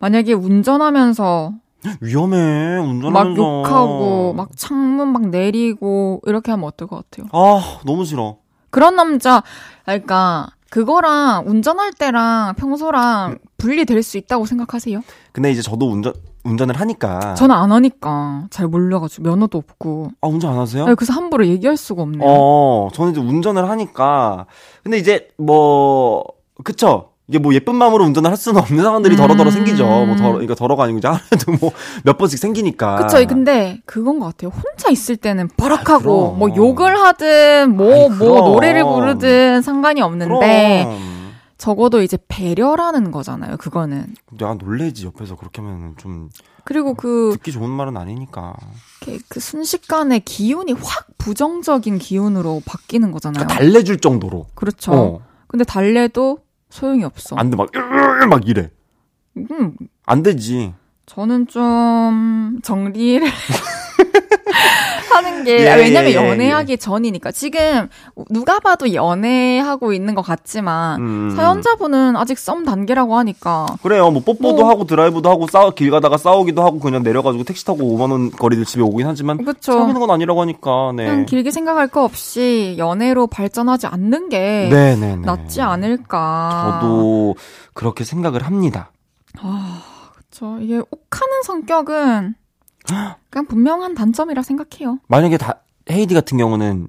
만약에 0.00 0.32
운전하면서 0.32 1.52
위험해. 2.00 2.76
막 2.78 2.84
운전하면서. 2.88 3.40
욕하고 3.40 4.32
막 4.34 4.48
창문 4.56 5.12
막 5.12 5.28
내리고 5.28 6.20
이렇게 6.26 6.50
하면 6.50 6.66
어떨 6.66 6.88
것 6.88 7.08
같아요? 7.08 7.28
아, 7.32 7.78
너무 7.86 8.04
싫어. 8.04 8.38
그런 8.70 8.96
남자, 8.96 9.44
그러니까 9.84 10.48
그거랑 10.70 11.44
운전할 11.46 11.92
때랑 11.92 12.54
평소랑 12.56 13.38
분리될 13.58 14.02
수 14.02 14.18
있다고 14.18 14.44
생각하세요? 14.44 15.00
근데 15.32 15.50
이제 15.52 15.62
저도 15.62 15.90
운전, 15.90 16.12
운전을 16.44 16.78
하니까. 16.80 17.34
저는 17.34 17.54
안 17.54 17.72
하니까 17.72 18.44
잘 18.50 18.66
몰라가지고 18.68 19.22
면허도 19.28 19.58
없고. 19.58 20.10
아, 20.20 20.28
운전 20.28 20.52
안 20.52 20.58
하세요? 20.58 20.86
네, 20.86 20.94
그래서 20.94 21.12
함부로 21.12 21.46
얘기할 21.46 21.76
수가 21.76 22.02
없네요. 22.02 22.22
어, 22.26 22.88
저는 22.92 23.12
이제 23.12 23.20
운전을 23.20 23.68
하니까. 23.68 24.46
근데 24.82 24.98
이제 24.98 25.28
뭐, 25.36 26.24
그쵸. 26.64 27.10
이게 27.30 27.38
뭐 27.38 27.52
예쁜 27.52 27.74
마음으로 27.74 28.04
운전을 28.06 28.30
할 28.30 28.38
수는 28.38 28.58
없는 28.62 28.82
상황들이 28.82 29.14
음. 29.14 29.18
더러더러 29.18 29.50
생기죠. 29.50 29.84
뭐 29.84 30.16
더러, 30.16 30.30
그러니까 30.32 30.54
더러가 30.54 30.84
아니고 30.84 30.98
이제 30.98 31.08
하루에도 31.08 31.52
뭐 31.60 31.72
몇 32.02 32.16
번씩 32.16 32.38
생기니까. 32.38 32.96
그쵸. 32.96 33.18
근데 33.26 33.80
그건 33.84 34.18
것 34.18 34.26
같아요. 34.26 34.50
혼자 34.50 34.88
있을 34.90 35.16
때는 35.16 35.48
버럭하고 35.58 36.30
그럼. 36.30 36.38
뭐 36.38 36.48
욕을 36.56 36.96
하든 36.98 37.76
뭐, 37.76 37.92
아이, 37.92 38.08
뭐. 38.08 38.40
노래를 38.48 38.82
부르든 38.82 39.60
상관이 39.60 40.00
없는데 40.00 40.86
그럼. 40.86 41.17
적어도 41.58 42.02
이제 42.02 42.16
배려라는 42.28 43.10
거잖아요. 43.10 43.56
그거는. 43.56 44.14
내가 44.30 44.54
놀래지 44.54 45.06
옆에서 45.06 45.36
그렇게 45.36 45.60
하면 45.60 45.94
좀 45.98 46.30
그리고 46.64 46.94
그, 46.94 47.30
듣기 47.34 47.50
좋은 47.50 47.68
말은 47.68 47.96
아니니까. 47.96 48.54
그 49.28 49.40
순식간에 49.40 50.20
기운이 50.20 50.72
확 50.72 51.08
부정적인 51.18 51.98
기운으로 51.98 52.62
바뀌는 52.64 53.10
거잖아요. 53.10 53.44
그러니까 53.44 53.58
달래줄 53.58 53.98
정도로. 53.98 54.46
그렇죠. 54.54 54.92
어. 54.92 55.20
근데 55.48 55.64
달래도 55.64 56.38
소용이 56.70 57.04
없어. 57.04 57.36
안 57.36 57.50
돼, 57.50 57.56
막, 57.56 57.70
막 58.28 58.46
이래. 58.46 58.70
음, 59.36 59.74
안 60.06 60.22
되지. 60.22 60.74
저는 61.06 61.46
좀 61.46 62.60
정리를 62.62 63.26
하는 65.10 65.44
게 65.44 65.64
예, 65.64 65.68
아, 65.68 65.76
왜냐면 65.76 66.12
예, 66.12 66.16
예, 66.16 66.30
연애하기 66.30 66.78
전이니까 66.78 67.32
지금 67.32 67.88
누가 68.30 68.58
봐도 68.60 68.92
연애하고 68.94 69.92
있는 69.92 70.14
것 70.14 70.22
같지만 70.22 71.00
음. 71.00 71.30
사연자분은 71.36 72.16
아직 72.16 72.38
썸 72.38 72.64
단계라고 72.64 73.16
하니까 73.16 73.66
그래요. 73.82 74.10
뭐 74.10 74.22
뽀뽀도 74.24 74.56
뭐. 74.62 74.70
하고 74.70 74.84
드라이브도 74.84 75.30
하고 75.30 75.46
싸워 75.46 75.70
길 75.70 75.90
가다가 75.90 76.16
싸우기도 76.16 76.62
하고 76.62 76.78
그냥 76.78 77.02
내려가지고 77.02 77.44
택시 77.44 77.64
타고 77.64 77.78
5만 77.78 78.10
원 78.10 78.30
거리를 78.30 78.64
집에 78.64 78.82
오긴 78.82 79.06
하지만 79.06 79.38
그렇죠. 79.38 79.72
사귀는 79.72 80.00
건 80.00 80.10
아니라고 80.10 80.40
하니까 80.40 80.92
네. 80.94 81.06
그냥 81.06 81.26
길게 81.26 81.50
생각할 81.50 81.88
거 81.88 82.04
없이 82.04 82.74
연애로 82.78 83.26
발전하지 83.26 83.86
않는 83.86 84.28
게 84.28 84.68
네, 84.70 84.96
네, 84.96 85.16
네. 85.16 85.16
낫지 85.16 85.60
않을까. 85.60 86.80
저도 86.80 87.36
그렇게 87.74 88.04
생각을 88.04 88.44
합니다. 88.44 88.90
저 90.30 90.58
이게 90.60 90.76
욱하는 90.78 91.42
성격은 91.44 92.34
그냥 93.30 93.46
분명한 93.46 93.94
단점이라 93.94 94.42
생각해요. 94.42 94.98
만약에 95.08 95.36
다 95.36 95.60
헤이디 95.90 96.14
같은 96.14 96.38
경우는 96.38 96.88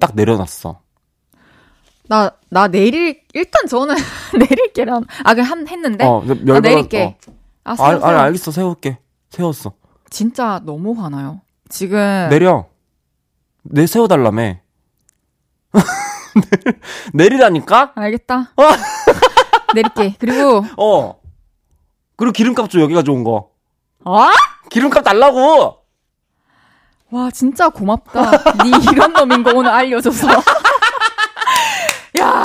딱 0.00 0.12
내려놨어. 0.14 0.80
나, 2.08 2.30
나 2.50 2.68
내릴, 2.68 3.20
일단 3.34 3.66
저는 3.66 3.94
내릴 4.38 4.72
게란, 4.72 5.04
아, 5.24 5.34
그냥 5.34 5.50
한, 5.50 5.68
했는데. 5.68 6.04
어, 6.04 6.22
나 6.24 6.34
열받아- 6.34 6.62
내릴게. 6.62 7.16
아, 7.64 7.72
어. 7.72 7.76
세워, 7.76 7.88
알, 7.88 7.98
세워. 7.98 8.10
알, 8.10 8.16
알겠어. 8.16 8.50
세울게. 8.52 8.98
세웠어. 9.30 9.72
진짜 10.10 10.60
너무 10.64 10.92
화나요. 10.92 11.40
지금. 11.68 11.98
내려. 12.30 12.66
내 13.64 13.86
세워달라며. 13.88 14.58
내리라니까? 17.12 17.92
알겠다. 17.96 18.52
내릴게. 19.74 20.14
그리고, 20.18 20.64
어. 20.78 21.20
그리고 22.16 22.32
기름값 22.32 22.70
줘, 22.70 22.80
여기가 22.80 23.02
좋은 23.02 23.24
거. 23.24 23.50
아? 24.04 24.30
기름값 24.70 25.04
달라고! 25.04 25.76
와, 27.10 27.30
진짜 27.30 27.68
고맙다. 27.68 28.30
니 28.64 28.70
이런 28.92 29.12
놈인 29.12 29.42
거 29.42 29.52
오늘 29.54 29.70
알려줘서. 29.70 30.26
야 32.18 32.42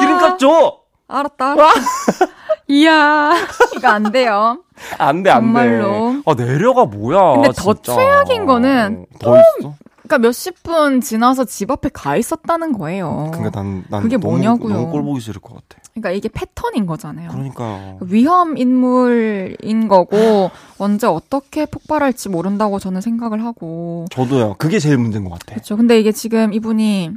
기름값 0.00 0.38
줘! 0.38 0.78
알았다. 1.08 1.52
알았다. 1.52 1.80
이야. 2.68 3.32
이거 3.76 3.88
안 3.88 4.10
돼요. 4.12 4.58
안 4.98 5.22
돼, 5.22 5.30
안 5.30 5.40
정말로. 5.42 6.12
돼. 6.14 6.22
아, 6.26 6.34
내려가 6.34 6.84
뭐야. 6.86 7.34
근데 7.34 7.52
더 7.52 7.74
진짜. 7.74 7.94
최악인 7.94 8.46
거는 8.46 9.06
더 9.18 9.36
있어? 9.36 9.74
그러니까 10.02 10.18
몇십 10.18 10.62
분 10.62 11.00
지나서 11.00 11.44
집 11.44 11.70
앞에 11.70 11.90
가 11.92 12.16
있었다는 12.16 12.72
거예요. 12.78 13.30
그러니까 13.32 13.60
난, 13.60 13.84
난 13.88 14.02
그게 14.02 14.16
너무, 14.16 14.32
뭐냐고요. 14.36 14.74
너무 14.74 14.90
꼴 14.90 15.02
보기 15.02 15.20
싫을 15.20 15.40
것 15.40 15.54
같아. 15.54 15.81
그러니까 15.94 16.10
이게 16.12 16.28
패턴인 16.28 16.86
거잖아요. 16.86 17.30
그러니까. 17.30 17.96
위험 18.00 18.56
인물인 18.56 19.88
거고 19.88 20.50
언제 20.78 21.06
어떻게 21.06 21.66
폭발할지 21.66 22.28
모른다고 22.30 22.78
저는 22.78 23.00
생각을 23.00 23.44
하고 23.44 24.06
저도요. 24.10 24.54
그게 24.58 24.78
제일 24.78 24.98
문제인 24.98 25.24
것 25.24 25.32
같아. 25.32 25.54
그렇죠. 25.54 25.76
근데 25.76 26.00
이게 26.00 26.10
지금 26.12 26.52
이분이 26.52 27.10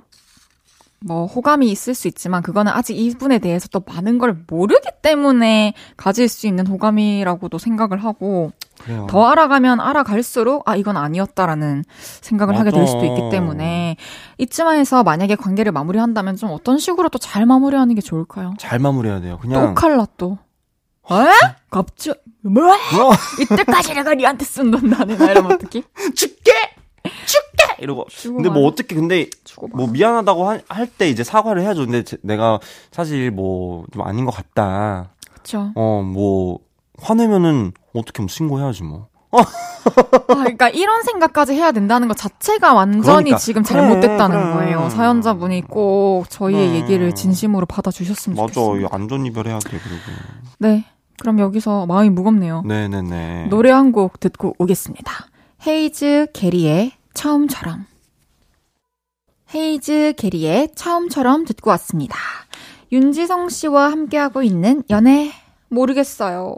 뭐 1.00 1.26
호감이 1.26 1.70
있을 1.70 1.94
수 1.94 2.08
있지만 2.08 2.42
그거는 2.42 2.72
아직 2.72 2.98
이분에 2.98 3.40
대해서 3.40 3.68
또 3.70 3.82
많은 3.86 4.18
걸 4.18 4.36
모르기 4.48 4.90
때문에 5.02 5.74
가질 5.96 6.28
수 6.28 6.48
있는 6.48 6.68
호감이라고도 6.68 7.58
생각을 7.58 8.04
하고 8.04 8.52
그래요. 8.84 9.08
더 9.10 9.26
알아가면 9.28 9.80
알아갈수록 9.80 10.68
아 10.70 10.76
이건 10.76 10.98
아니었다라는 10.98 11.84
생각을 12.22 12.58
하게 12.60 12.72
될 12.72 12.82
맞아. 12.82 12.92
수도 12.92 13.06
있기 13.06 13.30
때문에 13.32 13.98
이쯤에서 14.38 15.04
만약에 15.04 15.36
관계를 15.36 15.72
마무리한다면 15.72 16.36
좀 16.36 16.52
어떤 16.52 16.78
식으로 16.78 17.10
또 17.10 17.18
잘 17.20 17.46
마무리하는 17.46 17.96
게 17.96 18.02
좋을까요? 18.02 18.54
잘 18.60 18.80
마무리해야 18.80 19.20
돼요. 19.22 19.34
또 19.42 19.48
그냥. 19.48 19.74
칼라 19.76 20.06
또. 20.18 20.38
에? 21.12 21.16
갑자기 21.70 22.20
뭐? 22.42 22.64
이때까지 23.42 23.94
내가 23.94 24.14
니한테 24.14 24.44
쓴 24.46 24.72
돈 24.72 24.90
나네 24.90 25.18
나 25.18 25.32
이러면 25.32 25.54
어떡해? 25.54 25.84
죽게! 26.16 26.52
죽게! 27.26 27.76
이러고. 27.84 28.08
근데 28.24 28.50
뭐 28.50 28.66
어떻게, 28.68 28.96
근데 28.96 29.28
뭐 29.74 29.88
미안하다고 29.88 30.48
할 30.68 30.88
때 30.98 31.08
이제 31.10 31.24
사과를 31.24 31.62
해야죠. 31.62 31.86
근데 31.86 32.04
제- 32.04 32.18
내가 32.24 32.60
사실 32.92 33.30
뭐 33.32 33.86
좀 33.94 34.02
아닌 34.04 34.26
것 34.26 34.32
같다. 34.32 35.12
그렇죠. 35.34 35.72
어, 35.76 36.02
뭐 36.04 36.60
화내면은 37.00 37.74
어떻게 37.96 38.22
뭐 38.22 38.28
신고해야지 38.28 38.84
뭐. 38.84 39.08
아, 39.32 39.44
그러니까 40.28 40.70
이런 40.70 41.04
생각까지 41.04 41.54
해야 41.54 41.72
된다는 41.74 42.08
것 42.08 42.16
자체가 42.16 42.74
완전히 42.74 43.04
그러니까. 43.04 43.38
지금 43.38 43.64
그래, 43.64 43.74
잘못됐다는 43.80 44.42
그래. 44.42 44.54
거예요. 44.54 44.90
사연자분이 44.90 45.64
꼭 45.68 46.30
저희의 46.30 46.70
네. 46.70 46.76
얘기를 46.76 47.14
진심으로 47.14 47.66
받아주셨으면 47.66 48.38
맞아. 48.38 48.54
좋겠어요. 48.54 48.82
이 48.82 48.88
안전 48.92 49.26
이별해야 49.26 49.60
돼 49.60 49.72
그리고. 49.72 50.02
네. 50.60 50.86
그럼 51.20 51.40
여기서 51.40 51.86
마음이 51.86 52.10
무겁네요. 52.12 52.62
네네네. 52.66 53.48
노래 53.50 53.72
한 53.72 53.92
곡 53.92 54.20
듣고 54.20 54.56
오겠습니다. 54.58 55.12
헤이즈 55.68 56.28
게리의 56.34 56.92
처음처럼. 57.14 57.86
헤이즈 59.54 60.14
게리의 60.18 60.70
처음처럼 60.76 61.46
듣고 61.46 61.70
왔습니다. 61.72 62.18
윤지성 62.92 63.50
씨와 63.50 63.92
함께하고 63.92 64.44
있는 64.44 64.84
연애 64.90 65.32
모르겠어요. 65.76 66.58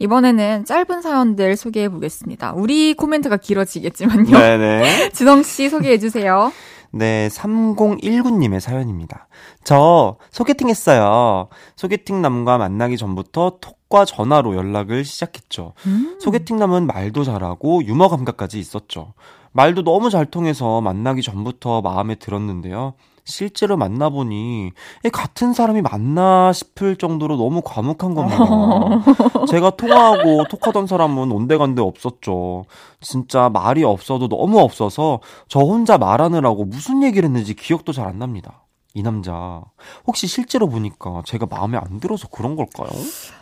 이번에는 0.00 0.64
짧은 0.64 1.02
사연들 1.02 1.56
소개해 1.56 1.88
보겠습니다. 1.90 2.52
우리 2.54 2.94
코멘트가 2.94 3.36
길어지겠지만요. 3.36 4.36
네네. 4.36 5.10
지성 5.14 5.42
씨 5.42 5.68
소개해 5.68 5.98
주세요. 5.98 6.50
네, 6.90 7.28
3019님의 7.28 8.60
사연입니다. 8.60 9.26
저 9.64 10.16
소개팅 10.30 10.68
했어요. 10.68 11.48
소개팅 11.76 12.22
남과 12.22 12.58
만나기 12.58 12.96
전부터 12.96 13.58
톡과 13.60 14.04
전화로 14.04 14.54
연락을 14.54 15.04
시작했죠. 15.04 15.74
음. 15.86 16.18
소개팅 16.20 16.56
남은 16.58 16.86
말도 16.86 17.24
잘하고 17.24 17.84
유머 17.84 18.08
감각까지 18.08 18.60
있었죠. 18.60 19.14
말도 19.50 19.82
너무 19.82 20.10
잘 20.10 20.26
통해서 20.26 20.80
만나기 20.80 21.22
전부터 21.22 21.80
마음에 21.80 22.14
들었는데요. 22.14 22.94
실제로 23.24 23.76
만나보니 23.76 24.72
이 25.04 25.10
같은 25.10 25.52
사람이 25.54 25.82
맞나 25.82 26.52
싶을 26.52 26.96
정도로 26.96 27.36
너무 27.36 27.62
과묵한 27.64 28.14
겁니다. 28.14 29.02
제가 29.48 29.70
통화하고 29.70 30.44
톡하던 30.44 30.86
사람은 30.86 31.32
온데간데 31.32 31.80
없었죠. 31.82 32.66
진짜 33.00 33.48
말이 33.48 33.82
없어도 33.84 34.28
너무 34.28 34.60
없어서 34.60 35.20
저 35.48 35.60
혼자 35.60 35.98
말하느라고 35.98 36.64
무슨 36.66 37.02
얘기를 37.02 37.26
했는지 37.28 37.54
기억도 37.54 37.92
잘 37.92 38.04
안 38.04 38.18
납니다. 38.18 38.63
이 38.96 39.02
남자 39.02 39.60
혹시 40.06 40.28
실제로 40.28 40.68
보니까 40.68 41.22
제가 41.26 41.46
마음에 41.50 41.76
안 41.76 41.98
들어서 41.98 42.28
그런 42.28 42.54
걸까요? 42.54 42.88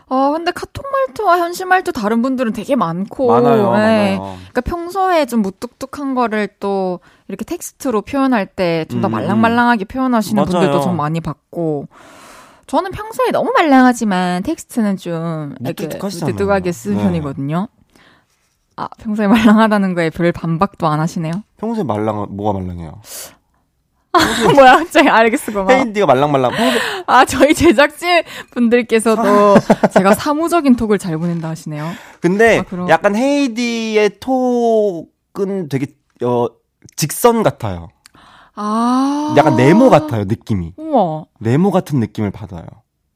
어, 0.08 0.32
근데 0.32 0.50
카톡 0.50 0.84
말투와 0.90 1.38
현실 1.40 1.66
말투 1.66 1.92
다른 1.92 2.22
분들은 2.22 2.54
되게 2.54 2.74
많고. 2.74 3.26
많아요, 3.28 3.56
네. 3.56 4.16
많아요. 4.16 4.18
그러니까 4.50 4.60
평소에 4.62 5.26
좀 5.26 5.42
무뚝뚝한 5.42 6.14
거를 6.14 6.48
또 6.58 7.00
이렇게 7.28 7.44
텍스트로 7.44 8.00
표현할 8.02 8.46
때 8.46 8.86
좀 8.88 9.02
더 9.02 9.08
음, 9.08 9.12
말랑말랑하게 9.12 9.84
표현하시는 9.84 10.42
맞아요. 10.42 10.50
분들도 10.50 10.80
좀 10.80 10.96
많이 10.96 11.20
봤고. 11.20 11.86
저는 12.66 12.90
평소에 12.90 13.30
너무 13.30 13.52
말랑하지만 13.54 14.42
텍스트는 14.44 14.96
좀 14.96 15.54
이렇게 15.60 15.84
무뚝뚝하시잖아요. 15.84 16.32
무뚝뚝하게 16.32 16.72
쓰는 16.72 16.96
네. 16.96 17.02
편이거든요. 17.04 17.68
아, 18.76 18.88
평소에 19.00 19.26
말랑하다는 19.28 19.94
거에 19.94 20.08
별 20.08 20.32
반박도 20.32 20.86
안 20.86 20.98
하시네요. 21.00 21.32
평소에 21.58 21.84
말랑 21.84 22.28
뭐가 22.30 22.58
말랑해요? 22.58 23.02
뭐야, 24.54 24.76
갑자기 24.78 25.08
알겠어, 25.08 25.52
고마워. 25.52 25.70
헤인디가 25.70 26.06
말랑말랑. 26.06 26.50
평소 26.54 26.78
아, 27.06 27.24
저희 27.24 27.54
제작진 27.54 28.22
분들께서도 28.50 29.22
제가 29.94 30.14
사무적인 30.14 30.76
톡을 30.76 30.98
잘 30.98 31.16
보낸다 31.16 31.48
하시네요. 31.48 31.90
근데 32.20 32.58
아, 32.58 32.62
그럼. 32.62 32.88
약간 32.88 33.16
헤이디의 33.16 34.20
톡은 34.20 35.68
되게 35.70 35.86
어 36.22 36.46
직선 36.96 37.42
같아요. 37.42 37.88
아. 38.54 39.34
약간 39.38 39.56
네모 39.56 39.88
같아요 39.88 40.24
느낌이. 40.24 40.74
우와. 40.76 41.24
네모 41.40 41.70
같은 41.70 41.98
느낌을 42.00 42.30
받아요. 42.30 42.66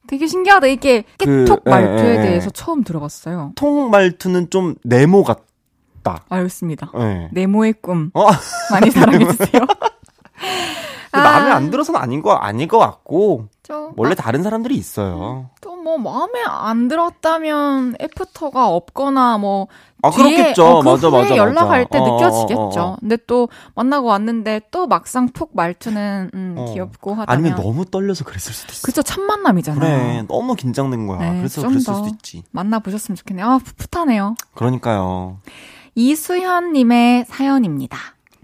되게 0.08 0.26
신기하다. 0.26 0.68
이게 0.68 1.04
그, 1.18 1.44
깨톡 1.44 1.62
예, 1.66 1.70
말투에 1.70 2.06
예, 2.14 2.18
예. 2.18 2.22
대해서 2.22 2.48
처음 2.50 2.84
들어봤어요. 2.84 3.52
통 3.56 3.90
말투는 3.90 4.48
좀 4.50 4.76
네모 4.84 5.24
같다. 5.24 6.24
알겠습니다. 6.30 6.90
예. 6.98 7.28
네모의 7.32 7.74
꿈 7.82 8.10
어? 8.14 8.28
많이 8.70 8.90
사랑해주세요. 8.90 9.66
아. 11.12 11.20
마음에 11.20 11.50
안 11.50 11.70
들어서는 11.70 12.00
아닌 12.00 12.20
거 12.22 12.32
아닐 12.34 12.68
것 12.68 12.78
같고 12.78 13.46
좀 13.62 13.92
원래 13.96 14.14
다른 14.14 14.42
사람들이 14.42 14.74
있어요. 14.76 15.50
또 15.60 15.76
뭐 15.86 15.98
마음에 15.98 16.42
안 16.44 16.88
들었다면 16.88 17.94
애프터가 18.00 18.68
없거나 18.68 19.38
뭐 19.38 19.68
아 20.02 20.10
뒤에, 20.10 20.36
그렇겠죠. 20.36 20.64
어, 20.66 20.82
그 20.82 20.88
맞아 20.88 21.08
후에 21.08 21.22
맞아 21.22 21.36
연락할 21.36 21.78
맞아. 21.84 21.88
때 21.90 21.98
어, 21.98 22.02
어, 22.02 22.16
느껴지겠죠. 22.16 22.80
어, 22.80 22.84
어. 22.92 22.96
근데 23.00 23.16
또 23.26 23.48
만나고 23.74 24.08
왔는데 24.08 24.62
또 24.70 24.86
막상 24.86 25.28
톡 25.30 25.50
말투는 25.54 26.30
음, 26.34 26.54
어. 26.58 26.72
귀엽고 26.72 27.14
하다면 27.14 27.26
아니면 27.28 27.54
너무 27.62 27.84
떨려서 27.84 28.24
그랬을 28.24 28.52
수도 28.52 28.72
있어. 28.72 28.82
그쵸 28.84 29.02
첫 29.02 29.20
만남이잖아요. 29.22 29.80
그래 29.80 30.24
너무 30.28 30.54
긴장된 30.54 31.06
거야. 31.06 31.18
네, 31.30 31.38
그래서 31.38 31.60
좀 31.62 31.70
그랬을 31.70 31.86
더. 31.86 31.94
수도 31.94 32.08
있지. 32.08 32.42
만나 32.50 32.78
보셨으면 32.80 33.16
좋겠네요. 33.16 33.46
아 33.46 33.58
풋풋하네요. 33.58 34.34
그러니까요. 34.54 35.38
이수현님의 35.94 37.24
사연입니다. 37.28 37.98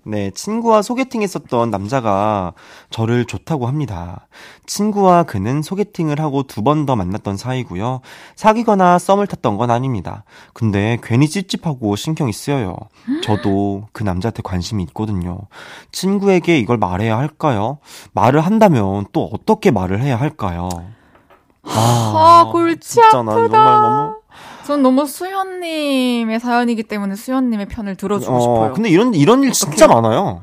네, 0.04 0.30
친구와 0.32 0.82
소개팅했었던 0.82 1.70
남자가 1.70 2.54
저를 2.90 3.24
좋다고 3.24 3.66
합니다. 3.68 4.26
친구와 4.66 5.22
그는 5.22 5.62
소개팅을 5.62 6.18
하고 6.20 6.42
두 6.42 6.62
번 6.62 6.86
더 6.86 6.96
만났던 6.96 7.36
사이고요. 7.36 8.00
사귀거나 8.34 8.98
썸을 8.98 9.26
탔던 9.28 9.56
건 9.58 9.70
아닙니다. 9.70 10.24
근데 10.54 10.98
괜히 11.02 11.28
찝찝하고 11.28 11.94
신경이 11.96 12.32
쓰여요. 12.32 12.74
저도 13.22 13.86
그 13.92 14.02
남자한테 14.02 14.42
관심이 14.42 14.82
있거든요. 14.84 15.38
친구에게 15.92 16.58
이걸 16.58 16.78
말해야 16.78 17.16
할까요? 17.16 17.78
말을 18.12 18.40
한다면 18.40 19.06
또 19.12 19.30
어떻게 19.32 19.70
말을 19.70 20.02
해야 20.02 20.18
할까요? 20.18 20.68
아, 21.64 22.48
골치 22.50 22.94
진짜 22.94 23.22
난 23.22 23.28
아프다. 23.28 23.48
정말 23.48 23.80
너무 23.82 24.14
전 24.66 24.82
너무 24.82 25.06
수현님의 25.06 26.38
사연이기 26.40 26.84
때문에 26.84 27.14
수현님의 27.16 27.66
편을 27.68 27.96
들어주고 27.96 28.36
어, 28.36 28.40
싶어요. 28.40 28.72
근데 28.74 28.88
이런 28.88 29.14
이런 29.14 29.42
일 29.42 29.52
진짜 29.52 29.86
많아요. 29.86 30.42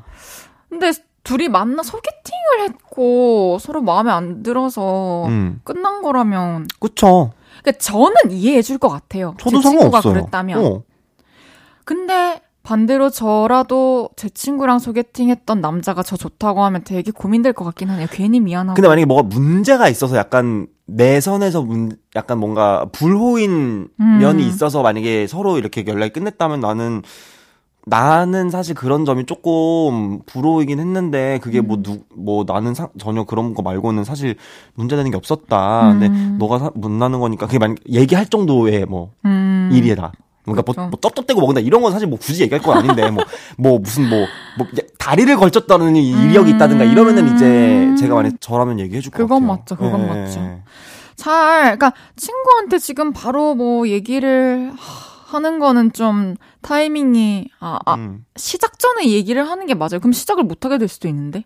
근데 0.70 0.92
둘이 1.24 1.48
만나 1.50 1.84
소개팅을 1.84 2.62
했고 2.62 3.58
서로 3.60 3.82
마음에 3.82 4.12
안 4.12 4.44
들어서 4.44 5.26
음. 5.28 5.62
끝난 5.64 6.02
거라면 6.02 6.68
그쵸. 6.80 7.32
그러니까 7.62 7.80
저는 7.80 8.32
이해해 8.32 8.62
줄 8.62 8.78
것 8.78 8.90
같아요. 8.90 9.36
저도 9.40 9.62
상관없어요. 9.62 10.14
그랬다면. 10.14 10.66
어. 10.66 10.84
근데 11.86 12.42
반대로 12.64 13.10
저라도 13.10 14.10
제 14.16 14.30
친구랑 14.30 14.80
소개팅했던 14.80 15.60
남자가 15.60 16.04
저 16.04 16.16
좋다고 16.18 16.64
하면 16.66 16.84
되게 16.84 17.12
고민될 17.12 17.54
것 17.54 17.66
같긴 17.66 17.90
하네요. 17.90 18.08
괜히 18.12 18.40
미안하고. 18.40 18.76
근데 18.76 18.88
만약에 18.88 19.06
뭐가 19.06 19.24
문제가 19.24 19.90
있어서 19.90 20.16
약간 20.18 20.68
내 20.96 21.20
선에서 21.22 21.62
문, 21.62 21.92
약간 22.16 22.40
뭔가 22.40 22.86
불호인 22.92 23.90
음. 24.00 24.18
면이 24.20 24.48
있어서 24.48 24.82
만약에 24.82 25.28
서로 25.28 25.58
이렇게 25.58 25.84
연락이 25.88 26.12
끝냈다면 26.14 26.60
나는 26.60 27.02
나는 27.86 28.50
사실 28.50 28.76
그런 28.76 29.06
점이 29.06 29.26
조금 29.26 30.20
불호이긴 30.26 30.80
했는데 30.80 31.40
그게 31.42 31.60
음. 31.60 31.68
뭐누뭐 31.68 32.44
나는 32.46 32.74
사- 32.74 32.90
전혀 33.00 33.24
그런 33.24 33.54
거 33.54 33.62
말고는 33.62 34.04
사실 34.04 34.36
문제되는 34.76 35.10
게 35.12 35.18
없었다. 35.18 35.90
근데 35.92 36.08
음. 36.08 36.36
너가 36.40 36.60
사- 36.60 36.72
못 36.76 36.92
나는 36.92 37.20
거니까 37.20 37.46
그게 37.48 37.58
만약 37.58 37.78
얘기할 37.90 38.28
정도의 38.28 38.86
뭐 38.86 39.12
음. 39.26 39.70
일이라. 39.72 40.12
뭔가 40.50 40.62
그렇죠. 40.64 40.82
뭐, 40.82 40.90
뭐 40.92 41.00
쩝쩝대고 41.00 41.40
먹는다 41.42 41.62
이런 41.62 41.82
건 41.82 41.92
사실 41.92 42.08
뭐 42.08 42.18
굳이 42.20 42.44
얘기할 42.44 42.62
건 42.62 42.78
아닌데 42.78 43.10
뭐뭐 43.58 43.80
무슨 43.80 44.10
뭐, 44.10 44.26
뭐 44.58 44.68
다리를 44.98 45.36
걸쳤다는 45.38 45.96
이 45.96 46.10
이력이 46.12 46.52
있다든가 46.52 46.84
이러면은 46.86 47.36
이제 47.36 47.96
제가 48.00 48.16
만약 48.16 48.34
저라면 48.40 48.80
얘기해 48.80 49.02
줄 49.02 49.12
것 49.12 49.18
같아요. 49.20 49.28
그건 49.28 49.48
맞죠, 49.48 49.76
그건 49.76 50.02
예, 50.04 50.06
맞죠. 50.22 50.40
예. 50.40 50.62
잘, 51.16 51.62
그러니까 51.78 51.94
친구한테 52.16 52.78
지금 52.80 53.12
바로 53.14 53.54
뭐 53.56 53.88
얘기를 53.90 54.72
하- 54.78 55.10
하는 55.38 55.60
거는 55.60 55.92
좀 55.94 56.36
타이밍이 56.62 57.50
아, 57.60 57.78
아 57.86 57.94
음. 57.96 58.26
시작 58.36 58.80
전에 58.80 59.08
얘기를 59.10 59.48
하는 59.48 59.66
게 59.68 59.74
맞아요. 59.74 60.00
그럼 60.00 60.14
시작을 60.14 60.44
못 60.44 60.66
하게 60.66 60.78
될 60.78 60.88
수도 60.88 61.08
있는데. 61.08 61.44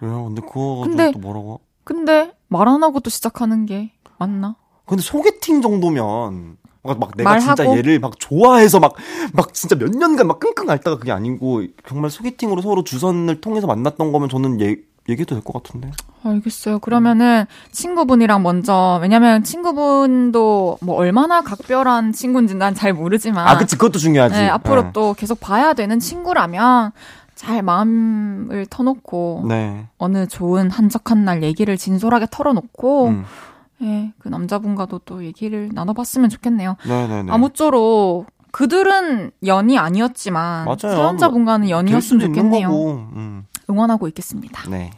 왜요? 0.00 0.24
근데 0.26 0.40
그거 0.42 0.80
근데- 0.84 1.10
또 1.12 1.18
뭐라고? 1.18 1.60
근데 1.84 2.32
말 2.48 2.68
안 2.68 2.82
하고 2.82 3.00
또 3.00 3.10
시작하는 3.10 3.66
게 3.66 3.92
맞나? 4.18 4.56
근데 4.86 5.02
소개팅 5.02 5.60
정도면 5.62 6.56
막, 6.82 6.98
막 6.98 7.10
내가 7.16 7.38
진짜 7.38 7.54
말하고? 7.64 7.76
얘를 7.78 7.98
막 8.00 8.18
좋아해서 8.18 8.80
막 8.80 8.94
막 9.32 9.52
진짜 9.54 9.76
몇 9.76 9.90
년간 9.90 10.26
막 10.26 10.38
끙끙 10.40 10.70
앓다가 10.70 10.98
그게 10.98 11.12
아니고 11.12 11.62
정말 11.86 12.10
소개팅으로 12.10 12.62
서로 12.62 12.82
주선을 12.84 13.40
통해서 13.40 13.66
만났던 13.66 14.10
거면 14.12 14.28
저는 14.28 14.60
얘 14.60 14.76
얘기해도 15.08 15.34
될 15.36 15.42
것 15.44 15.62
같은데. 15.62 15.90
알겠어요. 16.22 16.80
그러면은 16.80 17.46
친구분이랑 17.72 18.42
먼저 18.42 18.98
왜냐면 19.00 19.42
친구분도 19.42 20.78
뭐 20.82 20.96
얼마나 20.96 21.40
각별한 21.42 22.12
친구인지 22.12 22.54
난잘 22.56 22.92
모르지만 22.92 23.46
아, 23.48 23.56
그치 23.56 23.76
그것도 23.76 23.98
중요하지. 23.98 24.34
네, 24.34 24.48
앞으로 24.48 24.84
예. 24.86 24.90
또 24.92 25.14
계속 25.14 25.40
봐야 25.40 25.72
되는 25.72 25.98
친구라면 25.98 26.92
잘 27.34 27.62
마음을 27.62 28.66
터놓고 28.68 29.44
네. 29.48 29.86
어느 29.98 30.26
좋은 30.26 30.70
한적한 30.70 31.24
날 31.24 31.42
얘기를 31.42 31.76
진솔하게 31.76 32.26
털어놓고 32.30 33.06
음. 33.08 33.24
예, 33.82 34.12
그 34.18 34.28
남자분과도 34.28 35.00
또 35.04 35.24
얘기를 35.24 35.70
나눠봤으면 35.72 36.28
좋겠네요. 36.30 36.76
네네네. 36.86 37.32
아무쪼록 37.32 38.26
그들은 38.50 39.30
연이 39.46 39.78
아니었지만. 39.78 40.66
사연자분과는 40.78 41.70
연이었으면 41.70 42.26
좋겠네요. 42.28 42.70
음. 42.70 43.44
응원하고 43.70 44.08
있겠습니다. 44.08 44.68
네. 44.70 44.90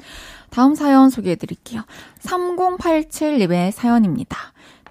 다음 0.50 0.74
사연 0.74 1.10
소개해드릴게요. 1.10 1.82
3087님의 2.20 3.72
사연입니다. 3.72 4.36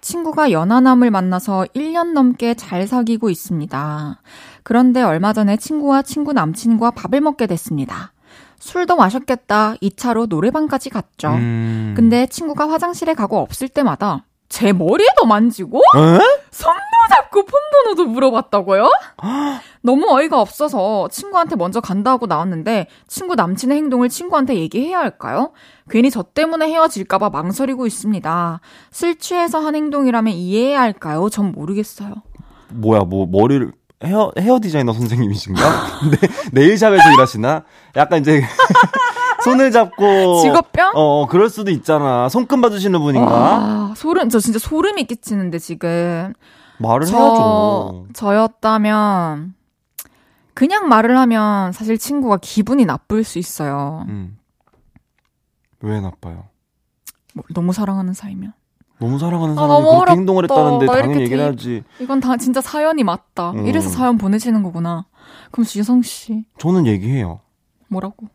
친구가 0.02 0.52
연하남을 0.52 1.12
만나서 1.12 1.66
1년 1.76 2.14
넘게 2.14 2.54
잘 2.54 2.88
사귀고 2.88 3.30
있습니다. 3.30 4.22
그런데 4.64 5.02
얼마 5.02 5.34
전에 5.34 5.58
친구와 5.58 6.02
친구 6.02 6.32
남친과 6.32 6.92
밥을 6.92 7.22
먹게 7.22 7.48
됐습니다. 7.48 8.14
술도 8.60 8.96
마셨겠다 8.96 9.76
2차로 9.82 10.28
노래방까지 10.28 10.90
갔죠. 10.90 11.30
음. 11.30 11.94
근데 11.96 12.28
친구가 12.28 12.70
화장실에 12.70 13.14
가고 13.14 13.38
없을 13.40 13.68
때마다 13.70 14.26
제 14.50 14.74
머리도 14.74 15.26
만지고 15.26 15.78
에? 15.78 16.20
손도 16.52 16.80
잡고 17.10 17.46
폰번호도 17.46 18.06
물어봤다고요? 18.12 18.90
너무 19.82 20.08
어이가 20.10 20.42
없어서 20.42 21.08
친구한테 21.10 21.56
먼저 21.56 21.80
간다 21.80 22.12
하고 22.12 22.26
나왔는데 22.26 22.88
친구 23.08 23.36
남친의 23.36 23.78
행동을 23.78 24.10
친구한테 24.10 24.56
얘기해야 24.56 25.00
할까요? 25.00 25.52
괜히 25.90 26.10
저 26.10 26.24
때문에 26.24 26.68
헤어질까봐 26.68 27.30
망설이고 27.30 27.86
있습니다. 27.86 28.60
술 28.92 29.18
취해서 29.20 29.60
한 29.60 29.76
행동이라면 29.76 30.34
이해해야 30.34 30.82
할까요? 30.82 31.30
전 31.30 31.52
모르겠어요. 31.52 32.16
뭐야, 32.72 33.02
뭐 33.02 33.26
머리를 33.28 33.72
헤어 34.04 34.32
헤어 34.38 34.60
디자이너 34.62 34.94
선생님이신가? 34.94 35.62
네, 36.12 36.28
네일샵에서 36.54 37.12
일하시나? 37.14 37.64
약간 37.98 38.22
이제 38.22 38.42
손을 39.44 39.72
잡고 39.72 40.42
직업병? 40.42 40.94
어, 40.96 41.02
어, 41.22 41.28
그럴 41.28 41.50
수도 41.50 41.72
있잖아. 41.72 42.30
손금 42.30 42.62
봐주시는 42.62 43.00
분인가? 43.00 43.32
와, 43.32 43.94
소름, 43.96 44.30
저 44.30 44.40
진짜 44.40 44.60
소름이 44.60 45.06
끼치는데 45.06 45.60
지금. 45.60 46.34
말을 46.78 47.08
저, 47.08 47.18
해야죠. 47.18 48.08
저였다면, 48.14 49.54
그냥 50.54 50.88
말을 50.88 51.18
하면 51.18 51.74
사실 51.74 51.98
친구가 51.98 52.38
기분이 52.42 52.86
나쁠 52.86 53.26
수 53.26 53.38
있어요. 53.38 54.06
음. 54.08 54.38
왜 55.82 56.00
나빠요? 56.00 56.46
뭐, 57.34 57.44
너무 57.54 57.74
사랑하는 57.74 58.14
사이면. 58.14 58.54
너무 59.00 59.18
사랑하는 59.18 59.58
아, 59.58 59.62
사람이 59.68 59.86
그렇게. 59.86 60.12
행동을 60.12 60.44
했다는데 60.44 60.86
나 60.86 60.92
당연히 60.94 61.22
얘기를 61.22 61.38
대- 61.38 61.44
하지. 61.46 61.84
이건 62.00 62.20
다 62.20 62.36
진짜 62.38 62.60
사연이 62.62 63.04
맞다. 63.04 63.52
음. 63.52 63.66
이래서 63.68 63.90
사연 63.90 64.18
보내시는 64.18 64.62
거구나. 64.64 65.06
그럼 65.52 65.66
유성 65.76 66.02
씨 66.02 66.44
저는 66.60 66.86
얘기해요. 66.86 67.40
뭐라고? 67.88 68.28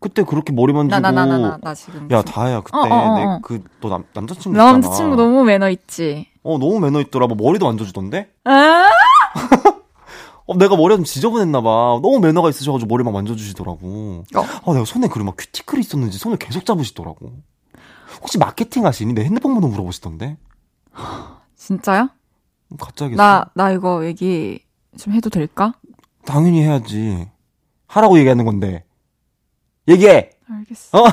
그때 0.00 0.22
그렇게 0.24 0.52
머리 0.52 0.72
만지고 0.72 0.98
나 0.98 1.10
나 1.10 1.24
나나나나 1.26 1.74
지금. 1.74 2.08
야 2.10 2.22
다혜야 2.22 2.62
그때 2.62 2.76
어, 2.76 2.80
어, 2.80 2.86
어, 2.86 3.12
어. 3.12 3.38
내그너 3.38 4.02
남자친구 4.14 4.56
있잖아. 4.56 4.72
남자친구 4.72 5.16
너무 5.16 5.44
매너 5.44 5.68
있지. 5.70 6.26
어 6.42 6.58
너무 6.58 6.80
매너 6.80 7.00
있더라. 7.02 7.26
뭐 7.26 7.36
머리도 7.38 7.66
만져주던데? 7.66 8.30
아? 8.44 8.86
어 10.46 10.56
내가 10.56 10.74
머리가 10.74 10.96
좀 10.96 11.04
지저분했나 11.04 11.60
봐. 11.60 12.00
너무 12.02 12.18
매너가 12.18 12.48
있으셔가지고 12.48 12.88
머리 12.88 13.04
막 13.04 13.12
만져주시더라고. 13.12 14.24
어. 14.34 14.40
아 14.66 14.72
내가 14.72 14.84
손에 14.84 15.06
그리고 15.08 15.26
막 15.26 15.34
큐티클이 15.36 15.80
있었는지 15.80 16.18
손을 16.18 16.38
계속 16.38 16.64
잡으시더라고. 16.66 17.32
혹시 18.20 18.38
마케팅 18.38 18.84
하시니? 18.86 19.12
내 19.14 19.24
핸드폰 19.24 19.54
번호 19.54 19.68
물어보시던데? 19.68 20.36
진짜요? 21.56 22.08
갑자기 22.78 23.16
나 23.16 23.50
나 23.54 23.70
이거 23.72 24.04
얘기 24.06 24.64
좀 24.98 25.12
해도 25.12 25.30
될까? 25.30 25.74
당연히 26.24 26.62
해야지. 26.62 27.28
하라고 27.86 28.18
얘기하는 28.18 28.44
건데. 28.44 28.84
얘기해. 29.88 30.30
알겠어. 30.48 30.98
어? 31.02 31.04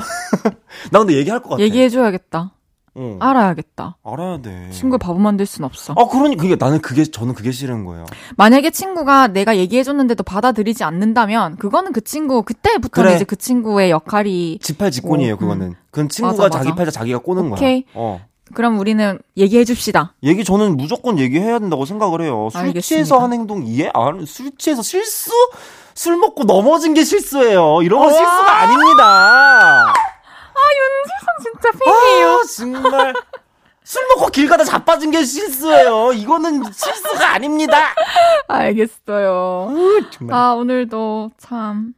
나 0.92 0.98
근데 1.00 1.14
얘기할 1.16 1.40
것 1.42 1.50
같아. 1.50 1.62
얘기해줘야겠다. 1.62 2.52
응. 2.98 3.16
알아야겠다. 3.20 3.96
알아야 4.04 4.40
돼. 4.42 4.68
친구 4.72 4.98
바보 4.98 5.18
만들 5.18 5.46
순 5.46 5.64
없어. 5.64 5.94
아, 5.96 6.04
그러니 6.06 6.36
그게 6.36 6.56
나는 6.56 6.80
그게 6.80 7.04
저는 7.04 7.34
그게 7.34 7.52
싫은 7.52 7.84
거예요. 7.84 8.04
만약에 8.36 8.70
친구가 8.70 9.28
내가 9.28 9.56
얘기해 9.56 9.82
줬는데도 9.84 10.24
받아들이지 10.24 10.82
않는다면 10.84 11.56
그거는 11.56 11.92
그 11.92 12.00
친구 12.02 12.42
그때부터는 12.42 13.06
그래. 13.08 13.16
이제 13.16 13.24
그 13.24 13.36
친구의 13.36 13.90
역할이 13.90 14.58
지팔직곤이에요, 14.60 15.34
어, 15.34 15.36
그거는. 15.36 15.74
그건 15.90 16.08
친구가 16.08 16.42
맞아, 16.44 16.58
맞아. 16.58 16.58
자기 16.64 16.76
팔자 16.76 16.90
자기가 16.90 17.18
꼬는 17.20 17.52
오케이. 17.52 17.82
거야. 17.82 17.92
어. 17.94 18.20
그럼 18.54 18.78
우리는 18.78 19.18
얘기해 19.36 19.64
줍시다. 19.64 20.14
얘기 20.22 20.42
저는 20.42 20.76
무조건 20.76 21.18
얘기해야 21.18 21.58
된다고 21.58 21.84
생각을 21.84 22.22
해요. 22.22 22.48
술 22.50 22.58
알겠습니다. 22.60 22.80
취해서 22.80 23.18
한 23.18 23.32
행동 23.34 23.62
이해? 23.66 23.90
아, 23.94 24.10
술 24.26 24.50
취해서 24.56 24.80
실수? 24.82 25.30
술 25.94 26.16
먹고 26.16 26.44
넘어진 26.44 26.94
게 26.94 27.04
실수예요. 27.04 27.82
이런 27.82 28.00
건. 28.00 28.10
실수가 28.14 28.52
아닙니다. 28.62 29.92
진짜 31.42 31.70
팬이에요. 31.72 32.28
아, 32.28 32.42
정말. 32.56 33.14
술 33.84 34.06
먹고 34.08 34.26
길 34.30 34.48
가다 34.48 34.64
자빠진 34.64 35.10
게 35.10 35.24
실수예요. 35.24 36.12
이거는 36.12 36.62
실수가 36.72 37.30
아닙니다. 37.34 37.94
알겠어요. 38.46 39.68
정말. 40.10 40.36
아, 40.36 40.52
오늘도 40.54 41.30
참. 41.38 41.94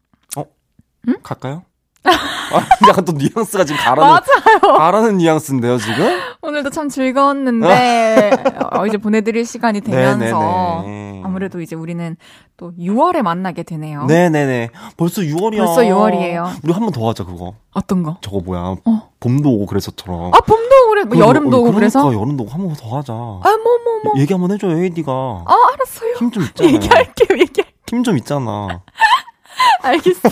갈까요? 1.22 1.64
아, 2.04 2.66
약간 2.88 3.04
또 3.04 3.12
뉘앙스가 3.12 3.64
지금 3.64 3.80
가라는, 3.80 4.02
맞아요. 4.10 4.76
가라는 4.76 5.16
뉘앙스인데요, 5.18 5.78
지금? 5.78 6.20
오늘도 6.40 6.70
참 6.70 6.88
즐거웠는데, 6.88 8.30
어, 8.72 8.86
이제 8.86 8.96
보내드릴 8.96 9.44
시간이 9.44 9.80
되면서. 9.80 10.82
네네네. 10.86 11.22
아무래도 11.24 11.60
이제 11.60 11.76
우리는 11.76 12.16
또 12.60 12.72
6월에 12.78 13.22
만나게 13.22 13.62
되네요. 13.62 14.04
네네네. 14.04 14.68
벌써 14.98 15.22
6월이야. 15.22 15.56
벌써 15.64 15.80
6월이에요. 15.80 16.58
우리 16.62 16.72
한 16.74 16.82
번 16.82 16.92
더 16.92 17.08
하자, 17.08 17.24
그거. 17.24 17.54
어떤 17.72 18.02
거? 18.02 18.18
저거 18.20 18.40
뭐야. 18.40 18.76
어. 18.84 19.08
봄도 19.18 19.48
오고 19.50 19.64
그래서처럼. 19.64 20.26
아, 20.34 20.40
봄도 20.40 20.76
오고 20.82 20.90
그래, 20.90 21.04
뭐 21.04 21.18
여름도 21.18 21.58
오고 21.62 21.72
그래서? 21.72 22.00
그러니까 22.02 22.20
여름도 22.20 22.44
오고 22.44 22.52
한 22.52 22.60
번 22.66 22.74
더 22.76 22.98
하자. 22.98 23.12
아, 23.14 23.40
뭐, 23.42 23.78
뭐, 23.82 24.00
뭐. 24.12 24.20
얘기 24.20 24.34
한 24.34 24.42
번 24.42 24.50
해줘요, 24.52 24.76
에이디가. 24.82 25.10
아, 25.10 25.54
알았어요. 25.72 26.16
힘 26.18 26.30
좀 26.30 26.42
있잖아. 26.42 26.68
얘기할게요, 26.72 27.38
얘기 27.40 27.62
힘좀 27.88 28.18
있잖아. 28.18 28.82
알겠어. 29.82 30.28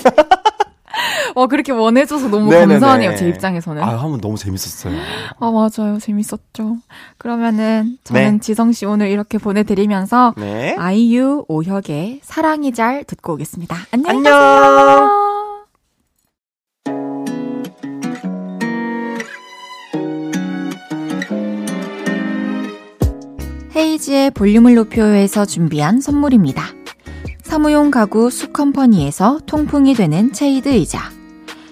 와, 1.39 1.47
그렇게 1.47 1.70
원해줘서 1.70 2.28
너무 2.28 2.51
네네네. 2.51 2.74
감사하네요, 2.74 3.16
제 3.16 3.28
입장에서는. 3.28 3.80
아, 3.80 3.86
아, 3.86 4.03
한번 4.03 4.20
너무 4.20 4.36
재밌었어요. 4.36 4.93
맞아요. 5.39 5.99
재밌었죠. 6.01 6.78
그러면은, 7.16 7.97
저는 8.03 8.32
네. 8.32 8.39
지성씨 8.41 8.86
오늘 8.86 9.09
이렇게 9.09 9.39
보내드리면서, 9.39 10.34
네. 10.36 10.74
아이유 10.76 11.45
오혁의 11.47 12.20
사랑이 12.24 12.72
잘 12.72 13.05
듣고 13.05 13.34
오겠습니다. 13.34 13.76
안녕히 13.93 14.18
안녕. 14.18 14.32
가세요. 14.32 15.09
헤이지의 23.76 24.32
볼륨을 24.32 24.74
높여요에서 24.74 25.45
준비한 25.45 26.01
선물입니다. 26.01 26.64
사무용 27.43 27.91
가구 27.93 28.28
수컴퍼니에서 28.28 29.41
통풍이 29.47 29.95
되는 29.95 30.32
체이드 30.32 30.68
의자 30.68 31.11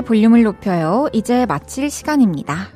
볼륨을 0.00 0.42
높여요. 0.42 1.08
이제 1.12 1.46
마칠 1.46 1.90
시간입니다. 1.90 2.68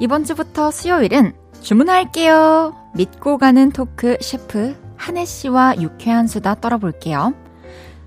이번 0.00 0.24
주부터 0.24 0.70
수요일은 0.70 1.32
주문할게요. 1.60 2.74
믿고 2.94 3.38
가는 3.38 3.70
토크 3.70 4.16
셰프 4.20 4.76
한혜 4.96 5.24
씨와 5.24 5.76
유쾌한 5.80 6.26
수다 6.26 6.56
떨어볼게요. 6.56 7.34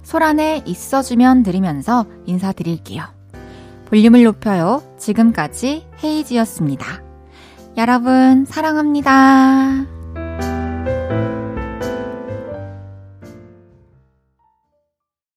소란에 0.03 0.63
있어주면 0.65 1.43
들으면서 1.43 2.05
인사드릴게요. 2.25 3.03
볼륨을 3.89 4.23
높여요. 4.23 4.81
지금까지 4.97 5.87
헤이지였습니다. 6.03 7.01
여러분, 7.77 8.45
사랑합니다. 8.45 9.96